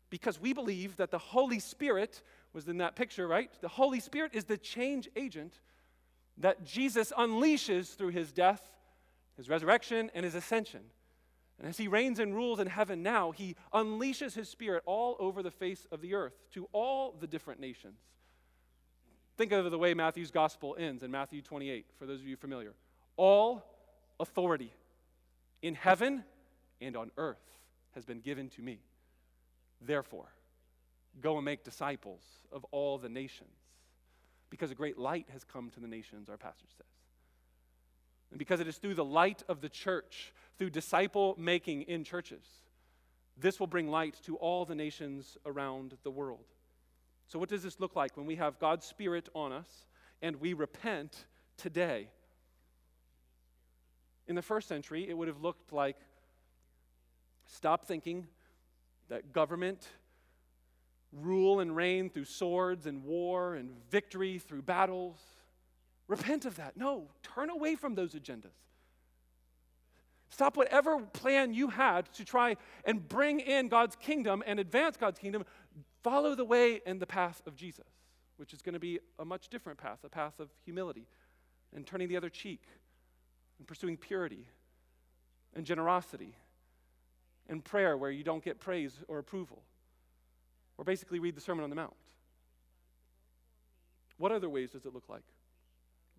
because 0.09 0.39
we 0.39 0.53
believe 0.53 0.97
that 0.97 1.11
the 1.11 1.17
Holy 1.17 1.59
Spirit 1.59 2.21
was 2.53 2.67
in 2.67 2.77
that 2.77 2.95
picture, 2.95 3.27
right? 3.27 3.51
The 3.61 3.67
Holy 3.67 3.99
Spirit 3.99 4.33
is 4.33 4.45
the 4.45 4.57
change 4.57 5.09
agent 5.15 5.59
that 6.37 6.65
Jesus 6.65 7.11
unleashes 7.17 7.95
through 7.95 8.09
his 8.09 8.31
death, 8.31 8.63
his 9.37 9.49
resurrection, 9.49 10.09
and 10.13 10.23
his 10.23 10.35
ascension. 10.35 10.81
And 11.59 11.67
as 11.67 11.77
he 11.77 11.89
reigns 11.89 12.19
and 12.19 12.33
rules 12.33 12.59
in 12.59 12.67
heaven 12.67 13.03
now, 13.03 13.31
he 13.31 13.55
unleashes 13.73 14.33
his 14.33 14.47
spirit 14.47 14.81
all 14.85 15.17
over 15.19 15.43
the 15.43 15.51
face 15.51 15.85
of 15.91 15.99
the 16.01 16.15
earth 16.15 16.33
to 16.53 16.69
all 16.71 17.13
the 17.19 17.27
different 17.27 17.59
nations. 17.59 17.99
Think 19.37 19.51
of 19.51 19.69
the 19.69 19.77
way 19.77 19.93
Matthew's 19.93 20.31
gospel 20.31 20.75
ends 20.79 21.03
in 21.03 21.11
Matthew 21.11 21.41
28, 21.41 21.85
for 21.97 22.05
those 22.05 22.21
of 22.21 22.27
you 22.27 22.37
familiar. 22.37 22.73
All 23.17 23.63
authority 24.19 24.73
in 25.61 25.75
heaven 25.75 26.23
and 26.79 26.95
on 26.95 27.11
earth 27.17 27.37
has 27.93 28.05
been 28.05 28.21
given 28.21 28.49
to 28.49 28.61
me. 28.61 28.79
Therefore, 29.81 30.29
go 31.21 31.35
and 31.35 31.45
make 31.45 31.63
disciples 31.63 32.21
of 32.51 32.65
all 32.71 32.97
the 32.97 33.09
nations, 33.09 33.49
because 34.49 34.71
a 34.71 34.75
great 34.75 34.97
light 34.97 35.27
has 35.31 35.43
come 35.43 35.69
to 35.71 35.79
the 35.81 35.87
nations, 35.87 36.29
our 36.29 36.37
pastor 36.37 36.65
says. 36.77 36.85
And 38.31 38.39
because 38.39 38.59
it 38.59 38.67
is 38.67 38.77
through 38.77 38.95
the 38.95 39.05
light 39.05 39.43
of 39.49 39.61
the 39.61 39.69
church, 39.69 40.33
through 40.57 40.69
disciple 40.69 41.35
making 41.37 41.83
in 41.83 42.03
churches, 42.03 42.43
this 43.37 43.59
will 43.59 43.67
bring 43.67 43.87
light 43.87 44.19
to 44.23 44.35
all 44.37 44.65
the 44.65 44.75
nations 44.75 45.37
around 45.45 45.97
the 46.03 46.11
world. 46.11 46.45
So, 47.27 47.39
what 47.39 47.49
does 47.49 47.63
this 47.63 47.79
look 47.79 47.95
like 47.95 48.17
when 48.17 48.25
we 48.25 48.35
have 48.35 48.59
God's 48.59 48.85
Spirit 48.85 49.29
on 49.33 49.51
us 49.51 49.85
and 50.21 50.35
we 50.37 50.53
repent 50.53 51.25
today? 51.57 52.09
In 54.27 54.35
the 54.35 54.41
first 54.41 54.67
century, 54.67 55.07
it 55.09 55.17
would 55.17 55.27
have 55.27 55.41
looked 55.41 55.71
like 55.71 55.97
stop 57.45 57.85
thinking 57.85 58.27
that 59.09 59.33
government, 59.33 59.87
rule 61.11 61.59
and 61.59 61.75
reign 61.75 62.09
through 62.09 62.25
swords 62.25 62.85
and 62.85 63.03
war 63.03 63.55
and 63.55 63.71
victory 63.89 64.37
through 64.37 64.61
battles. 64.61 65.19
Repent 66.09 66.45
of 66.45 66.57
that. 66.57 66.75
No, 66.75 67.07
turn 67.21 67.49
away 67.49 67.75
from 67.75 67.95
those 67.95 68.13
agendas. 68.15 68.57
Stop 70.31 70.57
whatever 70.57 70.99
plan 70.99 71.53
you 71.53 71.69
had 71.69 72.11
to 72.13 72.25
try 72.25 72.57
and 72.83 73.07
bring 73.07 73.39
in 73.39 73.67
God's 73.69 73.95
kingdom 73.95 74.43
and 74.45 74.59
advance 74.59 74.97
God's 74.97 75.19
kingdom. 75.19 75.45
Follow 76.03 76.35
the 76.35 76.43
way 76.43 76.81
and 76.85 76.99
the 76.99 77.05
path 77.05 77.41
of 77.45 77.55
Jesus, 77.55 77.87
which 78.37 78.53
is 78.53 78.61
going 78.61 78.73
to 78.73 78.79
be 78.79 78.99
a 79.19 79.25
much 79.25 79.49
different 79.49 79.77
path, 79.77 79.99
a 80.03 80.09
path 80.09 80.39
of 80.39 80.49
humility 80.65 81.05
and 81.75 81.85
turning 81.85 82.07
the 82.07 82.17
other 82.17 82.29
cheek 82.29 82.63
and 83.59 83.67
pursuing 83.67 83.95
purity 83.95 84.47
and 85.55 85.65
generosity 85.65 86.33
and 87.47 87.63
prayer 87.63 87.95
where 87.97 88.11
you 88.11 88.23
don't 88.23 88.43
get 88.43 88.59
praise 88.59 88.93
or 89.07 89.19
approval. 89.19 89.61
Or 90.77 90.85
basically 90.85 91.19
read 91.19 91.35
the 91.35 91.41
Sermon 91.41 91.63
on 91.63 91.69
the 91.69 91.75
Mount. 91.75 91.93
What 94.17 94.31
other 94.31 94.49
ways 94.49 94.71
does 94.71 94.85
it 94.85 94.93
look 94.93 95.09
like? 95.09 95.23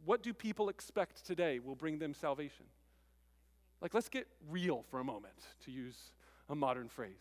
What 0.05 0.23
do 0.23 0.33
people 0.33 0.69
expect 0.69 1.27
today 1.27 1.59
will 1.59 1.75
bring 1.75 1.99
them 1.99 2.15
salvation? 2.15 2.67
Like, 3.81 3.95
let's 3.95 4.09
get 4.09 4.27
real 4.49 4.85
for 4.91 5.01
a 5.01 5.05
moment, 5.05 5.35
to 5.65 5.71
use 5.71 6.13
a 6.49 6.55
modern 6.55 6.89
phrase. 6.89 7.21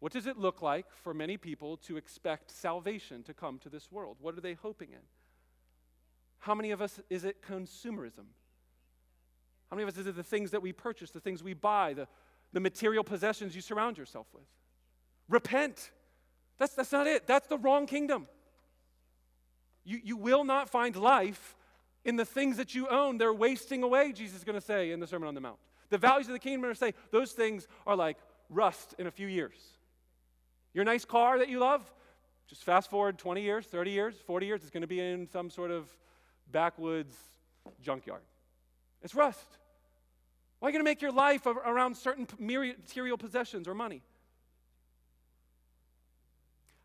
What 0.00 0.12
does 0.12 0.26
it 0.26 0.36
look 0.36 0.62
like 0.62 0.86
for 1.02 1.14
many 1.14 1.36
people 1.36 1.76
to 1.78 1.96
expect 1.96 2.50
salvation 2.50 3.22
to 3.22 3.34
come 3.34 3.58
to 3.60 3.68
this 3.68 3.90
world? 3.92 4.16
What 4.20 4.36
are 4.36 4.40
they 4.40 4.54
hoping 4.54 4.90
in? 4.90 4.98
How 6.40 6.54
many 6.54 6.72
of 6.72 6.82
us 6.82 7.00
is 7.08 7.24
it 7.24 7.40
consumerism? 7.40 8.26
How 9.70 9.76
many 9.76 9.84
of 9.84 9.88
us 9.88 9.96
is 9.96 10.08
it 10.08 10.16
the 10.16 10.24
things 10.24 10.50
that 10.50 10.60
we 10.60 10.72
purchase, 10.72 11.12
the 11.12 11.20
things 11.20 11.42
we 11.42 11.54
buy, 11.54 11.94
the, 11.94 12.08
the 12.52 12.60
material 12.60 13.04
possessions 13.04 13.54
you 13.54 13.62
surround 13.62 13.96
yourself 13.96 14.26
with? 14.34 14.42
Repent. 15.28 15.92
That's, 16.58 16.74
that's 16.74 16.92
not 16.92 17.06
it. 17.06 17.26
That's 17.26 17.46
the 17.46 17.58
wrong 17.58 17.86
kingdom. 17.86 18.26
You, 19.84 20.00
you 20.02 20.16
will 20.16 20.44
not 20.44 20.70
find 20.70 20.94
life 20.96 21.56
in 22.04 22.16
the 22.16 22.24
things 22.24 22.56
that 22.56 22.74
you 22.74 22.88
own. 22.88 23.18
They're 23.18 23.32
wasting 23.32 23.82
away, 23.82 24.12
Jesus 24.12 24.38
is 24.38 24.44
going 24.44 24.58
to 24.58 24.64
say 24.64 24.90
in 24.90 25.00
the 25.00 25.06
Sermon 25.06 25.28
on 25.28 25.34
the 25.34 25.40
Mount. 25.40 25.58
The 25.90 25.98
values 25.98 26.26
of 26.28 26.32
the 26.32 26.38
kingdom 26.38 26.68
are 26.70 26.74
say 26.74 26.94
those 27.10 27.32
things 27.32 27.66
are 27.86 27.96
like 27.96 28.16
rust 28.48 28.94
in 28.98 29.06
a 29.06 29.10
few 29.10 29.26
years. 29.26 29.54
Your 30.74 30.84
nice 30.84 31.04
car 31.04 31.38
that 31.38 31.48
you 31.48 31.58
love, 31.58 31.82
just 32.48 32.64
fast 32.64 32.90
forward 32.90 33.18
20 33.18 33.42
years, 33.42 33.66
30 33.66 33.90
years, 33.90 34.14
40 34.26 34.46
years, 34.46 34.60
it's 34.62 34.70
going 34.70 34.82
to 34.82 34.86
be 34.86 35.00
in 35.00 35.28
some 35.28 35.50
sort 35.50 35.70
of 35.70 35.86
backwoods 36.50 37.14
junkyard. 37.82 38.22
It's 39.02 39.14
rust. 39.14 39.58
Why 40.58 40.68
are 40.68 40.70
you 40.70 40.74
going 40.74 40.84
to 40.84 40.90
make 40.90 41.02
your 41.02 41.12
life 41.12 41.44
around 41.46 41.96
certain 41.96 42.26
material 42.38 43.18
possessions 43.18 43.66
or 43.66 43.74
money? 43.74 44.02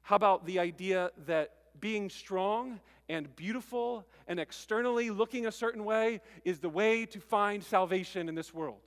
How 0.02 0.16
about 0.16 0.46
the 0.46 0.60
idea 0.60 1.12
that 1.28 1.52
being 1.80 2.10
strong 2.10 2.80
and 3.10 3.34
beautiful 3.36 4.06
and 4.28 4.40
externally 4.40 5.10
looking 5.10 5.46
a 5.46 5.52
certain 5.52 5.86
way 5.86 6.22
is 6.44 6.60
the 6.60 6.70
way 6.70 7.06
to 7.06 7.20
find 7.20 7.64
salvation 7.64 8.28
in 8.28 8.36
this 8.36 8.54
world. 8.54 8.80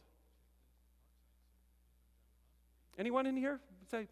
Anyone 2.98 3.26
in 3.26 3.36
here 3.36 3.60
say, 3.90 4.08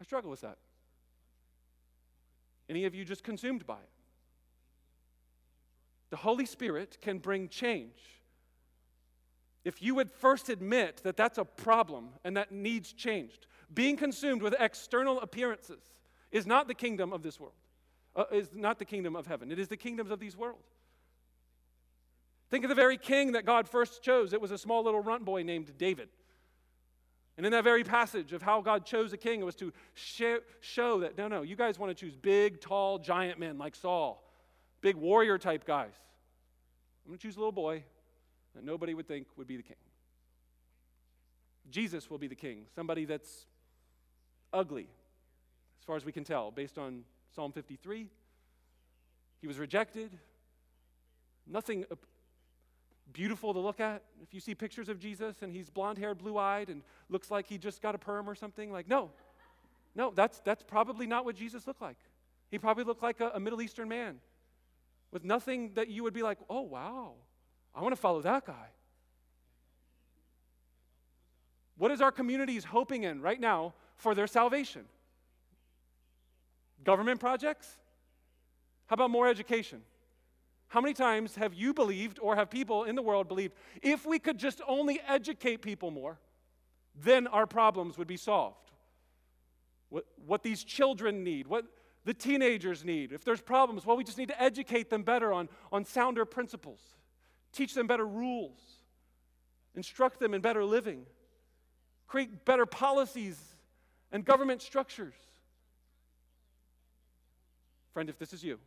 I 0.00 0.04
struggle 0.04 0.30
with 0.30 0.40
that? 0.40 0.58
Any 2.68 2.86
of 2.86 2.94
you 2.94 3.04
just 3.04 3.22
consumed 3.22 3.66
by 3.66 3.74
it? 3.74 3.88
The 6.10 6.16
Holy 6.16 6.46
Spirit 6.46 6.98
can 7.00 7.18
bring 7.18 7.48
change. 7.48 8.00
If 9.64 9.80
you 9.80 9.94
would 9.94 10.10
first 10.10 10.48
admit 10.48 11.00
that 11.04 11.16
that's 11.16 11.38
a 11.38 11.44
problem 11.44 12.10
and 12.24 12.36
that 12.36 12.52
needs 12.52 12.92
changed, 12.92 13.46
being 13.72 13.96
consumed 13.96 14.42
with 14.42 14.54
external 14.58 15.20
appearances 15.20 15.80
is 16.30 16.46
not 16.46 16.68
the 16.68 16.74
kingdom 16.74 17.12
of 17.12 17.22
this 17.22 17.38
world 17.38 17.54
uh, 18.16 18.24
is 18.32 18.50
not 18.54 18.78
the 18.78 18.84
kingdom 18.84 19.16
of 19.16 19.26
heaven, 19.26 19.50
it 19.50 19.58
is 19.58 19.68
the 19.68 19.76
kingdoms 19.76 20.10
of 20.10 20.20
these 20.20 20.36
worlds. 20.36 20.68
Think 22.50 22.64
of 22.64 22.68
the 22.68 22.74
very 22.74 22.96
king 22.96 23.32
that 23.32 23.44
God 23.44 23.68
first 23.68 24.02
chose. 24.02 24.32
It 24.32 24.40
was 24.40 24.50
a 24.50 24.58
small 24.58 24.84
little 24.84 25.00
runt 25.00 25.24
boy 25.24 25.42
named 25.42 25.72
David. 25.76 26.08
And 27.36 27.44
in 27.44 27.50
that 27.52 27.64
very 27.64 27.82
passage 27.82 28.32
of 28.32 28.42
how 28.42 28.60
God 28.60 28.86
chose 28.86 29.12
a 29.12 29.16
king, 29.16 29.40
it 29.40 29.44
was 29.44 29.56
to 29.56 29.72
show 29.94 31.00
that 31.00 31.18
no, 31.18 31.26
no, 31.26 31.42
you 31.42 31.56
guys 31.56 31.78
want 31.78 31.90
to 31.90 31.94
choose 31.94 32.14
big, 32.14 32.60
tall, 32.60 32.98
giant 32.98 33.40
men 33.40 33.58
like 33.58 33.74
Saul, 33.74 34.22
big 34.80 34.94
warrior 34.94 35.36
type 35.36 35.66
guys. 35.66 35.94
I'm 37.04 37.10
going 37.10 37.18
to 37.18 37.22
choose 37.22 37.36
a 37.36 37.40
little 37.40 37.50
boy 37.50 37.82
that 38.54 38.64
nobody 38.64 38.94
would 38.94 39.08
think 39.08 39.26
would 39.36 39.48
be 39.48 39.56
the 39.56 39.62
king. 39.64 39.76
Jesus 41.70 42.08
will 42.08 42.18
be 42.18 42.28
the 42.28 42.36
king, 42.36 42.66
somebody 42.74 43.04
that's 43.04 43.46
ugly, 44.52 44.86
as 45.80 45.84
far 45.84 45.96
as 45.96 46.04
we 46.04 46.12
can 46.12 46.22
tell, 46.22 46.52
based 46.52 46.78
on 46.78 47.02
Psalm 47.34 47.52
53. 47.52 48.08
He 49.40 49.46
was 49.46 49.58
rejected. 49.58 50.18
Nothing 51.46 51.84
beautiful 53.12 53.52
to 53.52 53.60
look 53.60 53.80
at. 53.80 54.02
If 54.22 54.32
you 54.32 54.40
see 54.40 54.54
pictures 54.54 54.88
of 54.88 54.98
Jesus 54.98 55.42
and 55.42 55.52
he's 55.52 55.68
blonde 55.68 55.98
haired, 55.98 56.18
blue 56.18 56.38
eyed, 56.38 56.68
and 56.68 56.82
looks 57.08 57.30
like 57.30 57.46
he 57.46 57.58
just 57.58 57.82
got 57.82 57.94
a 57.94 57.98
perm 57.98 58.28
or 58.28 58.34
something, 58.34 58.72
like, 58.72 58.88
no. 58.88 59.10
No, 59.94 60.12
that's, 60.14 60.40
that's 60.40 60.62
probably 60.62 61.06
not 61.06 61.24
what 61.24 61.36
Jesus 61.36 61.66
looked 61.66 61.82
like. 61.82 61.98
He 62.50 62.58
probably 62.58 62.84
looked 62.84 63.02
like 63.02 63.20
a, 63.20 63.30
a 63.34 63.40
Middle 63.40 63.62
Eastern 63.62 63.88
man 63.88 64.20
with 65.12 65.24
nothing 65.24 65.72
that 65.74 65.88
you 65.88 66.02
would 66.02 66.14
be 66.14 66.22
like, 66.22 66.38
oh, 66.50 66.62
wow, 66.62 67.12
I 67.74 67.82
want 67.82 67.94
to 67.94 68.00
follow 68.00 68.20
that 68.22 68.44
guy. 68.44 68.68
What 71.76 71.90
is 71.90 72.00
our 72.00 72.12
communities 72.12 72.64
hoping 72.64 73.02
in 73.02 73.20
right 73.20 73.40
now 73.40 73.74
for 73.96 74.14
their 74.14 74.26
salvation? 74.26 74.84
Government 76.84 77.18
projects? 77.20 77.78
How 78.86 78.94
about 78.94 79.10
more 79.10 79.26
education? 79.26 79.82
How 80.68 80.80
many 80.80 80.94
times 80.94 81.34
have 81.36 81.54
you 81.54 81.72
believed, 81.72 82.18
or 82.20 82.36
have 82.36 82.50
people 82.50 82.84
in 82.84 82.94
the 82.94 83.02
world 83.02 83.28
believed, 83.28 83.54
if 83.82 84.04
we 84.04 84.18
could 84.18 84.38
just 84.38 84.60
only 84.66 85.00
educate 85.06 85.62
people 85.62 85.90
more, 85.90 86.18
then 86.94 87.26
our 87.26 87.46
problems 87.46 87.96
would 87.96 88.08
be 88.08 88.16
solved? 88.16 88.70
What, 89.88 90.04
what 90.26 90.42
these 90.42 90.64
children 90.64 91.24
need, 91.24 91.46
what 91.46 91.64
the 92.04 92.14
teenagers 92.14 92.84
need. 92.84 93.12
If 93.12 93.24
there's 93.24 93.40
problems, 93.40 93.86
well, 93.86 93.96
we 93.96 94.04
just 94.04 94.18
need 94.18 94.28
to 94.28 94.42
educate 94.42 94.90
them 94.90 95.02
better 95.02 95.32
on, 95.32 95.48
on 95.72 95.84
sounder 95.84 96.24
principles, 96.24 96.80
teach 97.52 97.74
them 97.74 97.86
better 97.86 98.06
rules, 98.06 98.60
instruct 99.74 100.20
them 100.20 100.34
in 100.34 100.40
better 100.40 100.64
living, 100.64 101.06
create 102.06 102.44
better 102.44 102.66
policies 102.66 103.40
and 104.12 104.24
government 104.24 104.60
structures. 104.60 105.14
Friend, 107.94 108.08
if 108.10 108.18
this 108.18 108.32
is 108.32 108.42
you, 108.42 108.58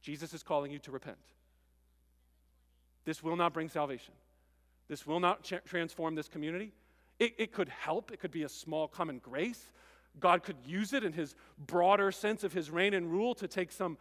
Jesus 0.00 0.32
is 0.32 0.42
calling 0.42 0.70
you 0.70 0.78
to 0.78 0.92
repent. 0.92 1.18
This 3.04 3.22
will 3.22 3.36
not 3.36 3.52
bring 3.52 3.68
salvation. 3.68 4.14
This 4.88 5.06
will 5.06 5.20
not 5.20 5.50
transform 5.66 6.14
this 6.14 6.28
community. 6.28 6.72
It, 7.18 7.34
it 7.38 7.52
could 7.52 7.68
help, 7.68 8.12
it 8.12 8.20
could 8.20 8.30
be 8.30 8.44
a 8.44 8.48
small 8.48 8.86
common 8.86 9.18
grace. 9.18 9.72
God 10.20 10.44
could 10.44 10.56
use 10.64 10.92
it 10.92 11.02
in 11.02 11.12
his 11.12 11.34
broader 11.58 12.12
sense 12.12 12.44
of 12.44 12.52
his 12.52 12.70
reign 12.70 12.94
and 12.94 13.10
rule 13.10 13.34
to 13.34 13.48
take 13.48 13.72
some 13.72 13.98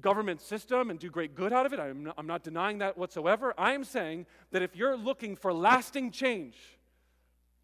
government 0.00 0.40
system 0.40 0.90
and 0.90 0.98
do 0.98 1.10
great 1.10 1.34
good 1.34 1.52
out 1.52 1.64
of 1.64 1.72
it. 1.72 1.78
I'm 1.78 2.04
not, 2.04 2.14
I'm 2.18 2.26
not 2.26 2.42
denying 2.42 2.78
that 2.78 2.98
whatsoever. 2.98 3.54
I'm 3.56 3.84
saying 3.84 4.26
that 4.50 4.62
if 4.62 4.74
you're 4.74 4.96
looking 4.96 5.36
for 5.36 5.52
lasting 5.52 6.10
change, 6.10 6.56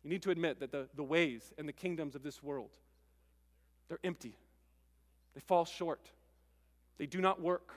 you 0.05 0.11
need 0.11 0.23
to 0.23 0.31
admit 0.31 0.61
that 0.61 0.71
the, 0.71 0.89
the 0.95 1.03
ways 1.03 1.53
and 1.59 1.69
the 1.69 1.73
kingdoms 1.73 2.15
of 2.15 2.23
this 2.23 2.43
world, 2.43 2.71
they're 3.89 3.99
empty. 4.05 4.37
They 5.35 5.41
fall 5.41 5.65
short. 5.65 6.11
They 6.99 7.07
do 7.07 7.21
not 7.21 7.41
work. 7.41 7.73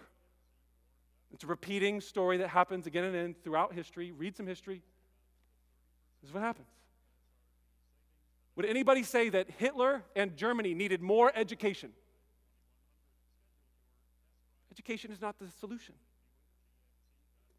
It's 1.34 1.44
a 1.44 1.48
repeating 1.48 2.02
story 2.02 2.38
that 2.38 2.50
happens 2.50 2.88
again 2.88 3.04
and 3.04 3.16
again 3.16 3.36
throughout 3.44 3.74
history. 3.74 4.12
Read 4.12 4.36
some 4.36 4.48
history. 4.48 4.82
This 6.22 6.30
is 6.30 6.34
what 6.34 6.44
happens. 6.44 6.68
Would 8.56 8.66
anybody 8.66 9.04
say 9.04 9.30
that 9.30 9.50
Hitler 9.58 10.04
and 10.16 10.38
Germany 10.38 10.74
needed 10.74 11.02
more 11.02 11.32
education? 11.36 11.92
Education 14.72 15.12
is 15.12 15.22
not 15.22 15.40
the 15.40 15.48
solution. 15.60 15.96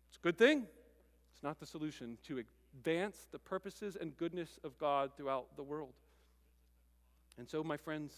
It's 0.08 0.18
a 0.18 0.20
good 0.20 0.38
thing. 0.38 0.66
It's 1.34 1.42
not 1.42 1.60
the 1.60 1.66
solution 1.66 2.16
to 2.28 2.42
advance 2.74 3.26
the 3.30 3.38
purposes 3.38 3.96
and 4.00 4.16
goodness 4.16 4.58
of 4.64 4.78
God 4.78 5.10
throughout 5.16 5.56
the 5.56 5.62
world. 5.62 5.92
And 7.38 7.48
so, 7.48 7.62
my 7.62 7.76
friends, 7.76 8.14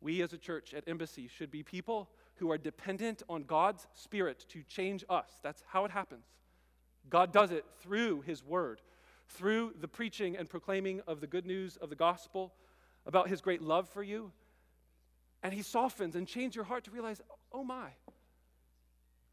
we 0.00 0.22
as 0.22 0.32
a 0.32 0.38
church 0.38 0.74
at 0.74 0.86
Embassy 0.86 1.28
should 1.28 1.50
be 1.50 1.62
people 1.62 2.10
who 2.36 2.50
are 2.50 2.58
dependent 2.58 3.22
on 3.28 3.42
God's 3.42 3.86
Spirit 3.94 4.44
to 4.50 4.62
change 4.62 5.04
us. 5.08 5.30
That's 5.42 5.62
how 5.68 5.84
it 5.84 5.90
happens. 5.90 6.26
God 7.08 7.32
does 7.32 7.50
it 7.50 7.64
through 7.80 8.22
His 8.22 8.44
Word 8.44 8.80
through 9.28 9.74
the 9.80 9.88
preaching 9.88 10.36
and 10.36 10.48
proclaiming 10.48 11.00
of 11.06 11.20
the 11.20 11.26
good 11.26 11.46
news 11.46 11.76
of 11.76 11.90
the 11.90 11.96
gospel 11.96 12.52
about 13.06 13.28
his 13.28 13.40
great 13.40 13.62
love 13.62 13.88
for 13.88 14.02
you. 14.02 14.32
And 15.42 15.52
he 15.52 15.62
softens 15.62 16.16
and 16.16 16.26
changes 16.26 16.56
your 16.56 16.64
heart 16.64 16.84
to 16.84 16.90
realize, 16.90 17.20
oh 17.52 17.64
my, 17.64 17.90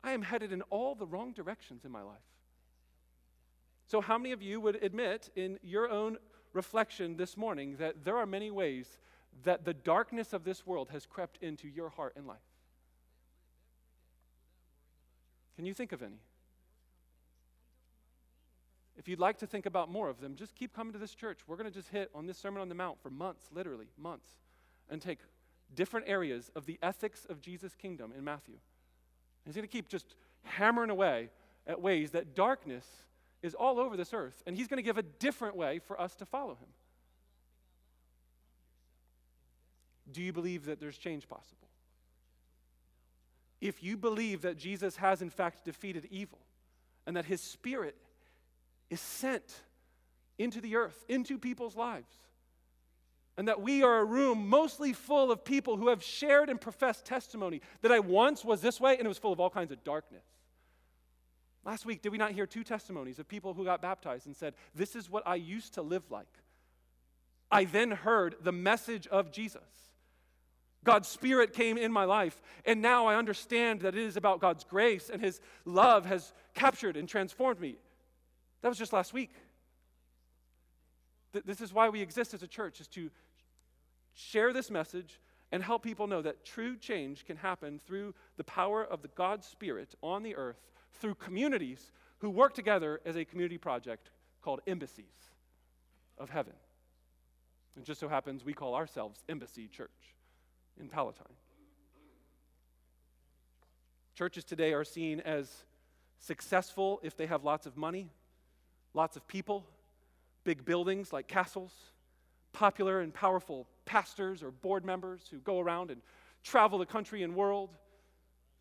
I 0.03 0.11
am 0.11 0.21
headed 0.21 0.51
in 0.51 0.61
all 0.63 0.95
the 0.95 1.07
wrong 1.07 1.31
directions 1.33 1.85
in 1.85 1.91
my 1.91 2.01
life. 2.01 2.17
So, 3.87 4.01
how 4.01 4.17
many 4.17 4.31
of 4.31 4.41
you 4.41 4.59
would 4.59 4.81
admit 4.83 5.29
in 5.35 5.59
your 5.61 5.89
own 5.89 6.17
reflection 6.53 7.15
this 7.17 7.37
morning 7.37 7.77
that 7.77 8.03
there 8.03 8.17
are 8.17 8.25
many 8.25 8.51
ways 8.51 8.97
that 9.43 9.65
the 9.65 9.73
darkness 9.73 10.33
of 10.33 10.43
this 10.43 10.65
world 10.65 10.89
has 10.91 11.05
crept 11.05 11.37
into 11.41 11.67
your 11.67 11.89
heart 11.89 12.13
and 12.15 12.27
life? 12.27 12.37
Can 15.55 15.65
you 15.65 15.73
think 15.73 15.91
of 15.91 16.01
any? 16.01 16.19
If 18.97 19.07
you'd 19.07 19.19
like 19.19 19.39
to 19.39 19.47
think 19.47 19.65
about 19.65 19.89
more 19.89 20.09
of 20.09 20.19
them, 20.21 20.35
just 20.35 20.55
keep 20.55 20.73
coming 20.73 20.93
to 20.93 20.99
this 20.99 21.15
church. 21.15 21.39
We're 21.47 21.57
going 21.57 21.69
to 21.69 21.75
just 21.75 21.89
hit 21.89 22.09
on 22.13 22.27
this 22.27 22.37
Sermon 22.37 22.61
on 22.61 22.69
the 22.69 22.75
Mount 22.75 23.01
for 23.01 23.09
months, 23.09 23.49
literally, 23.53 23.87
months, 23.97 24.27
and 24.89 25.01
take 25.01 25.19
different 25.75 26.07
areas 26.07 26.51
of 26.55 26.65
the 26.65 26.77
ethics 26.83 27.25
of 27.29 27.41
Jesus' 27.41 27.75
kingdom 27.75 28.13
in 28.15 28.23
Matthew. 28.23 28.55
He's 29.45 29.55
going 29.55 29.67
to 29.67 29.71
keep 29.71 29.89
just 29.89 30.15
hammering 30.43 30.89
away 30.89 31.29
at 31.65 31.81
ways 31.81 32.11
that 32.11 32.35
darkness 32.35 32.85
is 33.41 33.53
all 33.53 33.79
over 33.79 33.97
this 33.97 34.13
earth, 34.13 34.43
and 34.45 34.55
he's 34.55 34.67
going 34.67 34.77
to 34.77 34.83
give 34.83 34.97
a 34.97 35.03
different 35.03 35.55
way 35.55 35.79
for 35.79 35.99
us 35.99 36.15
to 36.15 36.25
follow 36.25 36.53
him. 36.53 36.69
Do 40.13 40.21
you 40.21 40.31
believe 40.31 40.65
that 40.65 40.79
there's 40.79 40.97
change 40.97 41.27
possible? 41.27 41.67
If 43.59 43.81
you 43.81 43.97
believe 43.97 44.41
that 44.41 44.57
Jesus 44.57 44.97
has, 44.97 45.21
in 45.21 45.29
fact, 45.29 45.65
defeated 45.65 46.07
evil 46.11 46.39
and 47.05 47.15
that 47.15 47.25
his 47.25 47.41
spirit 47.41 47.95
is 48.89 48.99
sent 48.99 49.61
into 50.37 50.61
the 50.61 50.75
earth, 50.75 51.03
into 51.07 51.37
people's 51.37 51.75
lives. 51.75 52.13
And 53.37 53.47
that 53.47 53.61
we 53.61 53.81
are 53.81 53.99
a 53.99 54.05
room 54.05 54.47
mostly 54.47 54.93
full 54.93 55.31
of 55.31 55.43
people 55.43 55.77
who 55.77 55.87
have 55.87 56.03
shared 56.03 56.49
and 56.49 56.61
professed 56.61 57.05
testimony 57.05 57.61
that 57.81 57.91
I 57.91 57.99
once 57.99 58.45
was 58.45 58.61
this 58.61 58.79
way 58.79 58.97
and 58.97 59.05
it 59.05 59.07
was 59.07 59.17
full 59.17 59.33
of 59.33 59.39
all 59.39 59.49
kinds 59.49 59.71
of 59.71 59.83
darkness. 59.83 60.25
Last 61.65 61.85
week, 61.85 62.01
did 62.01 62.11
we 62.11 62.17
not 62.17 62.33
hear 62.33 62.45
two 62.45 62.63
testimonies 62.63 63.19
of 63.19 63.27
people 63.27 63.53
who 63.53 63.63
got 63.63 63.81
baptized 63.81 64.27
and 64.27 64.35
said, 64.35 64.53
This 64.75 64.95
is 64.95 65.09
what 65.09 65.23
I 65.25 65.35
used 65.35 65.75
to 65.75 65.81
live 65.81 66.11
like? 66.11 66.27
I 67.49 67.65
then 67.65 67.91
heard 67.91 68.35
the 68.41 68.51
message 68.51 69.07
of 69.07 69.31
Jesus. 69.31 69.61
God's 70.83 71.07
Spirit 71.07 71.53
came 71.53 71.77
in 71.77 71.91
my 71.91 72.05
life, 72.05 72.41
and 72.65 72.81
now 72.81 73.05
I 73.05 73.15
understand 73.15 73.81
that 73.81 73.95
it 73.95 74.03
is 74.03 74.17
about 74.17 74.41
God's 74.41 74.63
grace, 74.63 75.09
and 75.09 75.21
His 75.21 75.39
love 75.65 76.05
has 76.05 76.33
captured 76.53 76.97
and 76.97 77.07
transformed 77.07 77.59
me. 77.59 77.75
That 78.61 78.69
was 78.69 78.77
just 78.77 78.93
last 78.93 79.13
week. 79.13 79.31
This 81.45 81.61
is 81.61 81.73
why 81.73 81.89
we 81.89 82.01
exist 82.01 82.33
as 82.33 82.43
a 82.43 82.47
church, 82.47 82.79
is 82.79 82.87
to 82.89 83.09
share 84.13 84.53
this 84.53 84.69
message 84.69 85.19
and 85.51 85.63
help 85.63 85.83
people 85.83 86.07
know 86.07 86.21
that 86.21 86.45
true 86.45 86.77
change 86.77 87.25
can 87.25 87.37
happen 87.37 87.79
through 87.85 88.13
the 88.37 88.43
power 88.43 88.83
of 88.83 89.01
the 89.01 89.07
God 89.09 89.43
Spirit 89.43 89.95
on 90.01 90.23
the 90.23 90.35
earth, 90.35 90.71
through 90.93 91.15
communities 91.15 91.91
who 92.19 92.29
work 92.29 92.53
together 92.53 93.01
as 93.05 93.15
a 93.15 93.25
community 93.25 93.57
project 93.57 94.11
called 94.41 94.61
embassies 94.67 95.05
of 96.17 96.29
heaven. 96.29 96.53
It 97.75 97.83
just 97.83 97.99
so 97.99 98.07
happens 98.07 98.45
we 98.45 98.53
call 98.53 98.75
ourselves 98.75 99.23
Embassy 99.27 99.67
Church 99.67 99.89
in 100.79 100.87
Palatine. 100.87 101.27
Churches 104.15 104.43
today 104.43 104.73
are 104.73 104.83
seen 104.83 105.19
as 105.21 105.51
successful 106.19 106.99
if 107.03 107.17
they 107.17 107.25
have 107.25 107.43
lots 107.43 107.65
of 107.65 107.75
money, 107.75 108.09
lots 108.93 109.17
of 109.17 109.27
people, 109.27 109.65
big 110.43 110.63
buildings 110.65 111.11
like 111.11 111.27
castles, 111.27 111.73
popular 112.51 113.01
and 113.01 113.13
powerful 113.13 113.67
pastors 113.85 114.43
or 114.43 114.51
board 114.51 114.85
members 114.85 115.23
who 115.31 115.39
go 115.39 115.59
around 115.59 115.91
and 115.91 116.01
travel 116.43 116.77
the 116.77 116.85
country 116.85 117.23
and 117.23 117.35
world, 117.35 117.69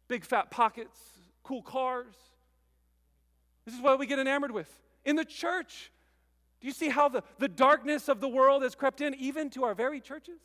big 0.09 0.25
fat 0.25 0.51
pockets, 0.51 0.99
cool 1.43 1.63
cars. 1.63 2.15
This 3.67 3.75
is 3.75 3.81
what 3.81 3.99
we 3.99 4.07
get 4.07 4.19
enamored 4.19 4.53
with 4.53 4.69
in 5.05 5.17
the 5.17 5.25
church. 5.25 5.91
Do 6.61 6.67
you 6.67 6.73
see 6.73 6.89
how 6.89 7.09
the, 7.09 7.23
the 7.39 7.49
darkness 7.49 8.09
of 8.09 8.21
the 8.21 8.29
world 8.29 8.63
has 8.63 8.75
crept 8.75 9.01
in 9.01 9.15
even 9.17 9.51
to 9.51 9.65
our 9.65 9.75
very 9.75 10.01
churches? 10.01 10.41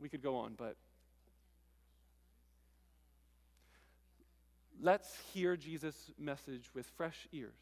We 0.00 0.08
could 0.08 0.22
go 0.22 0.36
on, 0.36 0.54
but 0.56 0.76
Let's 4.82 5.14
hear 5.34 5.56
Jesus' 5.56 6.10
message 6.18 6.70
with 6.74 6.86
fresh 6.96 7.28
ears. 7.32 7.52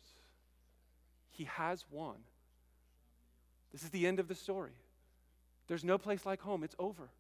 He 1.30 1.45
has 1.45 1.84
won. 1.91 2.16
This 3.72 3.82
is 3.82 3.91
the 3.91 4.07
end 4.07 4.20
of 4.20 4.28
the 4.28 4.34
story. 4.34 4.72
There's 5.66 5.84
no 5.84 5.99
place 5.99 6.24
like 6.24 6.41
home, 6.41 6.62
it's 6.62 6.76
over. 6.78 7.11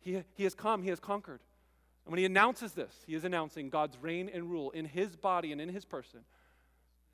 He, 0.00 0.22
he 0.34 0.44
has 0.44 0.54
come, 0.54 0.82
he 0.82 0.90
has 0.90 1.00
conquered. 1.00 1.40
And 2.04 2.12
when 2.12 2.18
he 2.18 2.24
announces 2.24 2.72
this, 2.72 2.92
he 3.06 3.14
is 3.14 3.24
announcing 3.24 3.70
God's 3.70 3.96
reign 3.98 4.30
and 4.32 4.50
rule 4.50 4.70
in 4.70 4.84
his 4.84 5.16
body 5.16 5.52
and 5.52 5.60
in 5.60 5.68
his 5.68 5.84
person, 5.84 6.20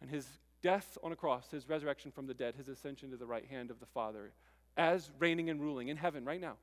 and 0.01 0.11
his 0.11 0.27
death 0.63 0.97
on 1.03 1.13
a 1.13 1.17
cross, 1.17 1.51
his 1.51 1.69
resurrection 1.69 2.11
from 2.11 2.27
the 2.27 2.35
dead, 2.35 2.55
his 2.57 2.69
ascension 2.69 3.11
to 3.11 3.17
the 3.17 3.27
right 3.27 3.47
hand 3.47 3.71
of 3.71 3.81
the 3.81 3.87
Father, 3.87 4.33
as 4.77 5.11
reigning 5.19 5.51
and 5.51 5.61
ruling 5.61 5.89
in 5.89 5.97
heaven 5.97 6.25
right 6.25 6.41
now, 6.41 6.55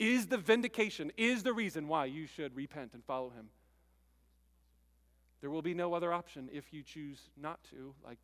is 0.00 0.26
the 0.26 0.38
vindication, 0.38 1.12
is 1.16 1.42
the 1.42 1.52
reason 1.52 1.86
why 1.86 2.06
you 2.06 2.26
should 2.26 2.56
repent 2.56 2.94
and 2.94 3.04
follow 3.04 3.28
him. 3.30 3.50
There 5.42 5.50
will 5.50 5.62
be 5.62 5.74
no 5.74 5.94
other 5.94 6.12
option 6.12 6.48
if 6.52 6.72
you 6.72 6.82
choose 6.82 7.20
not 7.40 7.62
to. 7.70 7.94
Like, 8.04 8.18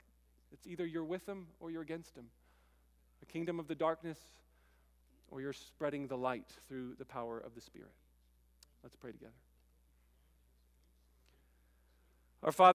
it's 0.53 0.67
either 0.67 0.87
you're 0.87 1.05
with 1.05 1.29
him 1.29 1.47
or 1.61 1.71
you're 1.71 1.83
against 1.83 2.17
him. 2.17 2.25
A 3.23 3.27
kingdom 3.27 3.61
of 3.61 3.69
the 3.69 3.75
darkness, 3.75 4.19
or 5.31 5.41
you're 5.41 5.53
spreading 5.53 6.07
the 6.07 6.17
light 6.17 6.49
through 6.67 6.95
the 6.99 7.05
power 7.05 7.39
of 7.39 7.55
the 7.55 7.61
Spirit. 7.61 7.93
Let's 8.83 8.97
pray 8.97 9.13
together. 9.13 9.33
Our 12.43 12.53
Father, 12.53 12.75